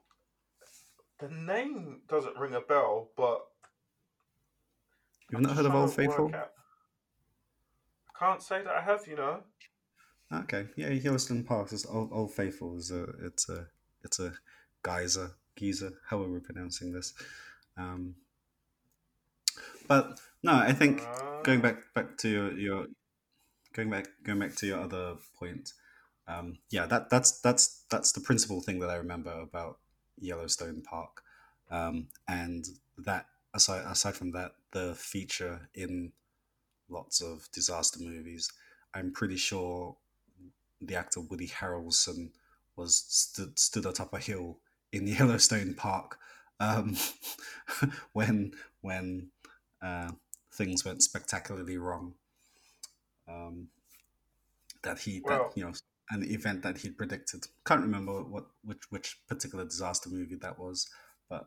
the 1.18 1.28
name 1.28 2.00
doesn't 2.08 2.36
ring 2.36 2.54
a 2.54 2.60
bell, 2.60 3.08
but 3.16 3.46
You've 5.30 5.40
not 5.40 5.56
heard 5.56 5.66
of 5.66 5.74
Old 5.74 5.92
Faithful? 5.94 6.32
I 6.34 6.44
can't 8.18 8.42
say 8.42 8.62
that 8.62 8.72
I 8.72 8.80
have. 8.82 9.06
You 9.06 9.16
know. 9.16 9.40
Okay, 10.32 10.66
yeah, 10.76 10.88
Yellowstone 10.88 11.44
Park 11.44 11.72
is 11.72 11.86
Old, 11.86 12.10
Old 12.12 12.32
Faithful 12.32 12.76
is 12.76 12.90
a 12.90 13.04
it's 13.24 13.48
a 13.48 13.66
it's 14.04 14.18
a 14.20 14.32
geyser 14.84 15.32
geezer, 15.56 15.92
are 16.10 16.18
we're 16.18 16.40
pronouncing 16.40 16.92
this. 16.92 17.14
Um, 17.76 18.14
but 19.88 20.20
no, 20.42 20.52
I 20.54 20.72
think 20.72 21.02
going 21.42 21.60
Ah. 21.60 21.62
back 21.62 21.94
back 21.94 22.16
to 22.18 22.28
your, 22.28 22.52
your 22.52 22.86
going 23.72 23.90
back 23.90 24.06
going 24.24 24.38
back 24.38 24.54
to 24.56 24.66
your 24.66 24.80
other 24.80 25.16
point 25.38 25.72
um, 26.28 26.58
yeah 26.70 26.86
that 26.86 27.10
that's 27.10 27.40
that's 27.40 27.84
that's 27.90 28.12
the 28.12 28.20
principal 28.20 28.60
thing 28.60 28.78
that 28.80 28.88
i 28.88 28.96
remember 28.96 29.30
about 29.40 29.78
yellowstone 30.18 30.82
park. 30.82 31.22
Um, 31.70 32.08
and 32.28 32.64
that 32.98 33.26
aside 33.54 33.84
aside 33.90 34.14
from 34.14 34.32
that 34.32 34.52
the 34.72 34.94
feature 34.94 35.68
in 35.74 36.12
lots 36.88 37.20
of 37.20 37.48
disaster 37.52 37.98
movies 38.00 38.52
i'm 38.94 39.10
pretty 39.12 39.36
sure 39.36 39.96
the 40.80 40.94
actor 40.94 41.20
woody 41.20 41.48
harrelson 41.48 42.30
was 42.76 43.04
stood 43.08 43.58
stood 43.58 43.84
atop 43.86 44.12
a 44.14 44.18
hill 44.18 44.58
in 44.92 45.06
yellowstone 45.08 45.74
park 45.74 46.18
um, 46.60 46.96
when 48.12 48.52
when 48.80 49.28
uh, 49.82 50.10
things 50.52 50.84
went 50.84 51.02
spectacularly 51.02 51.76
wrong. 51.76 52.14
Um, 53.28 53.68
that 54.82 54.98
he 55.00 55.20
Well- 55.24 55.48
that 55.48 55.56
you 55.58 55.64
know 55.66 55.72
an 56.10 56.24
event 56.30 56.62
that 56.62 56.78
he'd 56.78 56.96
predicted. 56.96 57.44
Can't 57.64 57.82
remember 57.82 58.22
what 58.22 58.46
which 58.64 58.90
which 58.90 59.18
particular 59.28 59.64
disaster 59.64 60.08
movie 60.08 60.36
that 60.36 60.58
was, 60.58 60.88
but 61.28 61.46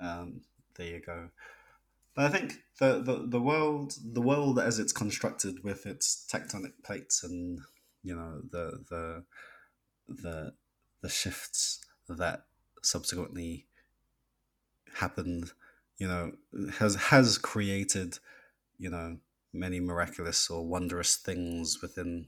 um, 0.00 0.42
there 0.76 0.88
you 0.88 1.00
go. 1.00 1.28
But 2.14 2.26
I 2.26 2.28
think 2.28 2.54
the, 2.78 3.00
the 3.02 3.26
the 3.26 3.40
world 3.40 3.94
the 4.04 4.20
world 4.20 4.58
as 4.58 4.78
it's 4.78 4.92
constructed 4.92 5.64
with 5.64 5.86
its 5.86 6.26
tectonic 6.30 6.72
plates 6.84 7.24
and 7.24 7.60
you 8.02 8.14
know 8.14 8.42
the 8.50 8.84
the 8.88 9.24
the 10.08 10.52
the 11.00 11.08
shifts 11.08 11.84
that 12.08 12.44
subsequently 12.82 13.66
happened, 14.94 15.52
you 15.98 16.06
know, 16.06 16.32
has 16.78 16.94
has 16.96 17.38
created, 17.38 18.18
you 18.78 18.90
know, 18.90 19.18
many 19.52 19.80
miraculous 19.80 20.48
or 20.48 20.66
wondrous 20.66 21.16
things 21.16 21.80
within 21.82 22.26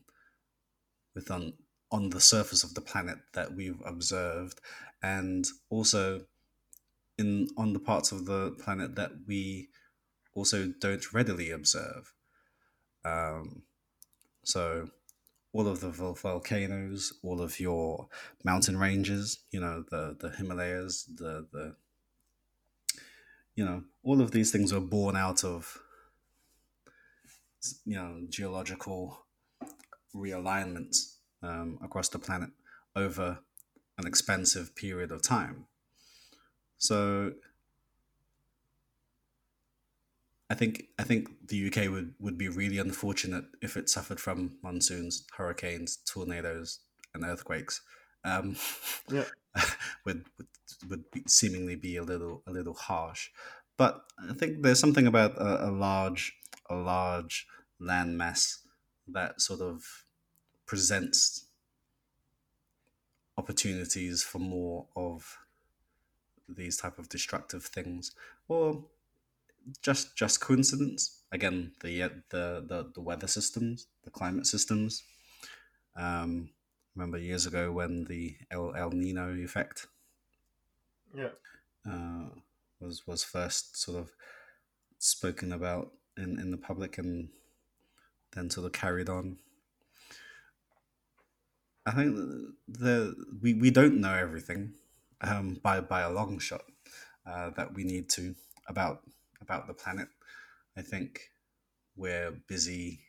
within 1.14 1.54
on 1.90 2.10
the 2.10 2.20
surface 2.20 2.64
of 2.64 2.74
the 2.74 2.80
planet 2.80 3.18
that 3.32 3.54
we've 3.54 3.80
observed 3.84 4.60
and 5.02 5.46
also 5.70 6.22
in 7.18 7.48
on 7.56 7.72
the 7.72 7.78
parts 7.78 8.12
of 8.12 8.26
the 8.26 8.50
planet 8.62 8.94
that 8.96 9.12
we 9.26 9.68
also 10.34 10.72
don't 10.80 11.12
readily 11.12 11.50
observe. 11.50 12.12
Um, 13.04 13.62
so 14.44 14.90
all 15.52 15.66
of 15.66 15.80
the 15.80 15.90
volcanoes 15.90 17.14
all 17.22 17.40
of 17.40 17.58
your 17.58 18.08
mountain 18.44 18.76
ranges 18.76 19.38
you 19.50 19.58
know 19.58 19.82
the 19.90 20.14
the 20.20 20.28
himalayas 20.36 21.08
the 21.16 21.46
the 21.50 21.74
you 23.54 23.64
know 23.64 23.82
all 24.02 24.20
of 24.20 24.32
these 24.32 24.52
things 24.52 24.72
were 24.72 24.80
born 24.80 25.16
out 25.16 25.44
of 25.44 25.78
you 27.86 27.94
know 27.94 28.20
geological 28.28 29.24
realignments 30.14 31.15
um, 31.46 31.78
across 31.82 32.08
the 32.08 32.18
planet 32.18 32.50
over 32.94 33.38
an 33.98 34.06
expansive 34.06 34.74
period 34.74 35.10
of 35.10 35.22
time. 35.22 35.66
So 36.78 37.32
I 40.48 40.54
think 40.54 40.88
I 40.98 41.02
think 41.02 41.48
the 41.48 41.66
UK 41.66 41.90
would, 41.90 42.14
would 42.20 42.38
be 42.38 42.48
really 42.48 42.78
unfortunate 42.78 43.44
if 43.62 43.76
it 43.76 43.88
suffered 43.88 44.20
from 44.20 44.58
monsoons, 44.62 45.24
hurricanes, 45.36 45.96
tornadoes, 46.06 46.80
and 47.14 47.24
earthquakes. 47.24 47.80
Um, 48.24 48.56
Yeah. 49.10 49.24
would 50.04 50.24
would, 50.36 50.46
would 50.88 51.10
be, 51.10 51.22
seemingly 51.26 51.76
be 51.76 51.96
a 51.96 52.02
little 52.02 52.42
a 52.46 52.52
little 52.52 52.74
harsh, 52.74 53.30
but 53.78 54.04
I 54.28 54.34
think 54.34 54.62
there's 54.62 54.80
something 54.80 55.06
about 55.06 55.36
a, 55.38 55.68
a 55.68 55.70
large 55.70 56.34
a 56.68 56.74
large 56.76 57.46
landmass 57.80 58.58
that 59.08 59.40
sort 59.40 59.60
of 59.60 60.04
presents 60.66 61.44
opportunities 63.38 64.22
for 64.22 64.38
more 64.38 64.86
of 64.96 65.38
these 66.48 66.76
type 66.76 66.98
of 66.98 67.08
destructive 67.08 67.64
things. 67.64 68.12
Or 68.48 68.84
just 69.82 70.16
just 70.16 70.40
coincidence. 70.40 71.22
Again 71.32 71.72
the 71.80 72.02
the 72.30 72.64
the, 72.66 72.90
the 72.94 73.00
weather 73.00 73.26
systems 73.26 73.86
the 74.04 74.10
climate 74.10 74.46
systems. 74.46 75.02
Um 75.96 76.50
remember 76.94 77.18
years 77.18 77.46
ago 77.46 77.72
when 77.72 78.04
the 78.04 78.36
el, 78.50 78.74
el 78.74 78.90
nino 78.90 79.34
effect 79.34 79.86
Yeah. 81.14 81.28
uh, 81.88 82.28
was 82.80 83.06
was 83.06 83.24
first 83.24 83.76
sort 83.76 83.98
of 83.98 84.12
spoken 84.98 85.52
about 85.52 85.92
in 86.16 86.38
in 86.38 86.50
the 86.50 86.56
public 86.56 86.98
and 86.98 87.28
then 88.32 88.50
sort 88.50 88.66
of 88.66 88.72
carried 88.72 89.08
on 89.08 89.38
I 91.86 91.92
think 91.92 92.16
the 92.68 93.14
we, 93.40 93.54
we 93.54 93.70
don't 93.70 94.00
know 94.00 94.14
everything 94.14 94.74
um, 95.20 95.60
by 95.62 95.80
by 95.80 96.02
a 96.02 96.10
long 96.10 96.38
shot 96.38 96.64
uh, 97.26 97.50
that 97.50 97.74
we 97.74 97.84
need 97.84 98.08
to 98.10 98.34
about 98.68 99.02
about 99.40 99.66
the 99.68 99.74
planet. 99.74 100.08
I 100.76 100.82
think 100.82 101.30
we're 101.96 102.32
busy 102.48 103.00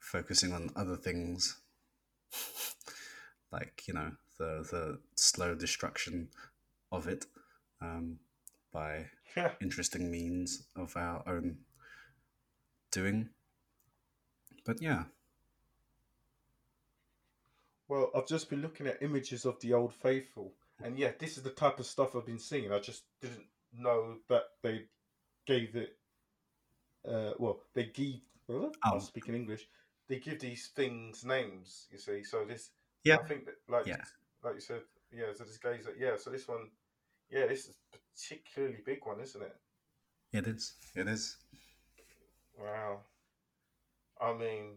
focusing 0.00 0.52
on 0.52 0.70
other 0.76 0.96
things, 0.96 1.58
like 3.52 3.82
you 3.86 3.94
know 3.94 4.12
the 4.38 4.66
the 4.70 5.00
slow 5.16 5.54
destruction 5.54 6.28
of 6.92 7.08
it 7.08 7.26
um, 7.80 8.18
by 8.72 9.06
Yeah. 9.36 9.52
interesting 9.60 10.10
means 10.10 10.64
of 10.76 10.96
our 10.96 11.22
own 11.28 11.58
doing. 12.90 13.30
But 14.64 14.80
yeah, 14.80 15.04
Well, 17.88 18.10
I've 18.14 18.26
just 18.26 18.50
been 18.50 18.60
looking 18.62 18.86
at 18.86 19.02
images 19.02 19.44
of 19.46 19.58
the 19.60 19.72
Old 19.72 19.94
Faithful, 19.94 20.52
and 20.84 20.98
yeah, 20.98 21.12
this 21.18 21.36
is 21.38 21.42
the 21.42 21.50
type 21.50 21.78
of 21.80 21.86
stuff 21.86 22.14
I've 22.14 22.26
been 22.26 22.38
seeing. 22.38 22.70
I 22.72 22.78
just 22.80 23.04
didn't 23.20 23.46
know 23.72 24.16
that 24.28 24.42
they 24.62 24.84
gave 25.46 25.74
it. 25.74 25.96
Uh, 27.08 27.32
well, 27.38 27.60
they 27.74 27.84
give. 27.86 28.20
Well, 28.46 28.72
Oh. 28.84 28.94
I'm 28.94 29.00
speaking 29.00 29.34
English. 29.34 29.66
They 30.08 30.18
give 30.18 30.40
these 30.40 30.68
things 30.68 31.24
names. 31.24 31.86
You 31.90 31.98
see, 31.98 32.22
so 32.22 32.44
this. 32.44 32.70
Yeah. 33.04 33.16
I 33.22 33.26
think 33.26 33.46
that, 33.46 33.54
like, 33.68 33.86
Yeah. 33.86 34.02
like 34.42 34.54
you 34.54 34.60
said, 34.60 34.82
yeah. 35.10 35.32
So 35.34 35.44
this 35.44 35.58
guy's 35.58 35.86
like, 35.86 35.96
yeah. 35.98 36.16
So 36.18 36.30
this 36.30 36.46
one, 36.48 36.70
yeah, 37.30 37.46
this 37.46 37.66
is 37.68 37.76
a 37.94 37.98
particularly 37.98 38.78
big 38.84 39.04
one, 39.06 39.20
isn't 39.20 39.42
it? 39.42 39.56
it 40.32 40.46
is. 40.46 40.74
It 40.94 41.08
is. 41.08 41.36
Wow. 42.58 43.00
I 44.20 44.34
mean, 44.34 44.76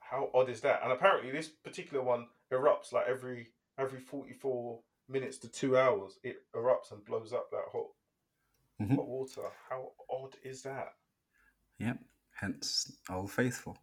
how 0.00 0.30
odd 0.32 0.48
is 0.48 0.60
that? 0.62 0.82
And 0.82 0.92
apparently, 0.92 1.30
this 1.30 1.48
particular 1.48 2.02
one 2.02 2.28
erupts 2.52 2.92
like 2.92 3.06
every 3.08 3.48
every 3.78 4.00
forty 4.00 4.32
four 4.32 4.80
minutes 5.08 5.38
to 5.38 5.48
two 5.48 5.76
hours. 5.76 6.18
It 6.22 6.42
erupts 6.54 6.92
and 6.92 7.04
blows 7.04 7.32
up 7.32 7.50
that 7.50 7.64
hot 7.72 7.88
Mhm. 8.80 8.96
hot 8.96 9.08
water. 9.08 9.50
How 9.68 9.92
odd 10.10 10.36
is 10.42 10.62
that? 10.62 10.94
Yep. 11.78 11.98
Hence, 12.32 12.92
Old 13.10 13.32
Faithful. 13.32 13.78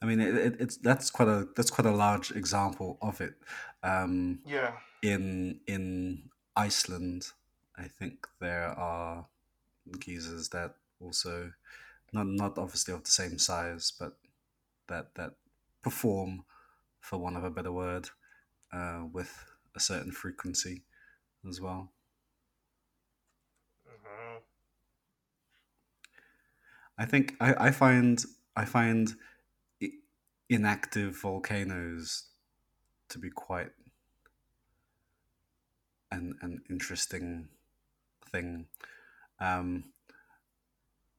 I 0.00 0.06
mean, 0.06 0.20
it, 0.20 0.34
it, 0.34 0.60
it's 0.60 0.76
that's 0.76 1.10
quite 1.10 1.28
a 1.28 1.48
that's 1.56 1.70
quite 1.70 1.86
a 1.86 1.94
large 1.96 2.30
example 2.30 2.98
of 3.02 3.20
it. 3.20 3.34
Um, 3.82 4.40
Yeah. 4.46 4.72
in 5.02 5.60
in 5.66 6.30
Iceland, 6.56 7.32
I 7.76 7.88
think 7.88 8.26
there 8.40 8.68
are 8.68 9.26
geysers 9.98 10.48
that 10.50 10.76
also 11.00 11.52
not 12.12 12.26
not 12.26 12.58
obviously 12.58 12.94
of 12.94 13.04
the 13.04 13.10
same 13.10 13.38
size, 13.38 13.90
but 13.98 14.16
that 14.86 15.14
that 15.16 15.34
perform, 15.88 16.44
for 17.00 17.18
want 17.18 17.36
of 17.36 17.44
a 17.44 17.50
better 17.50 17.72
word, 17.72 18.10
uh, 18.72 19.04
with 19.12 19.32
a 19.74 19.80
certain 19.80 20.12
frequency 20.12 20.84
as 21.48 21.60
well. 21.60 21.92
Mhm. 23.86 24.42
I 26.98 27.04
think 27.06 27.34
I, 27.40 27.68
I 27.68 27.70
find 27.70 28.22
I 28.56 28.64
find 28.64 29.14
inactive 30.50 31.20
volcanoes 31.20 32.24
to 33.10 33.18
be 33.18 33.30
quite 33.30 33.72
an 36.10 36.38
an 36.42 36.62
interesting 36.70 37.48
thing, 38.30 38.66
um, 39.40 39.84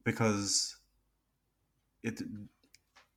because 0.04 0.76
it 2.02 2.20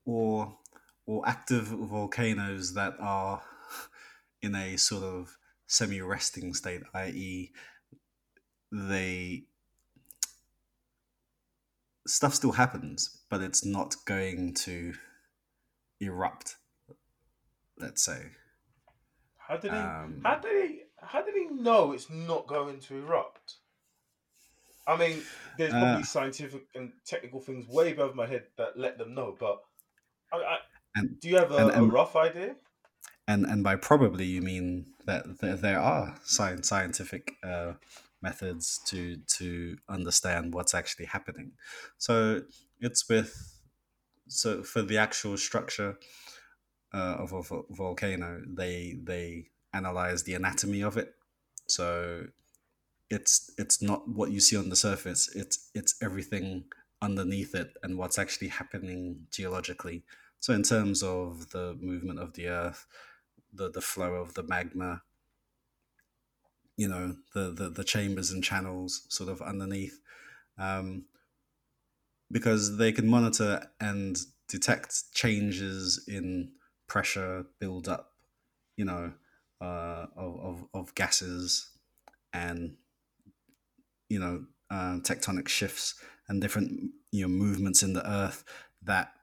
or 0.05 0.57
or 1.05 1.27
active 1.27 1.65
volcanoes 1.65 2.73
that 2.73 2.93
are 2.99 3.41
in 4.41 4.55
a 4.55 4.77
sort 4.77 5.03
of 5.03 5.37
semi-resting 5.67 6.53
state, 6.53 6.81
i.e., 6.93 7.51
they 8.71 9.43
stuff 12.07 12.33
still 12.33 12.51
happens, 12.51 13.21
but 13.29 13.41
it's 13.41 13.65
not 13.65 13.95
going 14.05 14.53
to 14.53 14.93
erupt. 15.99 16.57
Let's 17.77 18.03
say. 18.03 18.31
How 19.37 19.57
did 19.57 19.71
he? 19.71 19.77
Um, 19.77 20.21
how 20.23 20.39
did 20.39 20.69
he? 20.69 20.81
How 21.01 21.21
did 21.21 21.35
he 21.35 21.47
know 21.47 21.91
it's 21.91 22.09
not 22.09 22.47
going 22.47 22.79
to 22.81 22.97
erupt? 22.97 23.55
I 24.85 24.97
mean, 24.97 25.21
there's 25.57 25.71
probably 25.71 26.01
Uh, 26.01 26.05
scientific 26.05 26.63
and 26.75 26.91
technical 27.05 27.39
things 27.39 27.67
way 27.67 27.93
above 27.93 28.15
my 28.15 28.27
head 28.27 28.43
that 28.57 28.77
let 28.77 28.97
them 28.97 29.13
know. 29.13 29.35
But 29.39 29.61
I, 30.31 30.37
I, 30.37 30.57
And- 30.95 31.19
do 31.19 31.29
you 31.29 31.37
have 31.37 31.51
a, 31.51 31.67
and- 31.67 31.71
a 31.71 31.83
rough 31.83 32.15
idea? 32.15 32.55
and 33.27 33.45
and 33.45 33.63
by 33.63 33.75
probably 33.75 34.25
you 34.25 34.41
mean 34.41 34.93
that 35.05 35.39
there, 35.39 35.55
there 35.55 35.79
are 35.79 36.15
science 36.23 36.67
scientific 36.67 37.33
uh, 37.43 37.73
methods 38.21 38.79
to 38.85 39.17
to 39.27 39.77
understand 39.89 40.53
what's 40.53 40.73
actually 40.73 41.05
happening. 41.05 41.53
So 41.97 42.41
it's 42.81 43.07
with 43.09 43.59
so 44.27 44.63
for 44.63 44.81
the 44.81 44.97
actual 44.97 45.37
structure 45.37 45.97
uh, 46.93 47.15
of 47.19 47.33
a 47.33 47.41
vo- 47.41 47.65
volcano, 47.69 48.41
they 48.47 48.97
they 49.03 49.45
analyze 49.73 50.23
the 50.23 50.35
anatomy 50.35 50.81
of 50.81 50.97
it. 50.97 51.15
So 51.67 52.27
it's 53.09 53.51
it's 53.57 53.81
not 53.81 54.07
what 54.07 54.31
you 54.31 54.39
see 54.39 54.57
on 54.57 54.69
the 54.69 54.75
surface. 54.75 55.29
It's 55.35 55.69
it's 55.73 55.95
everything 56.01 56.65
underneath 57.01 57.53
it 57.55 57.75
and 57.83 57.97
what's 57.97 58.17
actually 58.19 58.47
happening 58.49 59.27
geologically. 59.31 60.03
So 60.43 60.53
in 60.53 60.63
terms 60.63 61.01
of 61.01 61.51
the 61.51 61.77
movement 61.79 62.19
of 62.19 62.33
the 62.33 62.49
earth, 62.49 62.85
the 63.53 63.69
the 63.71 63.79
flow 63.79 64.15
of 64.15 64.33
the 64.33 64.43
magma, 64.43 65.01
you 66.75 66.89
know, 66.89 67.15
the 67.33 67.51
the, 67.51 67.69
the 67.69 67.85
chambers 67.85 68.29
and 68.29 68.43
channels 68.43 69.07
sort 69.07 69.29
of 69.29 69.41
underneath, 69.41 70.01
um, 70.57 71.05
because 72.29 72.77
they 72.77 72.91
can 72.91 73.07
monitor 73.07 73.67
and 73.79 74.17
detect 74.49 75.13
changes 75.13 76.03
in 76.09 76.51
pressure 76.87 77.45
build 77.61 77.87
up, 77.87 78.11
you 78.75 78.83
know, 78.83 79.13
uh, 79.61 80.07
of, 80.17 80.39
of 80.41 80.65
of 80.73 80.95
gases 80.95 81.71
and 82.33 82.75
you 84.09 84.19
know 84.19 84.43
uh, 84.69 84.99
tectonic 85.03 85.47
shifts 85.47 85.95
and 86.27 86.41
different 86.41 86.91
you 87.11 87.21
know 87.21 87.29
movements 87.29 87.81
in 87.81 87.93
the 87.93 88.05
earth 88.05 88.43
that 88.81 89.13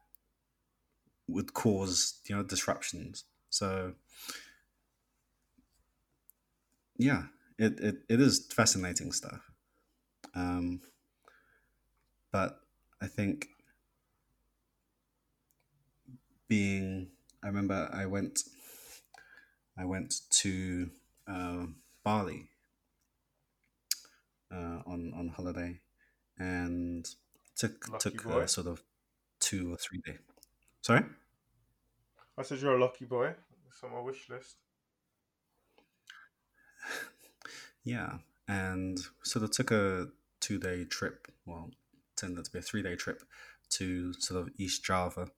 would 1.31 1.55
cause 1.55 2.21
you 2.27 2.37
know 2.37 2.43
disruptions. 2.43 3.25
So 3.51 3.95
yeah, 6.97 7.25
it, 7.59 7.81
it, 7.81 7.97
it 8.09 8.21
is 8.21 8.47
fascinating 8.53 9.13
stuff. 9.13 9.51
Um, 10.35 10.83
but 12.33 12.61
I 13.01 13.07
think 13.07 13.49
being, 16.49 17.11
I 17.43 17.47
remember 17.47 17.89
I 17.93 18.07
went, 18.07 18.45
I 19.77 19.85
went 19.85 20.21
to 20.31 20.91
uh, 21.27 21.67
Bali 22.05 22.51
uh, 24.51 24.83
on 24.87 25.13
on 25.15 25.29
holiday, 25.29 25.81
and 26.39 27.09
took 27.57 27.89
Lucky 27.89 28.19
took 28.19 28.49
sort 28.49 28.67
of 28.67 28.83
two 29.41 29.73
or 29.73 29.77
three 29.77 30.01
day. 30.07 30.19
Sorry. 30.83 31.05
I 32.41 32.43
said 32.43 32.61
you're 32.61 32.75
a 32.75 32.81
lucky 32.81 33.05
boy. 33.05 33.35
It's 33.69 33.85
on 33.85 33.93
my 33.93 34.01
wish 34.01 34.29
list. 34.31 34.57
Yeah, 37.83 38.19
and 38.47 38.99
so 39.23 39.43
of 39.43 39.53
took 39.53 39.71
a 39.71 40.09
two 40.39 40.59
day 40.59 40.85
trip. 40.85 41.29
Well, 41.47 41.71
tended 42.15 42.45
to 42.45 42.51
be 42.51 42.59
a 42.59 42.63
three 42.63 42.83
day 42.83 42.95
trip 42.95 43.23
to 43.71 44.13
sort 44.15 44.39
of 44.41 44.51
East 44.59 44.85
Java. 44.85 45.29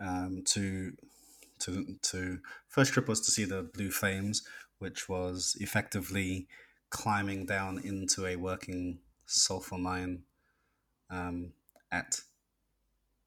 Um, 0.00 0.42
to 0.46 0.92
to 1.60 1.96
to 2.02 2.40
first 2.68 2.92
trip 2.92 3.06
was 3.06 3.20
to 3.22 3.30
see 3.30 3.44
the 3.44 3.62
Blue 3.62 3.92
Flames, 3.92 4.42
which 4.80 5.08
was 5.08 5.56
effectively 5.60 6.48
climbing 6.90 7.46
down 7.46 7.78
into 7.84 8.26
a 8.26 8.34
working 8.34 8.98
sulfur 9.26 9.78
mine 9.78 10.24
um, 11.10 11.52
at 11.92 12.20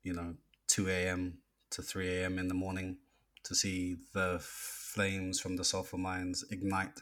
you 0.04 0.14
know 0.14 0.36
two 0.68 0.90
a.m. 0.90 1.38
to 1.78 1.84
three 1.84 2.10
a.m. 2.18 2.40
in 2.40 2.48
the 2.48 2.56
morning 2.56 2.98
to 3.44 3.54
see 3.54 3.98
the 4.12 4.40
flames 4.42 5.40
from 5.40 5.58
the 5.58 5.64
sulfur 5.64 5.96
mines 5.96 6.44
ignite 6.50 7.02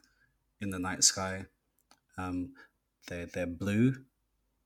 in 0.59 0.69
the 0.69 0.78
night 0.78 1.01
sky. 1.01 1.45
Um, 2.17 2.51
they're, 3.07 3.26
they're 3.26 3.47
blue, 3.47 3.95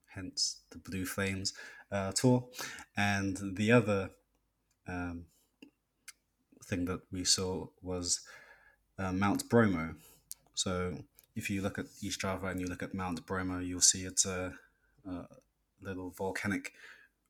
hence 0.08 0.62
the 0.70 0.78
Blue 0.78 1.06
Flames 1.06 1.54
uh, 1.92 2.10
tour. 2.10 2.48
And 2.96 3.38
the 3.54 3.70
other 3.70 4.10
um, 4.88 5.26
thing 6.64 6.86
that 6.86 7.02
we 7.12 7.22
saw 7.22 7.68
was 7.80 8.20
uh, 8.98 9.12
Mount 9.12 9.48
Bromo. 9.48 9.94
So 10.54 11.04
if 11.36 11.48
you 11.50 11.62
look 11.62 11.78
at 11.78 11.86
East 12.02 12.20
Java 12.20 12.48
and 12.48 12.60
you 12.60 12.66
look 12.66 12.82
at 12.82 12.94
Mount 12.94 13.24
Bromo, 13.26 13.60
you'll 13.60 13.80
see 13.80 14.02
it's 14.02 14.26
a, 14.26 14.54
a 15.06 15.26
little 15.80 16.10
volcanic 16.10 16.72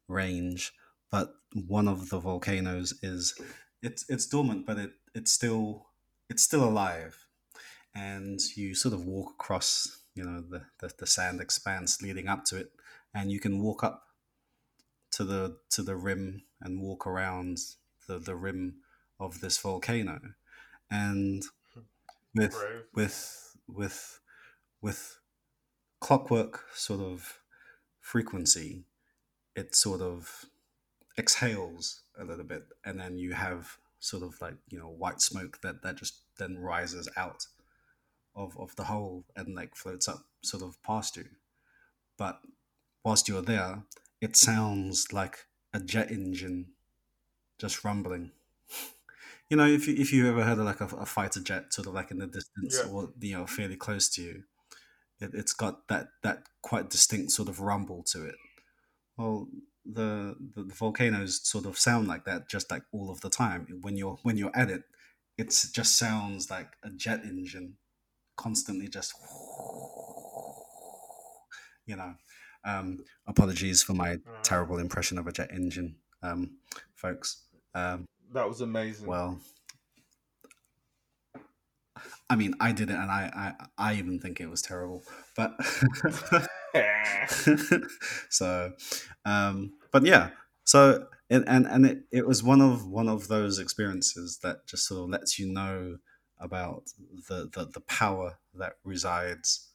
range. 0.09 0.73
But 1.11 1.35
one 1.53 1.89
of 1.89 2.11
the 2.11 2.19
volcanoes 2.21 2.95
is 3.03 3.39
it's 3.83 4.05
it's 4.09 4.27
dormant, 4.27 4.67
but 4.67 4.79
it 4.79 4.93
it's 5.15 5.33
still 5.33 5.87
it's 6.29 6.43
still 6.43 6.65
alive. 6.65 7.27
And 7.95 8.39
you 8.57 8.75
sort 8.75 8.95
of 8.95 9.05
walk 9.05 9.33
across 9.33 10.01
you 10.15 10.25
know 10.25 10.43
the, 10.49 10.63
the, 10.81 10.93
the 10.99 11.07
sand 11.07 11.41
expanse 11.41 12.03
leading 12.03 12.29
up 12.29 12.45
to 12.47 12.57
it 12.57 12.73
and 13.15 13.31
you 13.31 13.41
can 13.41 13.63
walk 13.63 13.83
up 13.83 14.05
to 15.13 15.25
the 15.25 15.57
to 15.71 15.83
the 15.83 15.97
rim 15.97 16.43
and 16.61 16.83
walk 16.83 17.07
around 17.07 17.59
the, 18.07 18.19
the 18.19 18.37
rim 18.37 18.77
of 19.19 19.41
this 19.41 19.59
volcano. 19.59 20.21
And 20.91 21.45
hmm. 21.75 21.81
with 22.35 22.53
Brave. 22.53 22.83
with 22.95 23.57
with 23.69 24.21
with 24.81 25.19
clockwork 26.01 26.65
sort 26.75 27.01
of 27.01 27.41
frequency 28.01 28.85
it 29.55 29.75
sort 29.75 30.01
of 30.01 30.47
exhales 31.19 32.03
a 32.19 32.25
little 32.25 32.45
bit 32.45 32.65
and 32.85 33.01
then 33.01 33.19
you 33.19 33.33
have 33.35 33.79
sort 33.99 34.23
of 34.23 34.41
like 34.41 34.55
you 34.69 34.79
know 34.79 34.89
white 34.89 35.21
smoke 35.21 35.61
that 35.63 35.83
that 35.83 35.97
just 35.97 36.23
then 36.39 36.59
rises 36.59 37.09
out 37.17 37.47
of 38.35 38.57
of 38.59 38.77
the 38.77 38.85
hole 38.85 39.25
and 39.37 39.55
like 39.55 39.77
floats 39.77 40.09
up 40.09 40.25
sort 40.43 40.63
of 40.63 40.83
past 40.83 41.17
you. 41.17 41.29
But 42.17 42.41
whilst 43.05 43.29
you're 43.29 43.43
there 43.43 43.85
it 44.21 44.37
sounds 44.37 45.13
like 45.13 45.47
a 45.75 45.81
jet 45.81 46.11
engine 46.11 46.73
just 47.59 47.85
rumbling. 47.85 48.33
You 49.51 49.57
know 49.57 49.67
if 49.67 49.89
you 49.89 49.95
if 49.97 50.13
you 50.13 50.29
ever 50.29 50.45
heard 50.45 50.59
of 50.59 50.65
like 50.65 50.81
a, 50.81 50.87
a 50.87 51.07
fighter 51.07 51.41
jet 51.41 51.73
sort 51.75 51.87
of 51.89 51.95
like 51.95 52.11
in 52.11 52.19
the 52.19 52.27
distance 52.29 52.81
Yeah. 52.85 52.91
or 52.91 53.13
you 53.21 53.35
know 53.37 53.47
fairly 53.47 53.77
close 53.77 54.09
to 54.11 54.23
you 54.23 54.45
it, 55.21 55.35
it's 55.35 55.53
got 55.53 55.89
that 55.89 56.09
that 56.23 56.49
quite 56.63 56.91
distinct 56.91 57.33
sort 57.33 57.49
of 57.49 57.61
rumble 57.61 58.03
to 58.05 58.25
it. 58.27 58.37
Well 59.17 59.49
the, 59.95 60.37
the 60.55 60.65
the 60.65 60.75
volcanoes 60.75 61.41
sort 61.49 61.67
of 61.67 61.79
sound 61.79 62.09
like 62.09 62.25
that 62.25 62.49
just 62.49 62.71
like 62.71 62.83
all 62.93 63.11
of 63.11 63.21
the 63.21 63.31
time 63.31 63.67
when 63.83 63.97
you're 63.97 64.19
when 64.23 64.37
you're 64.37 64.55
at 64.57 64.71
it 64.71 64.83
it 65.39 65.49
just 65.73 65.97
sounds 65.97 66.51
like 66.51 66.77
a 66.83 66.91
jet 66.91 67.25
engine 67.25 67.77
constantly 68.37 68.89
just 68.89 69.15
you 71.87 71.97
know 71.97 72.15
um 72.65 73.05
apologies 73.27 73.83
for 73.83 73.95
my 73.95 74.17
Mhm. 74.27 74.43
terrible 74.43 74.79
impression 74.79 75.19
of 75.19 75.27
a 75.27 75.33
jet 75.33 75.51
engine 75.53 75.97
um 76.23 76.59
folks 76.95 77.47
um 77.75 78.07
That 78.33 78.49
was 78.49 78.63
amazing. 78.63 79.07
well 79.07 79.41
I 82.29 82.37
mean, 82.37 82.55
I 82.61 82.73
did 82.73 82.91
it, 82.91 82.95
and 82.95 83.11
I, 83.11 83.55
I, 83.79 83.91
I 83.91 83.95
even 83.95 84.21
think 84.21 84.41
it 84.41 84.49
was 84.49 84.63
terrible. 84.63 85.03
But 85.37 85.55
so, 88.29 88.73
um, 89.25 89.73
but 89.93 90.05
yeah. 90.05 90.31
So 90.65 91.07
and 91.31 91.45
and, 91.49 91.67
and 91.67 91.87
it, 91.87 92.03
it 92.13 92.27
was 92.27 92.43
one 92.43 92.61
of 92.61 92.87
one 92.87 93.09
of 93.09 93.29
those 93.29 93.59
experiences 93.59 94.39
that 94.43 94.67
just 94.67 94.87
sort 94.87 95.05
of 95.05 95.11
lets 95.11 95.39
you 95.39 95.53
know 95.53 95.99
about 96.39 96.85
the 97.29 97.49
the, 97.53 97.67
the 97.73 97.81
power 97.81 98.39
that 98.55 98.75
resides 98.85 99.71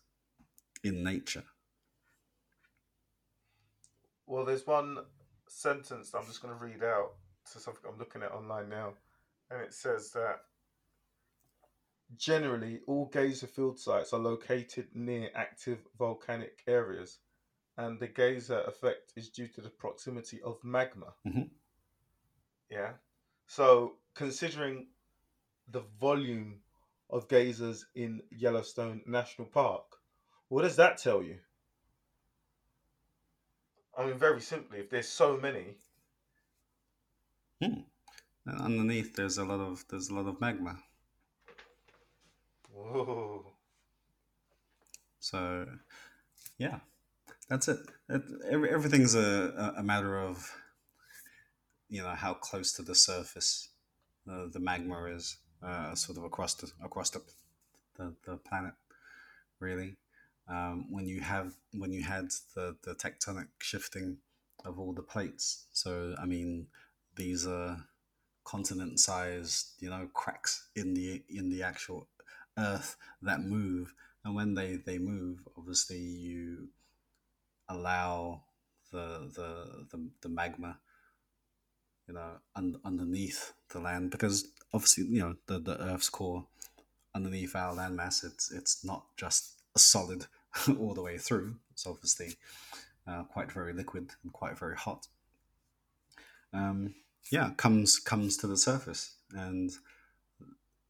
in 0.83 1.03
nature. 1.03 1.43
Well, 4.27 4.43
there's 4.43 4.65
one 4.65 4.97
sentence 5.47 6.13
I'm 6.13 6.25
just 6.25 6.41
going 6.41 6.57
to 6.57 6.63
read 6.63 6.83
out 6.83 7.13
to 7.53 7.59
something 7.59 7.83
I'm 7.87 7.99
looking 7.99 8.23
at 8.23 8.31
online 8.31 8.69
now, 8.69 8.93
and 9.49 9.61
it 9.61 9.73
says 9.73 10.11
that 10.11 10.41
Generally, 12.17 12.81
all 12.87 13.05
geyser 13.07 13.47
field 13.47 13.79
sites 13.79 14.13
are 14.13 14.19
located 14.19 14.95
near 14.95 15.29
active 15.35 15.87
volcanic 15.97 16.63
areas, 16.67 17.19
and 17.77 17.99
the 17.99 18.07
geyser 18.07 18.61
effect 18.61 19.13
is 19.15 19.29
due 19.29 19.47
to 19.47 19.61
the 19.61 19.69
proximity 19.69 20.41
of 20.41 20.63
magma. 20.63 21.13
Mhm. 21.25 21.49
Yeah. 22.69 22.93
So, 23.47 23.99
considering 24.13 24.87
the 25.67 25.81
volume 25.81 26.61
of 27.09 27.27
geysers 27.27 27.85
in 27.95 28.21
Yellowstone 28.31 29.03
National 29.05 29.47
Park, 29.47 29.85
what 30.49 30.61
does 30.63 30.75
that 30.77 30.97
tell 30.97 31.23
you? 31.23 31.39
I 33.97 34.05
mean, 34.05 34.17
very 34.17 34.41
simply, 34.41 34.79
if 34.79 34.89
there's 34.89 35.07
so 35.07 35.37
many, 35.37 35.77
And 38.45 38.61
underneath, 38.61 39.15
there's 39.15 39.37
a 39.37 39.45
lot 39.45 39.59
of 39.59 39.87
there's 39.87 40.09
a 40.09 40.13
lot 40.15 40.27
of 40.27 40.39
magma. 40.39 40.83
Whoa, 42.75 43.53
So, 45.19 45.65
yeah, 46.57 46.79
that's 47.49 47.67
it. 47.67 47.79
it 48.09 48.21
every, 48.49 48.69
everything's 48.69 49.15
a, 49.15 49.73
a 49.77 49.83
matter 49.83 50.19
of 50.19 50.51
you 51.89 52.01
know 52.01 52.09
how 52.09 52.33
close 52.33 52.73
to 52.73 52.81
the 52.81 52.95
surface 52.95 53.69
uh, 54.29 54.47
the 54.51 54.59
magma 54.59 55.05
is, 55.05 55.37
uh, 55.63 55.95
sort 55.95 56.17
of 56.17 56.23
across 56.23 56.55
the 56.55 56.71
across 56.83 57.09
the 57.11 57.21
the, 57.97 58.13
the 58.25 58.37
planet. 58.37 58.73
Really, 59.59 59.95
um, 60.49 60.91
when 60.91 61.07
you 61.07 61.21
have 61.21 61.53
when 61.73 61.91
you 61.91 62.03
had 62.03 62.29
the 62.55 62.75
the 62.83 62.95
tectonic 62.95 63.47
shifting 63.59 64.17
of 64.65 64.79
all 64.79 64.93
the 64.93 65.03
plates. 65.03 65.67
So, 65.71 66.15
I 66.21 66.25
mean, 66.25 66.67
these 67.15 67.47
are 67.47 67.77
continent-sized, 68.43 69.73
you 69.79 69.89
know, 69.89 70.07
cracks 70.13 70.69
in 70.75 70.93
the 70.93 71.23
in 71.29 71.49
the 71.49 71.63
actual 71.63 72.07
Earth 72.57 72.95
that 73.21 73.41
move, 73.41 73.93
and 74.23 74.35
when 74.35 74.55
they 74.55 74.77
they 74.77 74.97
move, 74.97 75.39
obviously 75.57 75.99
you 75.99 76.69
allow 77.69 78.41
the 78.91 79.29
the 79.35 79.85
the, 79.91 80.09
the 80.21 80.29
magma 80.29 80.77
you 82.07 82.13
know, 82.13 82.31
un- 82.55 82.79
underneath 82.85 83.53
the 83.69 83.79
land 83.79 84.11
because 84.11 84.47
obviously, 84.73 85.05
you 85.05 85.19
know, 85.19 85.35
the, 85.47 85.59
the 85.59 85.81
Earth's 85.81 86.09
core 86.09 86.45
underneath 87.13 87.55
our 87.55 87.75
landmass, 87.75 88.23
it's 88.23 88.51
it's 88.51 88.83
not 88.83 89.05
just 89.17 89.61
a 89.75 89.79
solid 89.79 90.25
all 90.79 90.93
the 90.93 91.01
way 91.01 91.17
through. 91.17 91.55
It's 91.71 91.87
obviously 91.87 92.35
uh, 93.07 93.23
quite 93.23 93.51
very 93.51 93.73
liquid 93.73 94.11
and 94.23 94.31
quite 94.33 94.57
very 94.57 94.75
hot. 94.75 95.07
Um, 96.53 96.95
yeah, 97.31 97.51
comes 97.57 97.99
comes 97.99 98.37
to 98.37 98.47
the 98.47 98.57
surface, 98.57 99.15
and 99.33 99.71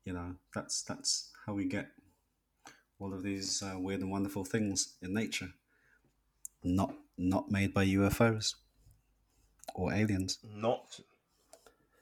you 0.03 0.13
know 0.13 0.35
that's 0.53 0.81
that's 0.81 1.31
how 1.45 1.53
we 1.53 1.65
get 1.65 1.87
all 2.99 3.13
of 3.13 3.23
these 3.23 3.61
uh, 3.61 3.77
weird 3.77 4.01
and 4.01 4.11
wonderful 4.11 4.43
things 4.43 4.95
in 5.01 5.13
nature. 5.13 5.49
Not 6.63 6.93
not 7.17 7.51
made 7.51 7.73
by 7.73 7.85
UFOs 7.85 8.55
or 9.73 9.93
aliens. 9.93 10.39
not 10.43 10.99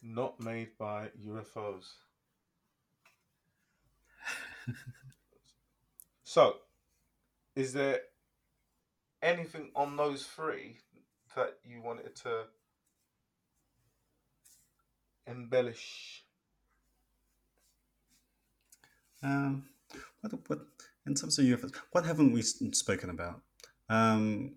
not 0.01 0.39
made 0.39 0.77
by 0.77 1.09
UFOs. 1.25 1.93
so, 6.23 6.57
is 7.55 7.73
there 7.73 8.01
anything 9.21 9.71
on 9.75 9.95
those 9.97 10.25
three 10.25 10.77
that 11.35 11.57
you 11.63 11.81
wanted 11.81 12.15
to 12.17 12.43
embellish? 15.27 16.22
Um, 19.23 19.63
what, 20.21 20.33
what 20.47 20.59
in 21.05 21.15
terms 21.15 21.39
of 21.39 21.45
UFOs, 21.45 21.73
what 21.91 22.05
haven't 22.05 22.31
we 22.31 22.41
spoken 22.41 23.09
about? 23.09 23.41
Um, 23.89 24.53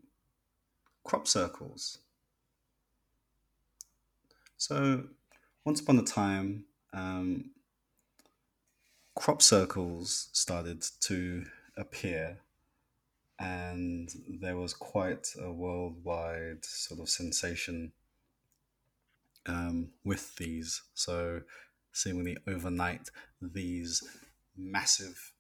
crop 1.05 1.29
circles. 1.29 1.99
So, 4.57 5.05
once 5.65 5.81
upon 5.81 5.99
a 5.99 6.03
time, 6.03 6.65
um, 6.93 7.51
crop 9.15 9.43
circles 9.43 10.29
started 10.33 10.85
to 11.01 11.45
appear, 11.77 12.39
and 13.39 14.09
there 14.41 14.57
was 14.57 14.73
quite 14.73 15.29
a 15.41 15.53
worldwide 15.53 16.65
sort 16.65 17.01
of 17.01 17.09
sensation 17.09 17.93
um, 19.47 19.91
with 20.05 20.37
these. 20.37 20.83
So, 20.95 21.43
seemingly 21.93 22.37
overnight, 22.47 23.11
these 23.41 24.03
massive, 24.57 25.33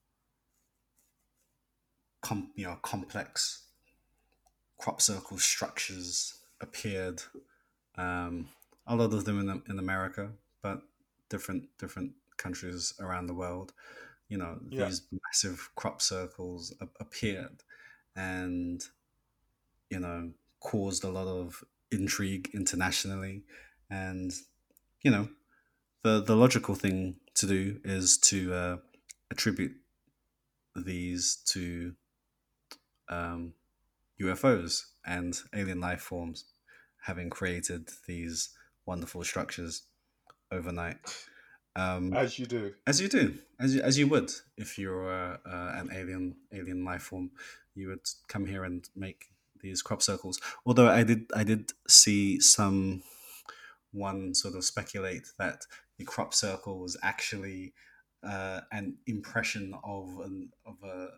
com- 2.22 2.50
you 2.54 2.66
know, 2.66 2.76
complex 2.82 3.64
crop 4.78 5.00
circle 5.00 5.38
structures 5.38 6.34
appeared. 6.60 7.22
Um, 7.96 8.48
a 8.86 8.94
lot 8.94 9.12
of 9.12 9.24
them 9.24 9.40
in, 9.40 9.62
in 9.68 9.78
America, 9.78 10.30
but 10.62 10.82
different 11.28 11.64
different 11.78 12.12
countries 12.36 12.94
around 13.00 13.26
the 13.26 13.34
world. 13.34 13.72
You 14.28 14.38
know, 14.38 14.58
Yeah. 14.70 14.86
these 14.86 15.02
massive 15.10 15.70
crop 15.76 16.02
circles 16.02 16.74
appeared, 17.00 17.62
and 18.14 18.82
you 19.90 20.00
know, 20.00 20.32
caused 20.60 21.04
a 21.04 21.08
lot 21.08 21.26
of 21.28 21.64
intrigue 21.90 22.50
internationally. 22.54 23.44
And 23.90 24.32
you 25.02 25.10
know, 25.10 25.28
the 26.02 26.22
the 26.22 26.36
logical 26.36 26.74
thing 26.74 27.16
to 27.34 27.46
do 27.46 27.80
is 27.84 28.18
to 28.18 28.52
uh, 28.54 28.76
attribute 29.30 29.72
these 30.74 31.36
to 31.52 31.94
um, 33.08 33.54
UFOs 34.20 34.86
and 35.06 35.38
alien 35.54 35.80
life 35.80 36.00
forms 36.00 36.44
having 37.02 37.30
created 37.30 37.88
these 38.06 38.50
wonderful 38.84 39.22
structures 39.24 39.82
overnight. 40.50 40.96
Um, 41.76 42.14
As 42.14 42.38
you 42.38 42.46
do. 42.46 42.72
as 42.86 43.00
you 43.00 43.08
do, 43.08 43.36
as 43.60 43.74
you, 43.74 43.82
as 43.82 43.98
you 43.98 44.06
would 44.08 44.30
if 44.56 44.78
you're 44.78 45.12
uh, 45.12 45.36
uh, 45.46 45.72
an 45.74 45.90
alien 45.92 46.34
alien 46.52 46.84
life 46.84 47.02
form, 47.02 47.30
you 47.74 47.88
would 47.88 48.00
come 48.28 48.46
here 48.46 48.64
and 48.64 48.88
make 48.96 49.26
these 49.60 49.82
crop 49.82 50.00
circles. 50.02 50.40
Although 50.64 50.88
I 50.88 51.02
did 51.02 51.30
I 51.34 51.44
did 51.44 51.72
see 51.86 52.40
some 52.40 53.02
one 53.92 54.34
sort 54.34 54.54
of 54.54 54.64
speculate 54.64 55.28
that 55.38 55.66
the 55.98 56.04
crop 56.04 56.32
circle 56.32 56.78
was 56.78 56.96
actually 57.02 57.74
uh, 58.22 58.62
an 58.72 58.98
impression 59.06 59.74
of 59.84 60.18
an 60.20 60.50
of 60.64 60.82
a 60.82 61.08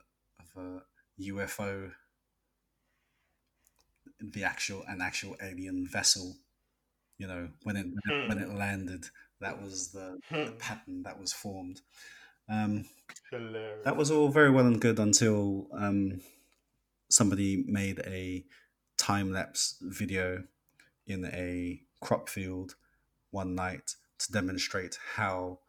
of 0.40 0.62
a 0.62 0.82
UFO, 1.20 1.92
the 4.20 4.44
actual 4.44 4.84
an 4.88 5.00
actual 5.00 5.36
alien 5.42 5.86
vessel. 5.86 6.36
You 7.18 7.28
know 7.28 7.50
when 7.64 7.76
it 7.76 7.86
when 7.86 8.16
it, 8.18 8.28
when 8.28 8.38
it 8.38 8.54
landed, 8.54 9.06
that 9.40 9.60
was 9.62 9.92
the, 9.92 10.20
the 10.44 10.52
Hmm. 10.52 10.58
pattern 10.58 11.02
that 11.04 11.18
was 11.20 11.32
formed. 11.32 11.80
Um, 12.48 12.86
that 13.84 13.96
was 13.96 14.10
all 14.10 14.28
very 14.28 14.50
well 14.50 14.66
and 14.66 14.80
good 14.80 14.98
until 14.98 15.68
um, 15.72 16.20
somebody 17.10 17.64
made 17.66 18.00
a 18.00 18.44
time 18.96 19.32
lapse 19.32 19.76
video 19.82 20.44
in 21.06 21.24
a 21.26 21.82
crop 22.00 22.28
field 22.28 22.76
one 23.30 23.54
night 23.54 23.94
to 24.18 24.32
demonstrate 24.32 24.98
how 25.16 25.60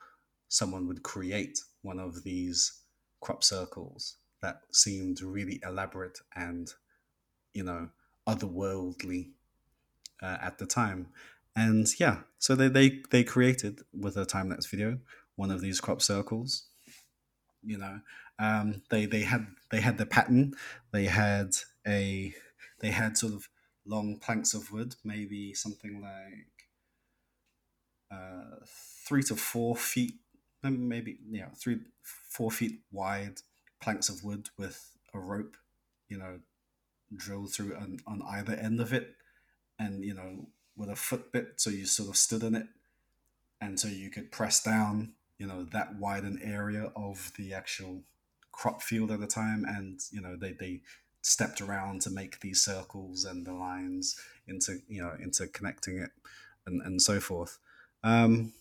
someone 0.49 0.87
would 0.87 1.03
create 1.03 1.59
one 1.81 1.99
of 1.99 2.23
these 2.23 2.81
crop 3.21 3.43
circles 3.43 4.17
that 4.41 4.61
seemed 4.71 5.21
really 5.21 5.61
elaborate 5.65 6.19
and, 6.35 6.73
you 7.53 7.63
know, 7.63 7.89
otherworldly 8.27 9.31
uh, 10.21 10.37
at 10.41 10.57
the 10.57 10.65
time. 10.65 11.07
And 11.55 11.87
yeah, 11.99 12.21
so 12.37 12.55
they, 12.55 12.67
they, 12.67 13.01
they 13.11 13.23
created 13.23 13.81
with 13.93 14.17
a 14.17 14.25
time 14.25 14.49
lapse 14.49 14.65
video 14.65 14.99
one 15.39 15.51
of 15.51 15.61
these 15.61 15.79
crop 15.79 16.01
circles. 16.01 16.67
You 17.63 17.77
know, 17.77 18.01
um, 18.37 18.81
they 18.89 19.05
they 19.05 19.21
had 19.21 19.47
they 19.71 19.81
had 19.81 19.97
the 19.97 20.05
pattern. 20.05 20.53
They 20.91 21.05
had 21.05 21.51
a 21.87 22.33
they 22.81 22.91
had 22.91 23.17
sort 23.17 23.33
of 23.33 23.49
long 23.85 24.17
planks 24.19 24.53
of 24.53 24.71
wood, 24.71 24.95
maybe 25.03 25.53
something 25.53 26.01
like 26.01 26.67
uh, 28.11 28.65
three 29.07 29.23
to 29.23 29.35
four 29.35 29.75
feet 29.75 30.13
maybe 30.63 31.17
you 31.29 31.41
know 31.41 31.49
three, 31.55 31.79
four 32.03 32.51
feet 32.51 32.79
wide 32.91 33.41
planks 33.81 34.09
of 34.09 34.23
wood 34.23 34.49
with 34.57 34.91
a 35.13 35.19
rope, 35.19 35.55
you 36.09 36.17
know, 36.17 36.39
drilled 37.15 37.53
through 37.53 37.75
on, 37.75 37.99
on 38.05 38.21
either 38.29 38.53
end 38.53 38.79
of 38.79 38.93
it, 38.93 39.15
and 39.77 40.03
you 40.03 40.13
know 40.13 40.47
with 40.75 40.89
a 40.89 40.95
foot 40.95 41.31
bit, 41.31 41.53
so 41.57 41.69
you 41.69 41.85
sort 41.85 42.09
of 42.09 42.15
stood 42.17 42.43
in 42.43 42.55
it, 42.55 42.67
and 43.61 43.79
so 43.79 43.87
you 43.87 44.09
could 44.09 44.31
press 44.31 44.63
down, 44.63 45.13
you 45.37 45.45
know, 45.45 45.63
that 45.63 45.95
widened 45.95 46.39
area 46.41 46.91
of 46.95 47.33
the 47.37 47.53
actual 47.53 48.01
crop 48.51 48.81
field 48.81 49.11
at 49.11 49.19
the 49.19 49.27
time, 49.27 49.65
and 49.67 50.01
you 50.11 50.21
know 50.21 50.35
they 50.35 50.53
they 50.53 50.81
stepped 51.21 51.61
around 51.61 52.01
to 52.01 52.09
make 52.09 52.39
these 52.39 52.61
circles 52.61 53.25
and 53.25 53.45
the 53.45 53.53
lines 53.53 54.19
into 54.47 54.79
you 54.87 55.01
know 55.01 55.13
into 55.21 55.47
connecting 55.47 55.97
it 55.99 56.11
and, 56.65 56.81
and 56.81 57.01
so 57.01 57.19
forth. 57.19 57.57
Um, 58.03 58.53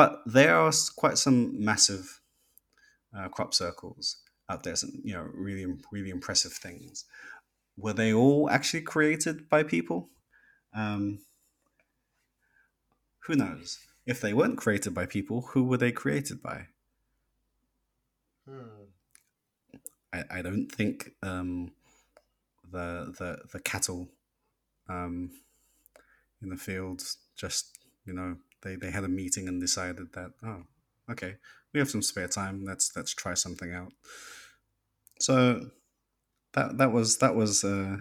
but 0.00 0.22
there 0.24 0.56
are 0.56 0.72
quite 0.96 1.18
some 1.18 1.62
massive 1.62 2.22
uh, 3.14 3.28
crop 3.28 3.52
circles 3.52 4.16
out 4.48 4.62
there 4.62 4.74
some 4.74 4.92
you 5.04 5.12
know 5.12 5.28
really 5.34 5.66
really 5.92 6.08
impressive 6.08 6.52
things. 6.52 7.04
Were 7.76 7.92
they 7.92 8.10
all 8.10 8.48
actually 8.48 8.80
created 8.80 9.46
by 9.50 9.62
people? 9.62 10.08
Um, 10.72 11.18
who 13.26 13.34
knows? 13.34 13.78
If 14.06 14.22
they 14.22 14.32
weren't 14.32 14.56
created 14.56 14.94
by 14.94 15.04
people 15.04 15.42
who 15.50 15.64
were 15.64 15.76
they 15.76 15.92
created 15.92 16.42
by? 16.42 16.68
Hmm. 18.48 18.86
I, 20.14 20.24
I 20.38 20.40
don't 20.40 20.72
think 20.72 21.10
um, 21.22 21.72
the 22.72 23.14
the 23.18 23.42
the 23.52 23.60
cattle 23.60 24.08
um, 24.88 25.30
in 26.40 26.48
the 26.48 26.56
fields 26.56 27.18
just 27.36 27.78
you 28.06 28.14
know 28.14 28.38
they, 28.62 28.76
they 28.76 28.90
had 28.90 29.04
a 29.04 29.08
meeting 29.08 29.48
and 29.48 29.60
decided 29.60 30.12
that 30.12 30.32
oh 30.44 30.62
okay 31.10 31.36
we 31.72 31.80
have 31.80 31.90
some 31.90 32.02
spare 32.02 32.28
time 32.28 32.64
let's 32.64 32.92
let's 32.96 33.14
try 33.14 33.34
something 33.34 33.72
out 33.72 33.92
so 35.18 35.70
that 36.52 36.78
that 36.78 36.92
was 36.92 37.18
that 37.18 37.34
was 37.34 37.64
uh, 37.64 37.96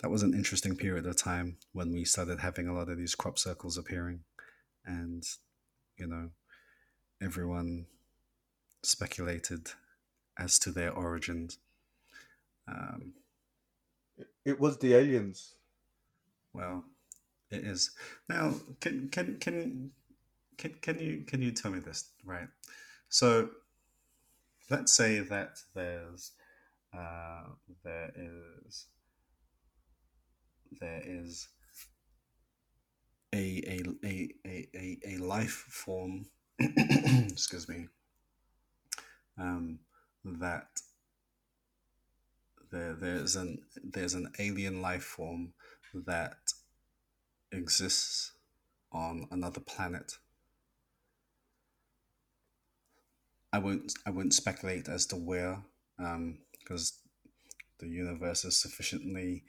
that 0.00 0.10
was 0.10 0.22
an 0.22 0.34
interesting 0.34 0.76
period 0.76 1.06
of 1.06 1.16
time 1.16 1.56
when 1.72 1.92
we 1.92 2.04
started 2.04 2.40
having 2.40 2.68
a 2.68 2.74
lot 2.74 2.88
of 2.88 2.98
these 2.98 3.14
crop 3.14 3.38
circles 3.38 3.78
appearing 3.78 4.20
and 4.84 5.24
you 5.96 6.06
know 6.06 6.30
everyone 7.22 7.86
speculated 8.82 9.72
as 10.38 10.58
to 10.58 10.70
their 10.70 10.92
origins 10.92 11.58
um, 12.68 13.14
it 14.44 14.58
was 14.58 14.78
the 14.78 14.94
aliens. 14.94 15.54
Well, 16.52 16.84
it 17.50 17.64
is. 17.64 17.90
Now, 18.28 18.54
can 18.80 19.08
can 19.08 19.38
can 19.38 19.90
can 20.56 20.74
can 20.82 20.98
you 20.98 21.24
can 21.26 21.42
you 21.42 21.52
tell 21.52 21.70
me 21.70 21.80
this 21.80 22.10
right? 22.24 22.48
So, 23.08 23.50
let's 24.70 24.92
say 24.92 25.20
that 25.20 25.58
there's 25.74 26.32
uh, 26.96 27.44
there 27.84 28.12
is 28.16 28.86
there 30.80 31.02
is 31.04 31.48
a 33.34 33.62
a 33.66 33.80
a 34.04 34.28
a, 34.74 34.98
a, 35.06 35.16
life 35.18 35.64
form 35.68 36.26
excuse 36.60 37.68
me 37.68 37.86
um, 39.38 39.78
that 40.24 40.68
there 42.70 42.94
there's 42.94 43.36
an 43.36 43.58
there's 43.82 44.14
an 44.14 44.30
alien 44.38 44.82
life 44.82 45.04
form 45.04 45.52
that 45.94 46.36
exists 47.52 48.32
on 48.92 49.26
another 49.30 49.60
planet. 49.60 50.18
I 53.52 53.58
won't 53.58 53.92
I 54.06 54.10
won't 54.10 54.34
speculate 54.34 54.88
as 54.88 55.06
to 55.06 55.16
where, 55.16 55.62
because 55.96 56.92
um, 56.92 57.10
the 57.78 57.88
universe 57.88 58.44
is 58.44 58.56
sufficiently 58.56 59.44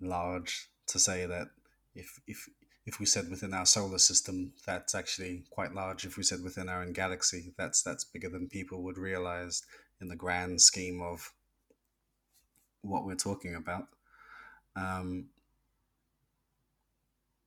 large 0.00 0.68
to 0.86 0.98
say 0.98 1.26
that 1.26 1.48
if 1.94 2.20
if 2.26 2.48
if 2.84 2.98
we 2.98 3.06
said 3.06 3.30
within 3.30 3.54
our 3.54 3.66
solar 3.66 3.98
system, 3.98 4.52
that's 4.66 4.94
actually 4.94 5.44
quite 5.50 5.72
large. 5.74 6.04
If 6.04 6.16
we 6.16 6.24
said 6.24 6.42
within 6.42 6.68
our 6.68 6.82
own 6.82 6.92
galaxy, 6.92 7.52
that's 7.56 7.82
that's 7.82 8.04
bigger 8.04 8.28
than 8.28 8.48
people 8.48 8.82
would 8.82 8.98
realize 8.98 9.62
in 10.00 10.08
the 10.08 10.16
grand 10.16 10.60
scheme 10.60 11.00
of 11.00 11.32
what 12.80 13.04
we're 13.04 13.14
talking 13.14 13.54
about. 13.54 13.86
Um, 14.74 15.26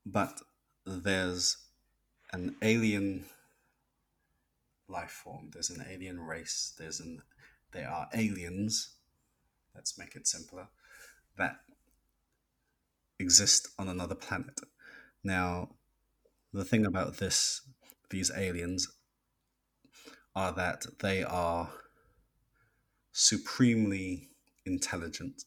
but 0.05 0.41
there's 0.85 1.57
an 2.31 2.55
alien 2.61 3.25
life 4.87 5.11
form. 5.23 5.49
There's 5.51 5.69
an 5.69 5.83
alien 5.89 6.19
race. 6.19 6.73
There's 6.77 6.99
an 6.99 7.21
there 7.71 7.89
are 7.89 8.07
aliens. 8.13 8.95
Let's 9.73 9.97
make 9.97 10.15
it 10.15 10.27
simpler. 10.27 10.67
That 11.37 11.57
exist 13.19 13.67
on 13.77 13.89
another 13.89 14.15
planet. 14.15 14.59
Now, 15.23 15.69
the 16.53 16.63
thing 16.63 16.85
about 16.85 17.17
this, 17.17 17.61
these 18.09 18.31
aliens, 18.35 18.87
are 20.35 20.51
that 20.53 20.85
they 21.01 21.23
are 21.23 21.69
supremely 23.11 24.29
intelligent 24.65 25.43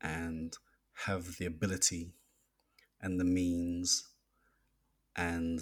and 0.00 0.56
have 1.06 1.36
the 1.36 1.46
ability 1.46 2.12
and 3.04 3.20
the 3.20 3.24
means 3.24 4.08
and 5.14 5.60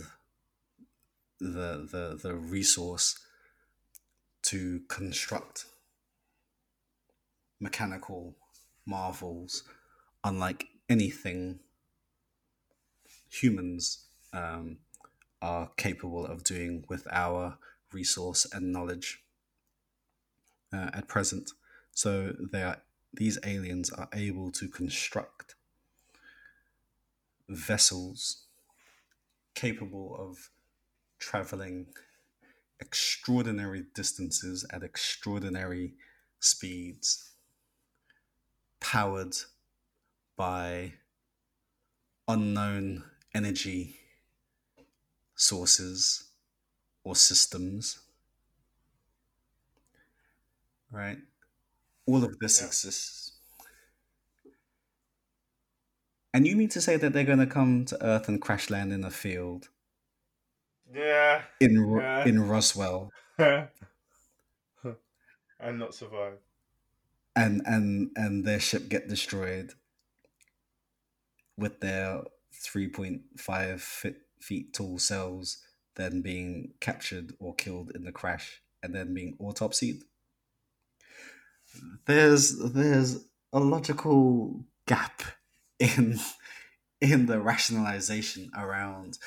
the 1.41 1.87
the 1.91 2.19
the 2.23 2.35
resource 2.35 3.19
to 4.43 4.81
construct 4.89 5.67
mechanical 7.61 8.37
marvels 8.87 9.65
unlike 10.25 10.69
anything 10.89 11.59
humans 13.29 14.07
um, 14.33 14.79
are 15.41 15.71
capable 15.77 16.25
of 16.25 16.45
doing 16.45 16.85
with 16.89 17.07
our 17.11 17.59
resource 17.93 18.47
and 18.53 18.73
knowledge 18.73 19.25
uh, 20.73 20.91
at 20.95 21.09
present. 21.09 21.51
So 21.93 22.35
they 22.53 22.63
are 22.63 22.83
these 23.15 23.39
aliens 23.45 23.91
are 23.91 24.09
able 24.15 24.51
to 24.53 24.69
construct 24.69 25.55
vessels 27.57 28.47
capable 29.55 30.17
of 30.19 30.51
traveling 31.19 31.87
extraordinary 32.81 33.85
distances 33.95 34.67
at 34.71 34.83
extraordinary 34.83 35.95
speeds, 36.41 37.31
powered 38.81 39.35
by 40.37 40.93
unknown 42.27 43.05
energy 43.35 43.97
sources 45.37 46.25
or 47.05 47.15
systems. 47.15 47.99
Right? 50.91 51.19
all 52.07 52.25
of 52.25 52.39
this 52.39 52.61
yeah. 52.61 52.67
exists. 52.67 53.32
And 56.35 56.47
you 56.47 56.57
mean 56.57 56.69
to 56.71 56.81
say 56.81 56.97
that 56.97 57.13
they're 57.13 57.25
going 57.25 57.39
to 57.39 57.47
come 57.47 57.85
to 57.87 58.05
Earth 58.05 58.29
and 58.29 58.41
crash 58.41 58.71
land 58.71 58.93
in 58.93 59.05
a 59.05 59.11
field? 59.11 59.69
Yeah. 60.95 61.43
In 61.61 61.97
yeah. 61.99 62.25
in 62.25 62.49
Roswell. 62.49 63.13
and 63.39 63.69
not 65.61 65.95
survive. 65.95 66.39
And 67.35 67.63
and 67.67 68.11
and 68.17 68.45
their 68.45 68.61
ship 68.61 68.89
get 68.89 69.09
destroyed 69.09 69.73
with 71.57 71.81
their 71.81 72.23
3.5 72.55 73.81
feet, 73.81 74.17
feet 74.41 74.73
tall 74.73 74.99
cells 74.99 75.59
then 75.95 76.23
being 76.23 76.73
captured 76.81 77.35
or 77.39 77.55
killed 77.55 77.93
in 77.95 78.05
the 78.05 78.13
crash 78.13 78.63
and 78.83 78.95
then 78.95 79.13
being 79.13 79.37
autopsied 79.41 80.03
there's 82.07 82.59
there's 82.59 83.25
a 83.53 83.61
logical 83.61 84.65
gap 84.87 85.23
in 85.83 86.19
in 87.01 87.27
the 87.27 87.41
rationalization 87.41 88.51
around 88.57 89.19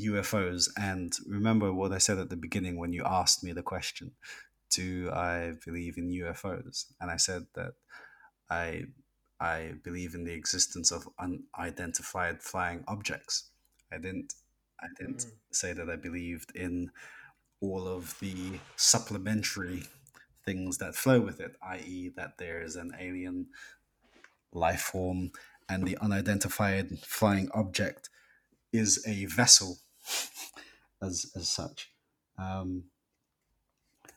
UFOs. 0.00 0.68
And 0.78 1.12
remember 1.26 1.72
what 1.72 1.92
I 1.92 1.98
said 1.98 2.18
at 2.18 2.30
the 2.30 2.36
beginning 2.36 2.78
when 2.78 2.92
you 2.92 3.02
asked 3.04 3.42
me 3.42 3.52
the 3.52 3.62
question, 3.62 4.12
do 4.70 5.10
I 5.10 5.54
believe 5.64 5.98
in 5.98 6.10
UFOs? 6.10 6.86
And 7.00 7.10
I 7.10 7.16
said 7.16 7.46
that 7.54 7.72
I 8.48 8.84
I 9.40 9.74
believe 9.82 10.14
in 10.14 10.24
the 10.24 10.32
existence 10.32 10.92
of 10.92 11.08
unidentified 11.18 12.42
flying 12.42 12.84
objects. 12.86 13.50
I 13.92 13.98
didn't 13.98 14.34
I 14.80 14.86
didn't 14.98 15.26
mm. 15.26 15.32
say 15.50 15.72
that 15.72 15.90
I 15.90 15.96
believed 15.96 16.54
in 16.54 16.90
all 17.60 17.88
of 17.88 18.18
the 18.20 18.60
supplementary 18.76 19.84
things 20.44 20.78
that 20.78 20.94
flow 20.94 21.20
with 21.20 21.40
it, 21.40 21.56
i.e., 21.62 22.12
that 22.16 22.36
there 22.38 22.60
is 22.60 22.76
an 22.76 22.92
alien 23.00 23.46
life 24.52 24.82
form 24.82 25.30
and 25.68 25.86
the 25.86 25.96
unidentified 25.98 26.98
flying 27.00 27.48
object 27.54 28.10
is 28.72 29.04
a 29.06 29.26
vessel 29.26 29.78
as, 31.02 31.30
as 31.36 31.48
such. 31.48 31.90
Um, 32.38 32.84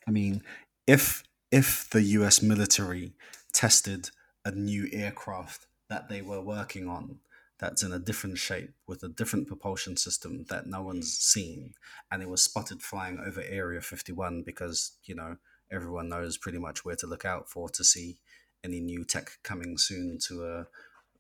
I 0.08 0.12
mean, 0.12 0.41
if 0.86 1.24
if 1.52 1.89
the 1.89 2.02
U.S. 2.02 2.41
military 2.41 3.14
tested 3.54 4.10
a 4.43 4.52
new 4.52 4.89
aircraft 4.91 5.68
that 5.89 6.10
they 6.10 6.22
were 6.22 6.41
working 6.41 6.88
on 6.88 7.20
that's 7.60 7.84
in 7.84 7.91
a 7.91 8.00
different 8.00 8.38
shape 8.38 8.74
with 8.86 9.02
a 9.04 9.10
different 9.10 9.48
propulsion 9.48 9.98
system 9.98 10.45
that 10.50 10.68
no 10.68 10.82
one's 10.82 11.18
seen 11.18 11.74
and 12.12 12.22
it 12.22 12.30
was 12.30 12.41
spotted 12.41 12.82
flying 12.82 13.20
over 13.20 13.41
area 13.41 13.82
51 13.82 14.43
because 14.43 14.98
you 15.06 15.16
know 15.16 15.38
everyone 15.72 16.10
knows 16.10 16.38
pretty 16.38 16.60
much 16.60 16.86
where 16.86 16.95
to 16.95 17.08
look 17.08 17.26
out 17.26 17.50
for 17.50 17.70
to 17.70 17.84
see 17.84 18.18
any 18.64 18.80
new 18.80 19.04
tech 19.04 19.38
coming 19.43 19.78
soon 19.78 20.18
to 20.28 20.45
a 20.45 20.68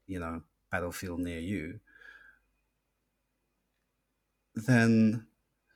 you 0.07 0.19
know 0.19 0.41
battlefield 0.71 1.19
near 1.19 1.39
you 1.39 1.79
then 4.55 5.25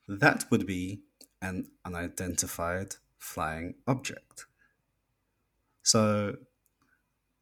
that 0.08 0.46
would 0.50 0.66
be 0.66 1.02
an 1.42 1.70
unidentified 1.86 2.96
flying 3.18 3.76
object 3.88 4.46
so 5.84 6.36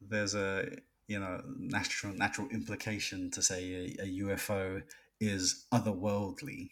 there's 0.00 0.34
a 0.34 0.68
you 1.08 1.18
know 1.18 1.42
natural 1.58 2.14
natural 2.14 2.48
implication 2.50 3.30
to 3.30 3.42
say 3.42 3.96
a, 3.98 4.02
a 4.02 4.06
UFO 4.22 4.82
is 5.20 5.66
otherworldly, 5.72 6.70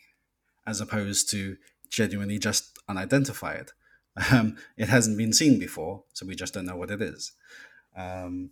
as 0.66 0.80
opposed 0.80 1.30
to 1.30 1.56
genuinely 1.90 2.38
just 2.38 2.78
unidentified. 2.88 3.70
Um, 4.32 4.56
it 4.76 4.88
hasn't 4.88 5.16
been 5.16 5.32
seen 5.32 5.60
before, 5.60 6.02
so 6.12 6.26
we 6.26 6.34
just 6.34 6.52
don't 6.52 6.66
know 6.66 6.76
what 6.76 6.90
it 6.90 7.00
is. 7.00 7.32
Um, 7.96 8.50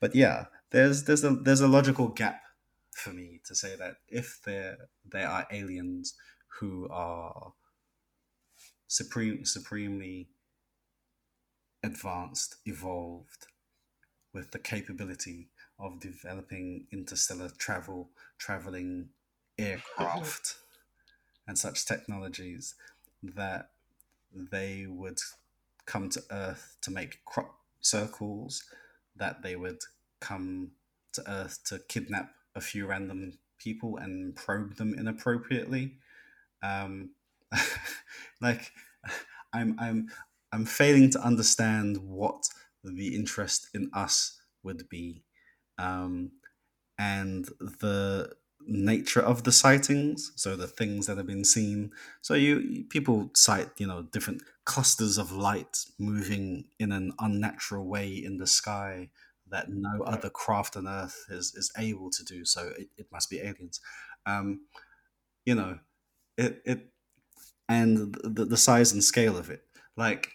but 0.00 0.14
yeah, 0.14 0.46
there's 0.74 1.04
there's 1.04 1.22
a 1.22 1.30
there's 1.30 1.60
a 1.60 1.68
logical 1.68 2.08
gap 2.08 2.42
for 2.90 3.10
me 3.10 3.40
to 3.46 3.54
say 3.54 3.76
that 3.76 3.94
if 4.08 4.40
there 4.44 4.76
there 5.04 5.28
are 5.28 5.46
aliens 5.52 6.14
who 6.58 6.88
are 6.90 7.52
supreme 8.88 9.44
supremely 9.44 10.28
advanced, 11.84 12.56
evolved, 12.66 13.46
with 14.32 14.50
the 14.50 14.58
capability 14.58 15.48
of 15.78 16.00
developing 16.00 16.86
interstellar 16.90 17.50
travel, 17.58 18.08
traveling 18.38 19.10
aircraft, 19.58 20.56
and 21.46 21.56
such 21.56 21.86
technologies 21.86 22.74
that 23.22 23.68
they 24.32 24.86
would 24.88 25.18
come 25.86 26.08
to 26.08 26.22
Earth 26.30 26.76
to 26.80 26.90
make 26.90 27.24
crop 27.26 27.54
circles, 27.80 28.64
that 29.14 29.42
they 29.42 29.54
would 29.54 29.78
come 30.20 30.72
to 31.12 31.30
Earth 31.30 31.60
to 31.66 31.80
kidnap 31.88 32.30
a 32.54 32.60
few 32.60 32.86
random 32.86 33.38
people 33.58 33.96
and 33.96 34.34
probe 34.36 34.76
them 34.76 34.94
inappropriately. 34.94 35.96
Um, 36.62 37.10
like, 38.40 38.72
I'm, 39.52 39.76
I'm, 39.78 40.08
I'm 40.52 40.64
failing 40.64 41.10
to 41.10 41.20
understand 41.20 41.98
what 41.98 42.48
the 42.82 43.14
interest 43.14 43.68
in 43.74 43.90
us 43.94 44.40
would 44.62 44.88
be 44.88 45.24
um, 45.78 46.32
and 46.98 47.46
the 47.80 48.32
nature 48.66 49.20
of 49.20 49.44
the 49.44 49.52
sightings 49.52 50.32
so 50.36 50.56
the 50.56 50.66
things 50.66 51.06
that 51.06 51.18
have 51.18 51.26
been 51.26 51.44
seen 51.44 51.90
so 52.22 52.32
you 52.32 52.84
people 52.88 53.30
cite 53.34 53.68
you 53.76 53.86
know 53.86 54.02
different 54.10 54.42
clusters 54.64 55.18
of 55.18 55.30
light 55.30 55.84
moving 55.98 56.64
in 56.78 56.90
an 56.90 57.12
unnatural 57.18 57.84
way 57.86 58.08
in 58.08 58.38
the 58.38 58.46
sky 58.46 59.10
that 59.54 59.70
no 59.70 60.02
other 60.02 60.30
craft 60.30 60.76
on 60.76 60.86
earth 60.86 61.24
is, 61.30 61.54
is 61.54 61.72
able 61.78 62.10
to 62.10 62.24
do 62.24 62.44
so 62.44 62.72
it, 62.78 62.88
it 62.96 63.06
must 63.12 63.30
be 63.30 63.40
aliens. 63.40 63.80
Um, 64.26 64.66
you 65.46 65.54
know 65.54 65.78
it 66.36 66.62
it 66.64 66.80
and 67.68 68.14
the, 68.22 68.44
the 68.44 68.56
size 68.56 68.92
and 68.92 69.02
scale 69.02 69.36
of 69.36 69.50
it 69.50 69.62
like 69.96 70.32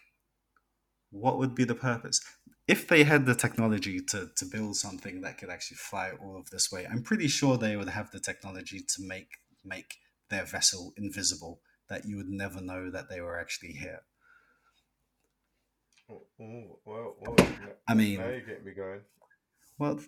what 1.11 1.37
would 1.37 1.55
be 1.55 1.63
the 1.63 1.75
purpose? 1.75 2.21
If 2.67 2.87
they 2.87 3.03
had 3.03 3.25
the 3.25 3.35
technology 3.35 3.99
to, 3.99 4.29
to 4.35 4.45
build 4.45 4.75
something 4.75 5.21
that 5.21 5.37
could 5.37 5.49
actually 5.49 5.77
fly 5.77 6.11
all 6.21 6.37
of 6.37 6.49
this 6.51 6.71
way, 6.71 6.85
I'm 6.85 7.01
pretty 7.01 7.27
sure 7.27 7.57
they 7.57 7.75
would 7.75 7.89
have 7.89 8.11
the 8.11 8.19
technology 8.19 8.79
to 8.79 9.01
make 9.01 9.37
make 9.65 9.97
their 10.29 10.45
vessel 10.45 10.93
invisible, 10.95 11.61
that 11.89 12.05
you 12.05 12.15
would 12.15 12.29
never 12.29 12.61
know 12.61 12.91
that 12.91 13.09
they 13.09 13.19
were 13.21 13.39
actually 13.39 13.73
here. 13.73 14.01
Well, 16.09 16.79
well, 16.85 17.35
I 17.87 17.93
mean, 17.93 18.17
now 18.17 18.29
you're 18.29 18.41
getting 18.41 18.65
me 18.65 18.71
going. 18.73 19.01
Well, 19.77 19.99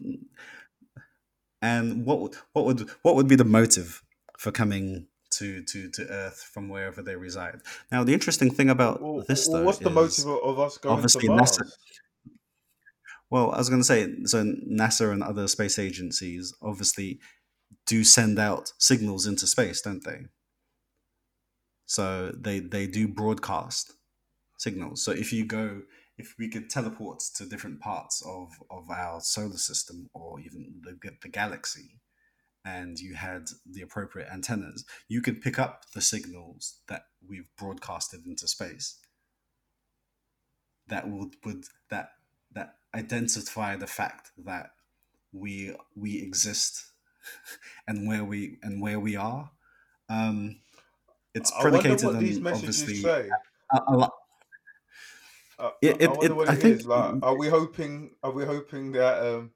and 1.62 2.06
what 2.06 2.20
would 2.20 2.36
what 2.54 2.66
would 2.66 2.89
what 3.04 3.16
would 3.16 3.28
be 3.28 3.36
the 3.36 3.43
motive 3.43 4.02
for 4.39 4.52
coming 4.52 5.08
to 5.32 5.64
to 5.64 5.89
to 5.91 6.08
Earth 6.08 6.49
from 6.54 6.70
wherever 6.70 7.04
they 7.04 7.16
reside? 7.16 7.62
Now, 7.91 8.04
the 8.04 8.14
interesting 8.14 8.52
thing 8.52 8.70
about 8.70 9.02
Well, 9.02 9.24
this, 9.28 9.47
though, 9.47 9.64
what's 9.64 9.78
the 9.78 9.91
motive 9.91 10.26
of 10.28 10.60
us 10.60 10.78
going 10.78 10.93
to 10.93 10.97
obviously 10.97 11.28
Mars? 11.30 11.58
NASA. 11.58 11.72
Well, 13.30 13.52
I 13.52 13.60
was 13.60 13.70
going 13.70 13.82
to 13.82 13.86
say, 13.86 14.08
so 14.26 14.43
NASA 14.43 15.14
and 15.14 15.24
other 15.24 15.47
space 15.47 15.80
agencies 15.80 16.54
obviously 16.62 17.20
do 17.86 18.04
send 18.04 18.39
out 18.39 18.74
signals 18.78 19.26
into 19.26 19.47
space, 19.47 19.82
don't 19.82 20.04
they? 20.04 20.26
So 21.86 22.34
they 22.38 22.60
they 22.60 22.88
do 22.88 23.08
broadcast 23.08 23.93
signals. 24.62 25.03
So 25.03 25.12
if 25.12 25.34
you 25.34 25.43
go, 25.45 25.82
if 26.18 26.36
we 26.38 26.47
could 26.47 26.70
teleport 26.70 27.20
to 27.36 27.45
different 27.45 27.80
parts 27.80 28.24
of 28.26 28.51
of 28.70 28.89
our 28.89 29.20
solar 29.22 29.57
system 29.57 30.09
or 30.14 30.39
even 30.39 30.82
the 30.84 30.97
the 31.22 31.30
galaxy, 31.30 31.99
and 32.64 32.99
you 32.99 33.16
had 33.16 33.49
the 33.66 33.82
appropriate 33.82 34.30
antennas, 34.32 34.86
you 35.07 35.22
could 35.22 35.41
pick 35.41 35.57
up 35.57 35.86
the 35.93 36.01
signals 36.01 36.78
that 36.88 37.03
we've 37.28 37.49
broadcasted 37.57 38.26
into 38.26 38.47
space. 38.47 38.99
That 40.88 41.09
would 41.09 41.36
would 41.43 41.66
that 41.89 42.12
that 42.53 42.76
identify 42.93 43.76
the 43.76 43.88
fact 43.88 44.32
that 44.45 44.72
we 45.34 45.76
we 45.95 46.22
exist 46.22 46.86
and 47.88 48.07
where 48.07 48.24
we 48.24 48.59
and 48.62 48.80
where 48.80 48.99
we 48.99 49.16
are. 49.16 49.51
Um, 50.07 50.57
it's 51.34 51.51
predicated 51.62 52.03
on 52.03 52.18
obviously 52.47 53.05
a, 53.05 53.78
a 53.88 54.09
I- 55.62 55.72
It, 55.82 55.95
I 56.01 56.03
it, 56.03 56.09
wonder 56.09 56.26
it, 56.26 56.36
what 56.36 56.49
I 56.49 56.55
think 56.55 56.80
is. 56.80 56.86
Like, 56.86 57.16
are 57.22 57.38
we 57.38 57.47
hoping? 57.49 58.12
Are 58.24 58.32
we 58.32 58.45
hoping 58.45 58.91
that 58.93 59.26
um, 59.26 59.51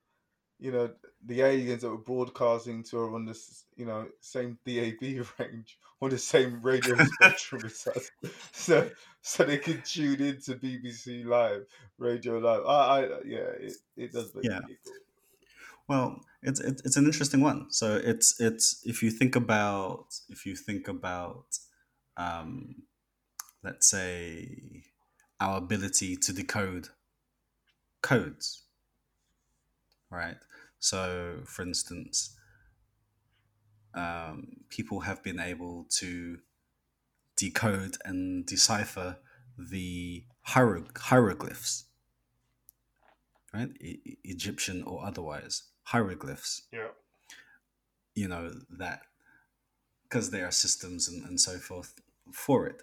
you 0.60 0.72
know, 0.72 0.90
the 1.26 1.42
aliens 1.42 1.82
that 1.82 1.90
we're 1.90 1.98
broadcasting 1.98 2.84
to 2.84 2.98
are 3.00 3.14
on 3.16 3.26
this, 3.26 3.66
you 3.76 3.86
know, 3.86 4.08
same 4.22 4.58
DAB 4.66 5.02
range, 5.40 5.78
on 6.02 6.10
the 6.10 6.18
same 6.18 6.62
radio 6.62 6.96
spectrum 7.14 7.64
as 7.66 7.88
us, 7.88 8.12
so 8.54 8.90
so 9.22 9.44
they 9.44 9.58
can 9.58 9.82
tune 9.82 10.22
into 10.22 10.56
BBC 10.56 11.26
Live, 11.26 11.66
Radio 11.98 12.38
Live. 12.38 12.66
I, 12.66 12.72
I 12.72 13.02
yeah, 13.26 13.38
it, 13.60 13.74
it 13.98 14.12
does 14.14 14.34
make 14.34 14.46
Yeah. 14.46 14.62
Well, 15.88 16.22
it's 16.42 16.60
it's 16.60 16.82
it's 16.84 16.98
an 16.98 17.06
interesting 17.06 17.42
one. 17.42 17.68
So 17.72 18.00
it's 18.04 18.40
it's 18.40 18.82
if 18.86 19.04
you 19.04 19.12
think 19.12 19.36
about 19.36 20.06
if 20.30 20.46
you 20.46 20.56
think 20.56 20.88
about 20.88 21.46
um, 22.18 22.84
let's 23.64 23.90
say 23.90 24.84
our 25.40 25.58
ability 25.58 26.16
to 26.16 26.34
decode 26.34 26.90
codes, 28.02 28.64
right? 30.10 30.38
So, 30.80 31.42
for 31.46 31.64
instance, 31.64 32.36
um, 33.94 34.48
people 34.70 35.02
have 35.02 35.24
been 35.24 35.40
able 35.40 35.86
to 36.00 36.40
decode 37.36 37.98
and 38.06 38.46
decipher 38.46 39.18
the 39.58 40.26
hiero- 40.50 40.88
hieroglyphs, 40.98 41.86
right? 43.54 43.70
E- 43.82 44.18
Egyptian 44.24 44.84
or 44.84 45.06
otherwise, 45.06 45.64
hieroglyphs 45.84 46.64
Yeah. 46.72 46.90
you 48.16 48.28
know 48.28 48.52
that 48.78 49.02
because 50.04 50.32
there 50.32 50.46
are 50.48 50.52
systems 50.52 51.08
and, 51.08 51.24
and 51.26 51.40
so 51.40 51.58
forth 51.60 51.94
for 52.32 52.66
it 52.68 52.82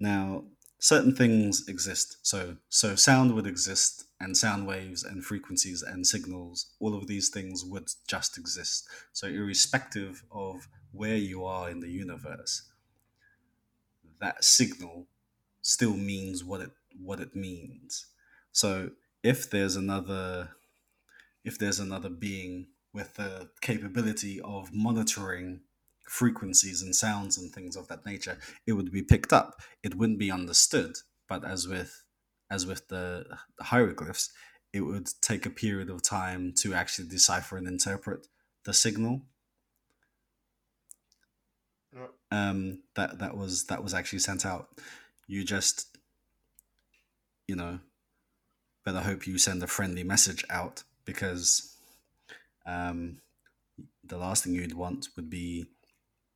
now 0.00 0.44
certain 0.84 1.14
things 1.14 1.66
exist. 1.66 2.18
So 2.22 2.56
so 2.68 2.94
sound 2.94 3.34
would 3.34 3.46
exist 3.46 4.04
and 4.20 4.36
sound 4.36 4.66
waves 4.66 5.02
and 5.02 5.24
frequencies 5.24 5.82
and 5.82 6.06
signals 6.06 6.66
all 6.80 6.94
of 6.94 7.06
these 7.06 7.30
things 7.30 7.64
would 7.64 7.88
just 8.06 8.36
exist. 8.36 8.86
So 9.12 9.26
irrespective 9.28 10.24
of 10.30 10.68
where 10.92 11.16
you 11.16 11.44
are 11.44 11.70
in 11.70 11.80
the 11.80 11.90
universe 11.90 12.62
that 14.20 14.44
signal 14.44 15.06
still 15.62 15.96
means 15.96 16.44
what 16.44 16.60
it 16.60 16.70
what 17.00 17.20
it 17.20 17.34
means. 17.34 18.06
So 18.52 18.90
if 19.22 19.50
there's 19.50 19.76
another 19.76 20.50
if 21.44 21.58
there's 21.58 21.80
another 21.80 22.10
being 22.10 22.68
with 22.92 23.14
the 23.14 23.50
capability 23.60 24.40
of 24.42 24.72
monitoring 24.72 25.60
frequencies 26.04 26.82
and 26.82 26.94
sounds 26.94 27.38
and 27.38 27.52
things 27.52 27.76
of 27.76 27.88
that 27.88 28.06
nature, 28.06 28.38
it 28.66 28.72
would 28.72 28.92
be 28.92 29.02
picked 29.02 29.32
up. 29.32 29.60
It 29.82 29.94
wouldn't 29.94 30.18
be 30.18 30.30
understood. 30.30 30.96
But 31.28 31.44
as 31.44 31.66
with 31.66 32.02
as 32.50 32.66
with 32.66 32.88
the 32.88 33.24
hieroglyphs, 33.60 34.30
it 34.72 34.82
would 34.82 35.08
take 35.20 35.46
a 35.46 35.50
period 35.50 35.90
of 35.90 36.02
time 36.02 36.52
to 36.58 36.74
actually 36.74 37.08
decipher 37.08 37.56
and 37.56 37.66
interpret 37.66 38.26
the 38.64 38.74
signal. 38.74 39.22
Yeah. 41.94 42.06
Um, 42.30 42.82
that 42.96 43.18
that 43.20 43.36
was 43.36 43.66
that 43.66 43.82
was 43.82 43.94
actually 43.94 44.18
sent 44.18 44.44
out. 44.44 44.68
You 45.26 45.44
just 45.44 45.94
you 47.46 47.56
know, 47.56 47.78
better 48.84 49.00
hope 49.00 49.26
you 49.26 49.38
send 49.38 49.62
a 49.62 49.66
friendly 49.66 50.02
message 50.02 50.44
out 50.50 50.82
because 51.04 51.76
um, 52.66 53.20
the 54.02 54.16
last 54.16 54.44
thing 54.44 54.54
you'd 54.54 54.74
want 54.74 55.08
would 55.16 55.28
be 55.28 55.66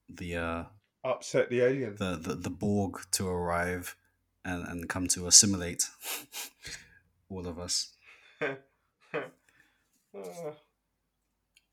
the 0.08 0.36
uh, 0.36 0.64
upset 1.04 1.50
the 1.50 1.60
alien. 1.60 1.96
the, 1.96 2.16
the 2.16 2.34
the 2.34 2.50
Borg 2.50 3.00
to 3.12 3.28
arrive 3.28 3.96
and, 4.44 4.66
and 4.66 4.88
come 4.88 5.08
to 5.08 5.26
assimilate 5.26 5.84
all 7.28 7.46
of 7.46 7.58
us. 7.58 7.92
Uh, 10.14 10.52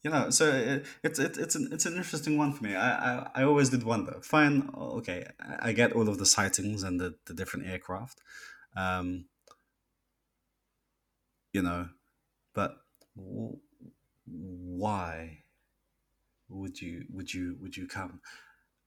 You 0.05 0.11
know, 0.11 0.29
so 0.29 0.51
it, 0.51 0.85
it's 1.03 1.17
it, 1.17 1.35
it's 1.39 1.55
an 1.55 1.69
it's 1.71 1.87
an 1.87 1.95
interesting 1.97 2.37
one 2.37 2.53
for 2.53 2.63
me. 2.63 2.75
I, 2.75 2.91
I, 2.91 3.29
I 3.37 3.43
always 3.43 3.69
did 3.71 3.81
wonder. 3.81 4.19
Fine, 4.21 4.69
okay, 4.77 5.25
I 5.59 5.71
get 5.73 5.93
all 5.93 6.07
of 6.07 6.19
the 6.19 6.27
sightings 6.27 6.83
and 6.83 6.99
the, 6.99 7.15
the 7.25 7.33
different 7.33 7.65
aircraft, 7.65 8.21
um, 8.77 9.25
you 11.53 11.63
know, 11.63 11.89
but 12.53 12.77
why 14.25 15.44
would 16.49 16.81
you 16.81 17.05
would 17.11 17.33
you 17.33 17.57
would 17.61 17.75
you 17.77 17.87
come 17.87 18.21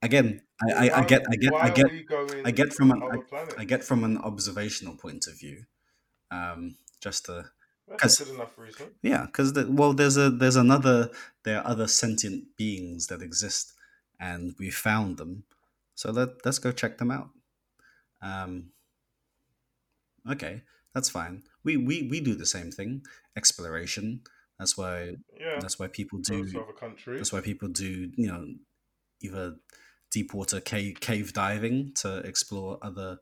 again? 0.03 0.43
I, 0.63 0.89
I, 0.89 0.99
I 1.01 1.05
get 1.07 1.23
I 1.31 1.37
get 1.37 1.55
I 1.55 1.71
get 1.71 1.87
I 2.45 2.51
get 2.51 2.73
from 2.73 2.91
an 2.93 3.03
I. 3.03 3.63
I 3.63 3.65
get 3.65 3.85
from 3.85 4.05
an 4.05 4.19
observational 4.19 4.97
point 4.97 5.27
of 5.27 5.39
view, 5.39 5.65
um, 6.31 6.77
just 7.01 7.27
to 7.27 7.51
That's 7.89 8.03
'cause- 8.03 8.21
a 8.21 8.25
good 8.25 8.35
enough 8.35 8.59
reason. 8.59 8.95
yeah, 9.03 9.27
because 9.27 9.53
the, 9.55 9.71
well, 9.71 9.93
there's 9.95 10.17
a 10.17 10.31
there's 10.31 10.57
another 10.57 11.11
there 11.45 11.59
are 11.61 11.67
other 11.67 11.89
sentient 11.89 12.57
beings 12.57 13.07
that 13.09 13.23
exist, 13.23 13.73
and 14.21 14.55
we 14.59 14.71
found 14.71 15.17
them. 15.19 15.45
So 15.95 16.11
let 16.13 16.45
let's 16.45 16.59
go 16.59 16.73
check 16.73 16.99
them 16.99 17.11
out. 17.11 17.31
Um, 18.23 18.73
okay, 20.31 20.63
that's 20.95 21.09
fine. 21.11 21.43
We 21.65 21.77
we 21.77 22.03
we 22.09 22.21
do 22.21 22.35
the 22.35 22.47
same 22.47 22.71
thing, 22.71 23.05
exploration. 23.37 24.23
That's 24.59 24.77
why 24.77 25.17
Yeah. 25.39 25.59
that's 25.61 25.79
why 25.79 25.87
people 25.89 26.19
do 26.19 26.47
to 26.51 26.61
other 26.63 26.73
countries. 26.73 27.19
that's 27.21 27.33
why 27.33 27.41
people 27.41 27.69
do 27.69 28.11
you 28.17 28.27
know 28.27 28.55
either 29.21 29.57
deep 30.11 30.33
water 30.35 30.61
cave 30.61 31.01
cave 31.01 31.33
diving 31.33 31.93
to 31.95 32.19
explore 32.19 32.79
other 32.83 33.19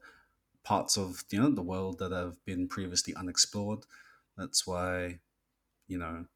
parts 0.62 0.96
of 0.96 1.24
you 1.30 1.40
know 1.40 1.50
the 1.50 1.62
world 1.62 1.98
that 1.98 2.12
have 2.12 2.42
been 2.44 2.68
previously 2.68 3.14
unexplored. 3.14 3.80
That's 4.36 4.66
why 4.66 5.18
you 5.88 5.98
know 5.98 6.26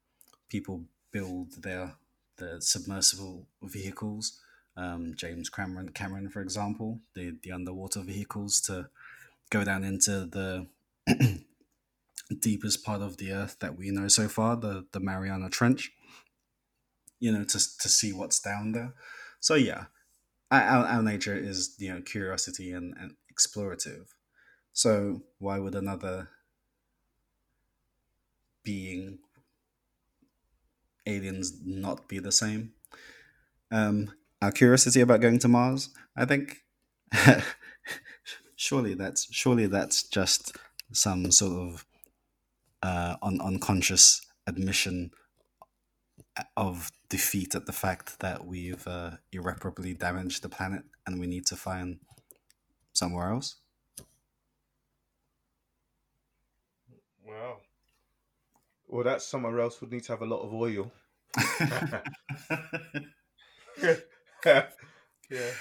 people 0.49 0.85
build 1.11 1.63
their 1.63 1.95
their 2.37 2.59
submersible 2.61 3.47
vehicles. 3.61 4.39
Um, 4.77 5.13
James 5.15 5.49
Cameron, 5.49 5.89
Cameron, 5.89 6.29
for 6.29 6.41
example, 6.41 6.99
the 7.13 7.35
the 7.43 7.51
underwater 7.51 8.01
vehicles 8.01 8.61
to 8.61 8.89
go 9.49 9.63
down 9.63 9.83
into 9.83 10.25
the 10.25 10.67
deepest 12.35 12.83
part 12.83 13.01
of 13.01 13.17
the 13.17 13.31
earth 13.31 13.57
that 13.59 13.77
we 13.77 13.91
know 13.91 14.07
so 14.07 14.27
far, 14.27 14.55
the 14.55 14.85
the 14.91 14.99
Mariana 14.99 15.49
Trench. 15.49 15.91
You 17.19 17.31
know, 17.31 17.43
to 17.43 17.77
to 17.77 17.89
see 17.89 18.13
what's 18.13 18.39
down 18.39 18.71
there. 18.71 18.93
So 19.39 19.55
yeah, 19.55 19.85
our, 20.49 20.85
our 20.85 21.03
nature 21.03 21.35
is 21.35 21.75
you 21.79 21.93
know 21.93 22.01
curiosity 22.01 22.71
and, 22.71 22.95
and 22.99 23.15
explorative. 23.31 24.07
So 24.73 25.23
why 25.37 25.59
would 25.59 25.75
another 25.75 26.29
being 28.63 29.19
aliens 31.05 31.53
not 31.65 32.07
be 32.07 32.19
the 32.19 32.31
same? 32.31 32.73
Um, 33.71 34.11
our 34.41 34.51
curiosity 34.51 35.01
about 35.01 35.21
going 35.21 35.39
to 35.39 35.47
Mars, 35.47 35.89
I 36.15 36.25
think. 36.25 36.63
surely 38.61 38.93
that's 38.93 39.27
surely 39.33 39.65
that's 39.65 40.03
just 40.03 40.55
some 40.91 41.31
sort 41.31 41.53
of 41.53 41.85
uh, 42.81 43.15
un- 43.21 43.41
unconscious 43.41 44.21
admission 44.47 45.11
of 46.55 46.91
defeat 47.09 47.55
at 47.55 47.65
the 47.65 47.73
fact 47.73 48.19
that 48.19 48.45
we've 48.45 48.87
uh, 48.87 49.11
irreparably 49.31 49.93
damaged 49.93 50.41
the 50.41 50.49
planet 50.49 50.83
and 51.05 51.19
we 51.19 51.27
need 51.27 51.45
to 51.45 51.55
find 51.55 51.99
somewhere 52.93 53.29
else. 53.29 53.55
Wow. 57.25 57.57
Well, 58.87 59.03
that 59.03 59.21
somewhere 59.21 59.59
else 59.59 59.79
would 59.81 59.91
need 59.91 60.03
to 60.05 60.13
have 60.13 60.21
a 60.21 60.25
lot 60.25 60.41
of 60.41 60.53
oil. 60.53 60.91
yeah. 65.29 65.51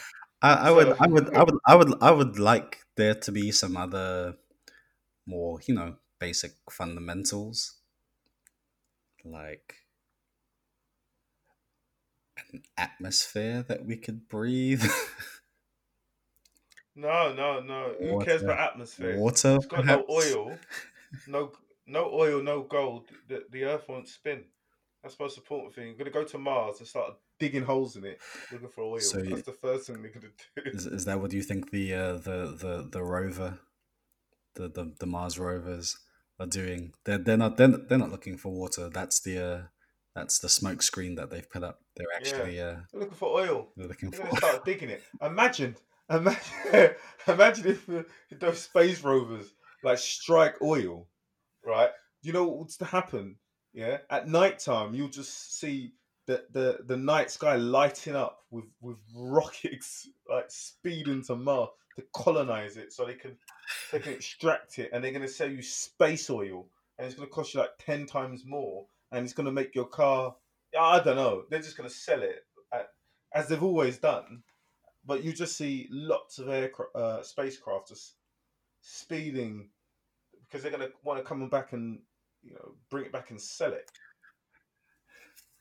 I, 0.43 0.55
I 0.55 0.71
would, 0.71 0.97
I 0.99 1.07
would, 1.07 1.35
I 1.35 1.43
would, 1.45 1.59
I 1.67 1.75
would, 1.77 1.95
I 2.03 2.11
would 2.11 2.39
like 2.39 2.79
there 2.97 3.15
to 3.15 3.33
be 3.33 3.53
some 3.53 3.77
other 3.77 4.35
more, 5.27 5.61
you 5.67 5.75
know, 5.75 5.97
basic 6.21 6.53
fundamentals, 6.71 7.79
like 9.25 9.75
an 12.53 12.63
atmosphere 12.77 13.65
that 13.69 13.85
we 13.85 13.97
could 13.97 14.29
breathe, 14.29 14.85
No, 16.97 17.33
no, 17.33 17.61
no. 17.61 17.95
Who 17.99 18.25
cares 18.25 18.43
about 18.43 18.73
atmosphere? 18.73 19.17
water, 19.19 19.57
It's 19.57 19.67
got 19.67 19.87
no 19.87 20.05
oil, 20.11 20.59
no 21.27 21.53
no 21.87 22.11
oil, 22.13 22.43
no 22.43 22.63
gold. 22.63 23.09
The, 23.29 23.45
the 23.51 23.65
Earth 23.65 23.89
won't 23.89 24.09
spin. 24.09 24.45
That's 25.03 25.17
the 25.17 25.23
most 25.25 25.39
important 25.39 25.75
thing. 25.75 25.87
You're 25.87 25.97
gonna 25.97 26.11
go 26.11 26.25
to 26.25 26.39
Mars 26.39 26.81
and 26.81 26.89
start 26.89 27.15
digging 27.39 27.63
holes 27.63 27.97
in 27.97 28.05
it, 28.05 28.21
looking 28.53 28.69
for 28.69 28.83
oil. 28.83 29.01
So 29.01 29.19
you- 29.19 29.31
That's 29.31 29.43
the 29.43 29.53
first 29.53 29.87
thing 29.87 30.03
they're 30.03 30.11
gonna 30.11 30.27
do. 30.57 30.63
Is, 30.77 30.87
is 30.87 31.05
that 31.07 31.21
what 31.21 31.33
you 31.33 31.43
think 31.43 31.71
the 31.71 31.95
uh, 31.95 32.13
the 32.15 32.57
the 32.59 32.89
the 32.91 33.03
rover, 33.03 33.59
the, 34.57 34.69
the 34.69 34.93
the 34.99 35.07
Mars 35.07 35.39
rovers 35.39 35.97
are 36.41 36.47
doing? 36.47 36.93
They're 37.05 37.19
they're 37.19 37.37
not 37.37 37.57
they're, 37.57 37.69
they're 37.69 37.99
not 37.99 38.11
looking 38.11 38.37
for 38.39 38.51
water. 38.51 38.89
That's 38.89 39.21
the 39.21 39.39
uh, 39.39 39.62
that's 40.15 40.39
the 40.39 40.49
smoke 40.49 40.83
screen 40.83 41.15
that 41.17 41.31
they've 41.31 41.49
put 41.49 41.62
up. 41.62 41.81
They're 41.97 42.07
actually 42.17 42.61
uh, 42.61 42.77
They're 42.93 43.01
looking 43.01 43.15
for 43.15 43.41
oil. 43.41 43.69
they're 43.77 43.87
looking 43.89 44.11
They're 44.11 44.27
for. 44.27 44.37
start 44.37 44.65
digging 44.65 44.91
it. 44.91 45.03
Imagine, 45.23 45.77
imagine, 46.11 46.95
imagine 47.29 47.67
if, 47.69 47.89
if 48.31 48.41
those 48.41 48.61
space 48.62 49.03
rovers 49.05 49.53
like 49.85 49.99
strike 49.99 50.61
oil, 50.62 51.09
right? 51.65 51.91
You 52.23 52.33
know 52.33 52.47
what's 52.49 52.77
to 52.79 52.85
happen? 52.87 53.37
Yeah, 53.73 53.99
at 54.11 54.27
night 54.27 54.59
time 54.59 54.95
you'll 54.95 55.09
just 55.11 55.59
see 55.61 55.93
the, 56.27 56.45
the 56.53 56.79
the 56.87 56.97
night 56.97 57.31
sky 57.31 57.57
lighting 57.57 58.17
up 58.17 58.39
with 58.51 58.65
with 58.81 58.97
rockets 59.15 60.09
like 60.29 60.47
speeding 60.49 61.23
to 61.25 61.37
Mars 61.37 61.69
to 61.97 62.05
colonize 62.12 62.77
it, 62.77 62.93
so 62.93 63.05
they 63.05 63.15
can 63.15 63.37
they 63.93 63.99
can 63.99 64.12
extract 64.12 64.79
it, 64.79 64.91
and 64.93 65.03
they're 65.03 65.12
gonna 65.12 65.29
sell 65.29 65.51
you 65.51 65.62
space 65.62 66.31
oil, 66.31 66.67
and 66.99 67.07
it's 67.07 67.17
gonna 67.17 67.29
cost 67.29 67.55
you 67.55 67.61
like 67.61 67.79
ten 67.79 68.07
times 68.07 68.45
more, 68.45 68.87
and 69.12 69.25
it's 69.25 69.35
gonna 69.35 69.53
make 69.53 69.75
your 69.75 69.87
car. 69.87 70.35
I 70.79 71.01
don't 71.01 71.17
know. 71.17 71.45
They're 71.51 71.61
just 71.61 71.77
gonna 71.77 71.91
sell 71.91 72.23
it 72.23 72.45
at, 72.73 72.89
as 73.35 73.49
they've 73.49 73.62
always 73.62 73.99
done, 73.99 74.43
but 75.05 75.25
you 75.25 75.33
just 75.33 75.57
see 75.57 75.89
lots 75.91 76.39
of 76.39 76.49
aircraft, 76.49 76.95
uh, 76.95 77.23
spacecraft 77.23 77.89
just 77.89 78.15
speeding 78.81 79.69
because 80.51 80.62
they're 80.62 80.73
gonna 80.73 80.89
want 81.05 81.19
to 81.19 81.25
come 81.25 81.49
back 81.49 81.73
and 81.73 82.01
you 82.43 82.55
know 82.55 82.75
bring 82.91 83.05
it 83.05 83.12
back 83.12 83.31
and 83.31 83.41
sell 83.41 83.73
it. 83.73 83.91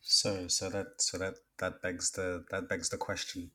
So 0.02 0.48
so 0.48 0.70
that 0.70 0.88
so 0.98 1.18
that 1.18 1.36
that 1.60 1.82
begs 1.82 2.12
the 2.12 2.46
that 2.52 2.70
begs 2.70 2.90
the 2.90 2.98
question: 2.98 3.52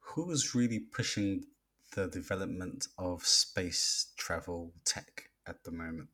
Who 0.00 0.30
is 0.30 0.54
really 0.54 0.80
pushing 0.80 1.44
the 1.94 2.08
development 2.08 2.86
of 2.98 3.24
space 3.24 4.12
travel 4.16 4.72
tech 4.84 5.30
at 5.46 5.62
the 5.64 5.70
moment? 5.70 6.08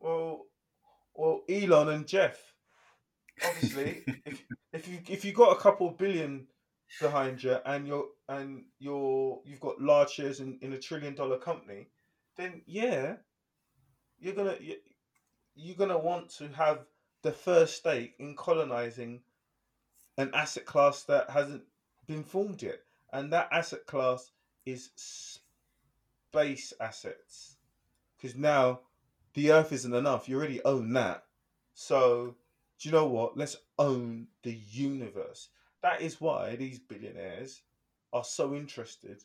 Well, 0.00 0.46
well, 1.14 1.42
Elon 1.48 1.88
and 1.88 2.06
Jeff. 2.06 2.38
Obviously, 3.44 4.02
if, 4.24 4.42
if 4.72 4.88
you 4.88 4.98
if 5.08 5.24
you 5.24 5.32
got 5.32 5.56
a 5.56 5.60
couple 5.60 5.88
of 5.88 5.98
billion 5.98 6.46
behind 7.00 7.42
you 7.42 7.56
and 7.64 7.86
you're 7.86 8.06
and 8.28 8.64
you're 8.78 9.40
you've 9.44 9.60
got 9.60 9.80
large 9.80 10.10
shares 10.10 10.40
in, 10.40 10.58
in 10.62 10.72
a 10.72 10.78
trillion 10.78 11.14
dollar 11.14 11.38
company, 11.38 11.88
then 12.36 12.62
yeah, 12.66 13.16
you're 14.18 14.34
gonna 14.34 14.56
you're 15.54 15.76
gonna 15.76 15.98
want 15.98 16.30
to 16.30 16.48
have 16.48 16.80
the 17.22 17.32
first 17.32 17.76
stake 17.76 18.14
in 18.18 18.34
colonizing 18.34 19.20
an 20.16 20.30
asset 20.34 20.64
class 20.64 21.04
that 21.04 21.30
hasn't 21.30 21.62
been 22.06 22.24
formed 22.24 22.62
yet, 22.62 22.80
and 23.12 23.32
that 23.32 23.48
asset 23.52 23.86
class 23.86 24.30
is 24.66 24.90
space 24.96 26.72
assets. 26.80 27.56
Because 28.16 28.36
now 28.36 28.80
the 29.34 29.52
Earth 29.52 29.72
isn't 29.72 29.94
enough. 29.94 30.28
You 30.28 30.36
already 30.36 30.62
own 30.64 30.92
that. 30.92 31.24
So, 31.74 32.34
do 32.78 32.88
you 32.88 32.92
know 32.92 33.06
what? 33.06 33.36
Let's 33.36 33.56
own 33.78 34.26
the 34.42 34.58
universe. 34.70 35.48
That 35.82 36.02
is 36.02 36.20
why 36.20 36.56
these 36.56 36.78
billionaires 36.78 37.62
are 38.12 38.24
so 38.24 38.54
interested 38.54 39.22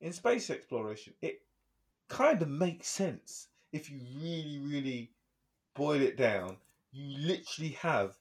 in 0.00 0.12
space 0.12 0.50
exploration. 0.50 1.14
It 1.22 1.42
kind 2.08 2.42
of 2.42 2.48
makes 2.48 2.88
sense 2.88 3.48
if 3.72 3.90
you 3.90 4.00
really, 4.20 4.58
really 4.58 5.10
boil 5.74 6.00
it 6.00 6.16
down. 6.16 6.56
You 6.92 7.26
literally 7.26 7.72
have, 7.80 8.14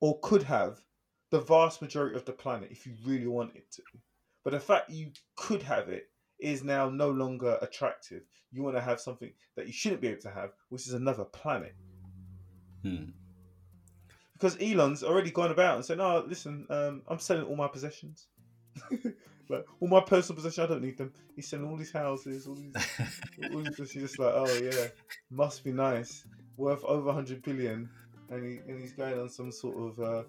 or 0.00 0.18
could 0.20 0.42
have, 0.44 0.80
the 1.30 1.40
vast 1.40 1.82
majority 1.82 2.16
of 2.16 2.24
the 2.24 2.32
planet 2.32 2.68
if 2.70 2.86
you 2.86 2.92
really 3.04 3.26
wanted 3.26 3.70
to. 3.72 3.82
But 4.48 4.54
the 4.54 4.60
fact 4.60 4.88
you 4.88 5.10
could 5.36 5.62
have 5.64 5.90
it 5.90 6.08
is 6.40 6.64
now 6.64 6.88
no 6.88 7.10
longer 7.10 7.58
attractive. 7.60 8.22
You 8.50 8.62
want 8.62 8.76
to 8.76 8.80
have 8.80 8.98
something 8.98 9.30
that 9.56 9.66
you 9.66 9.74
shouldn't 9.74 10.00
be 10.00 10.08
able 10.08 10.22
to 10.22 10.30
have, 10.30 10.52
which 10.70 10.86
is 10.86 10.94
another 10.94 11.26
planet. 11.26 11.74
Hmm. 12.82 13.10
Because 14.32 14.56
Elon's 14.58 15.04
already 15.04 15.30
gone 15.30 15.50
about 15.50 15.76
and 15.76 15.84
said, 15.84 15.98
"No, 15.98 16.24
listen, 16.26 16.66
um, 16.70 17.02
I'm 17.08 17.18
selling 17.18 17.44
all 17.44 17.56
my 17.56 17.68
possessions, 17.68 18.28
like 19.50 19.66
all 19.80 19.88
my 19.88 20.00
personal 20.00 20.36
possessions. 20.36 20.64
I 20.64 20.66
don't 20.66 20.82
need 20.82 20.96
them. 20.96 21.12
He's 21.36 21.46
selling 21.46 21.68
all 21.68 21.76
these 21.76 21.92
houses, 21.92 22.46
all 22.46 22.54
these, 22.54 22.72
all 23.52 23.60
these 23.60 23.76
She's 23.76 24.00
just 24.00 24.18
like, 24.18 24.32
oh 24.34 24.60
yeah, 24.62 24.86
must 25.30 25.62
be 25.62 25.72
nice, 25.72 26.24
worth 26.56 26.82
over 26.84 27.12
hundred 27.12 27.42
billion, 27.42 27.90
and 28.30 28.42
he 28.42 28.60
and 28.66 28.80
he's 28.80 28.94
going 28.94 29.20
on 29.20 29.28
some 29.28 29.52
sort 29.52 29.76
of 29.76 30.00
uh, 30.00 30.22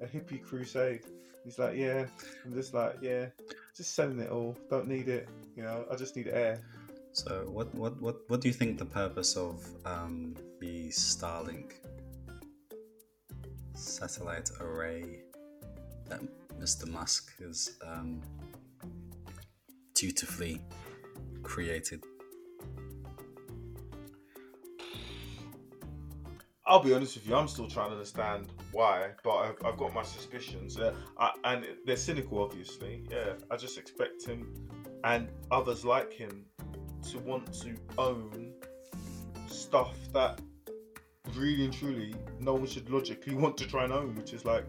a 0.00 0.06
hippie 0.06 0.42
crusade. 0.42 1.02
He's 1.44 1.58
like, 1.58 1.76
yeah, 1.76 2.06
I'm 2.44 2.54
just 2.54 2.74
like, 2.74 2.96
yeah, 3.00 3.26
just 3.76 3.94
selling 3.94 4.18
it 4.18 4.30
all. 4.30 4.56
Don't 4.68 4.88
need 4.88 5.08
it. 5.08 5.28
You 5.56 5.62
know, 5.62 5.84
I 5.90 5.96
just 5.96 6.16
need 6.16 6.28
air. 6.28 6.60
So, 7.12 7.46
what, 7.48 7.74
what, 7.74 8.00
what, 8.00 8.16
what 8.28 8.40
do 8.40 8.48
you 8.48 8.54
think 8.54 8.78
the 8.78 8.84
purpose 8.84 9.36
of 9.36 9.64
um, 9.84 10.34
the 10.60 10.88
Starlink 10.88 11.72
satellite 13.74 14.50
array 14.60 15.22
that 16.08 16.20
Mr. 16.60 16.86
Musk 16.88 17.38
has 17.38 17.78
um, 17.86 18.20
dutifully 19.94 20.60
created? 21.42 22.04
I'll 26.68 26.82
be 26.82 26.92
honest 26.92 27.14
with 27.14 27.28
you, 27.28 27.36
I'm 27.36 27.46
still 27.46 27.68
trying 27.68 27.90
to 27.90 27.92
understand 27.92 28.48
why, 28.72 29.10
but 29.22 29.36
I've, 29.36 29.56
I've 29.64 29.76
got 29.76 29.94
my 29.94 30.02
suspicions. 30.02 30.76
I, 31.16 31.32
and 31.44 31.64
they're 31.86 31.96
cynical, 31.96 32.42
obviously. 32.42 33.04
Yeah, 33.08 33.34
I 33.52 33.56
just 33.56 33.78
expect 33.78 34.26
him 34.26 34.52
and 35.04 35.28
others 35.52 35.84
like 35.84 36.12
him 36.12 36.44
to 37.10 37.18
want 37.20 37.52
to 37.60 37.76
own 37.98 38.52
stuff 39.46 39.94
that 40.12 40.40
really 41.34 41.66
and 41.66 41.72
truly 41.72 42.14
no 42.40 42.54
one 42.54 42.66
should 42.66 42.90
logically 42.90 43.36
want 43.36 43.56
to 43.58 43.66
try 43.68 43.84
and 43.84 43.92
own, 43.92 44.16
which 44.16 44.32
is 44.32 44.44
like 44.44 44.66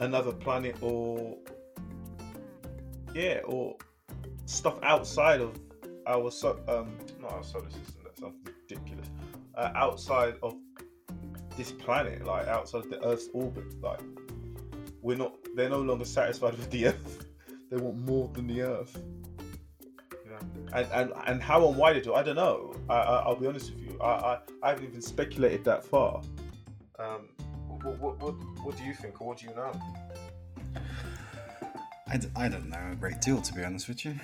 another 0.00 0.32
planet 0.32 0.76
or, 0.80 1.36
yeah, 3.14 3.38
or 3.44 3.76
stuff 4.46 4.78
outside 4.82 5.40
of 5.40 5.60
our, 6.08 6.28
so, 6.32 6.58
um, 6.66 6.98
not 7.20 7.34
our 7.34 7.44
solar 7.44 7.70
system, 7.70 8.02
that 8.02 8.18
sounds 8.18 8.34
ridiculous 8.44 9.06
uh, 9.58 9.72
outside 9.74 10.36
of 10.42 10.56
this 11.56 11.72
planet, 11.72 12.24
like 12.24 12.46
outside 12.46 12.84
of 12.84 12.90
the 12.90 13.04
Earth's 13.04 13.28
orbit. 13.34 13.64
Like 13.82 14.00
we're 15.02 15.16
not, 15.16 15.34
they're 15.54 15.68
no 15.68 15.80
longer 15.80 16.04
satisfied 16.04 16.52
with 16.58 16.70
the 16.70 16.86
Earth. 16.86 17.26
they 17.70 17.76
want 17.76 17.98
more 17.98 18.28
than 18.28 18.46
the 18.46 18.62
Earth. 18.62 18.96
You 20.24 20.30
know, 20.30 20.38
and 20.72 20.86
and, 20.92 21.12
and 21.26 21.42
how 21.42 21.66
and 21.66 21.76
why 21.76 21.92
they 21.92 22.00
do, 22.00 22.14
I 22.14 22.22
don't 22.22 22.36
know. 22.36 22.74
I, 22.88 22.94
I 22.94 23.28
will 23.28 23.36
be 23.36 23.46
honest 23.46 23.72
with 23.74 23.82
you. 23.82 23.98
I, 24.00 24.06
I 24.06 24.38
I 24.62 24.68
haven't 24.70 24.84
even 24.86 25.02
speculated 25.02 25.64
that 25.64 25.84
far. 25.84 26.22
Um, 26.98 27.28
what, 27.82 27.98
what, 28.00 28.20
what, 28.20 28.34
what 28.64 28.76
do 28.76 28.84
you 28.84 28.94
think, 28.94 29.20
or 29.20 29.28
what 29.28 29.38
do 29.38 29.46
you 29.46 29.54
know? 29.54 29.72
I 32.10 32.16
d- 32.16 32.28
I 32.34 32.48
don't 32.48 32.68
know 32.68 32.90
a 32.92 32.96
great 32.96 33.20
deal, 33.20 33.40
to 33.40 33.52
be 33.52 33.62
honest 33.62 33.86
with 33.86 34.04
you. 34.04 34.14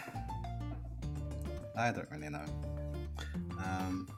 I 1.77 1.93
don't 1.93 2.11
really 2.11 2.31
know. 2.31 2.45
Um, 3.59 4.09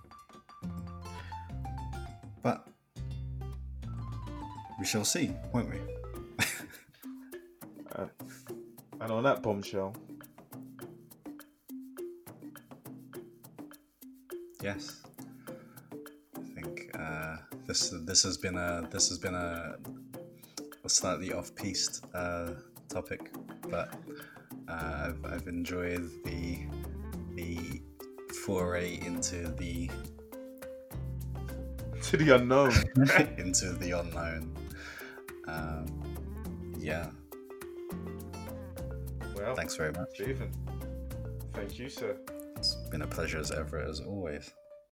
we 4.79 4.85
shall 4.85 5.05
see, 5.05 5.33
won't 5.53 5.71
we? 5.71 5.79
uh, 7.97 8.07
and 9.01 9.13
on 9.13 9.23
that 9.23 9.43
bombshell. 9.43 9.95
Yes. 14.63 15.03
I 16.37 16.61
think 16.61 16.91
uh, 16.99 17.37
this 17.67 17.95
this 18.05 18.23
has 18.23 18.37
been 18.37 18.57
a 18.57 18.87
this 18.91 19.09
has 19.09 19.19
been 19.19 19.35
a, 19.35 19.77
a 20.85 20.89
slightly 20.89 21.33
off-piste 21.33 22.05
uh, 22.15 22.51
topic, 22.89 23.33
but 23.69 23.95
uh, 24.69 25.09
I've, 25.09 25.25
I've 25.25 25.47
enjoyed 25.47 26.11
the 26.25 26.67
the 27.35 27.83
foray 28.45 28.99
into 29.05 29.49
the 29.53 29.91
to 32.03 32.17
the 32.17 32.35
unknown. 32.35 32.73
into 33.39 33.73
the 33.73 33.93
unknown. 34.01 34.66
Um, 35.47 35.87
yeah. 36.79 37.11
Well, 39.35 39.55
thanks 39.55 39.77
very 39.77 39.93
much, 39.93 40.09
Stephen. 40.15 40.51
Thank 41.53 41.79
you, 41.79 41.89
sir. 41.89 42.17
It's 42.57 42.75
been 42.91 43.03
a 43.03 43.07
pleasure 43.07 43.39
as 43.39 43.51
ever, 43.51 43.81
as 43.81 44.01
always. 44.01 44.53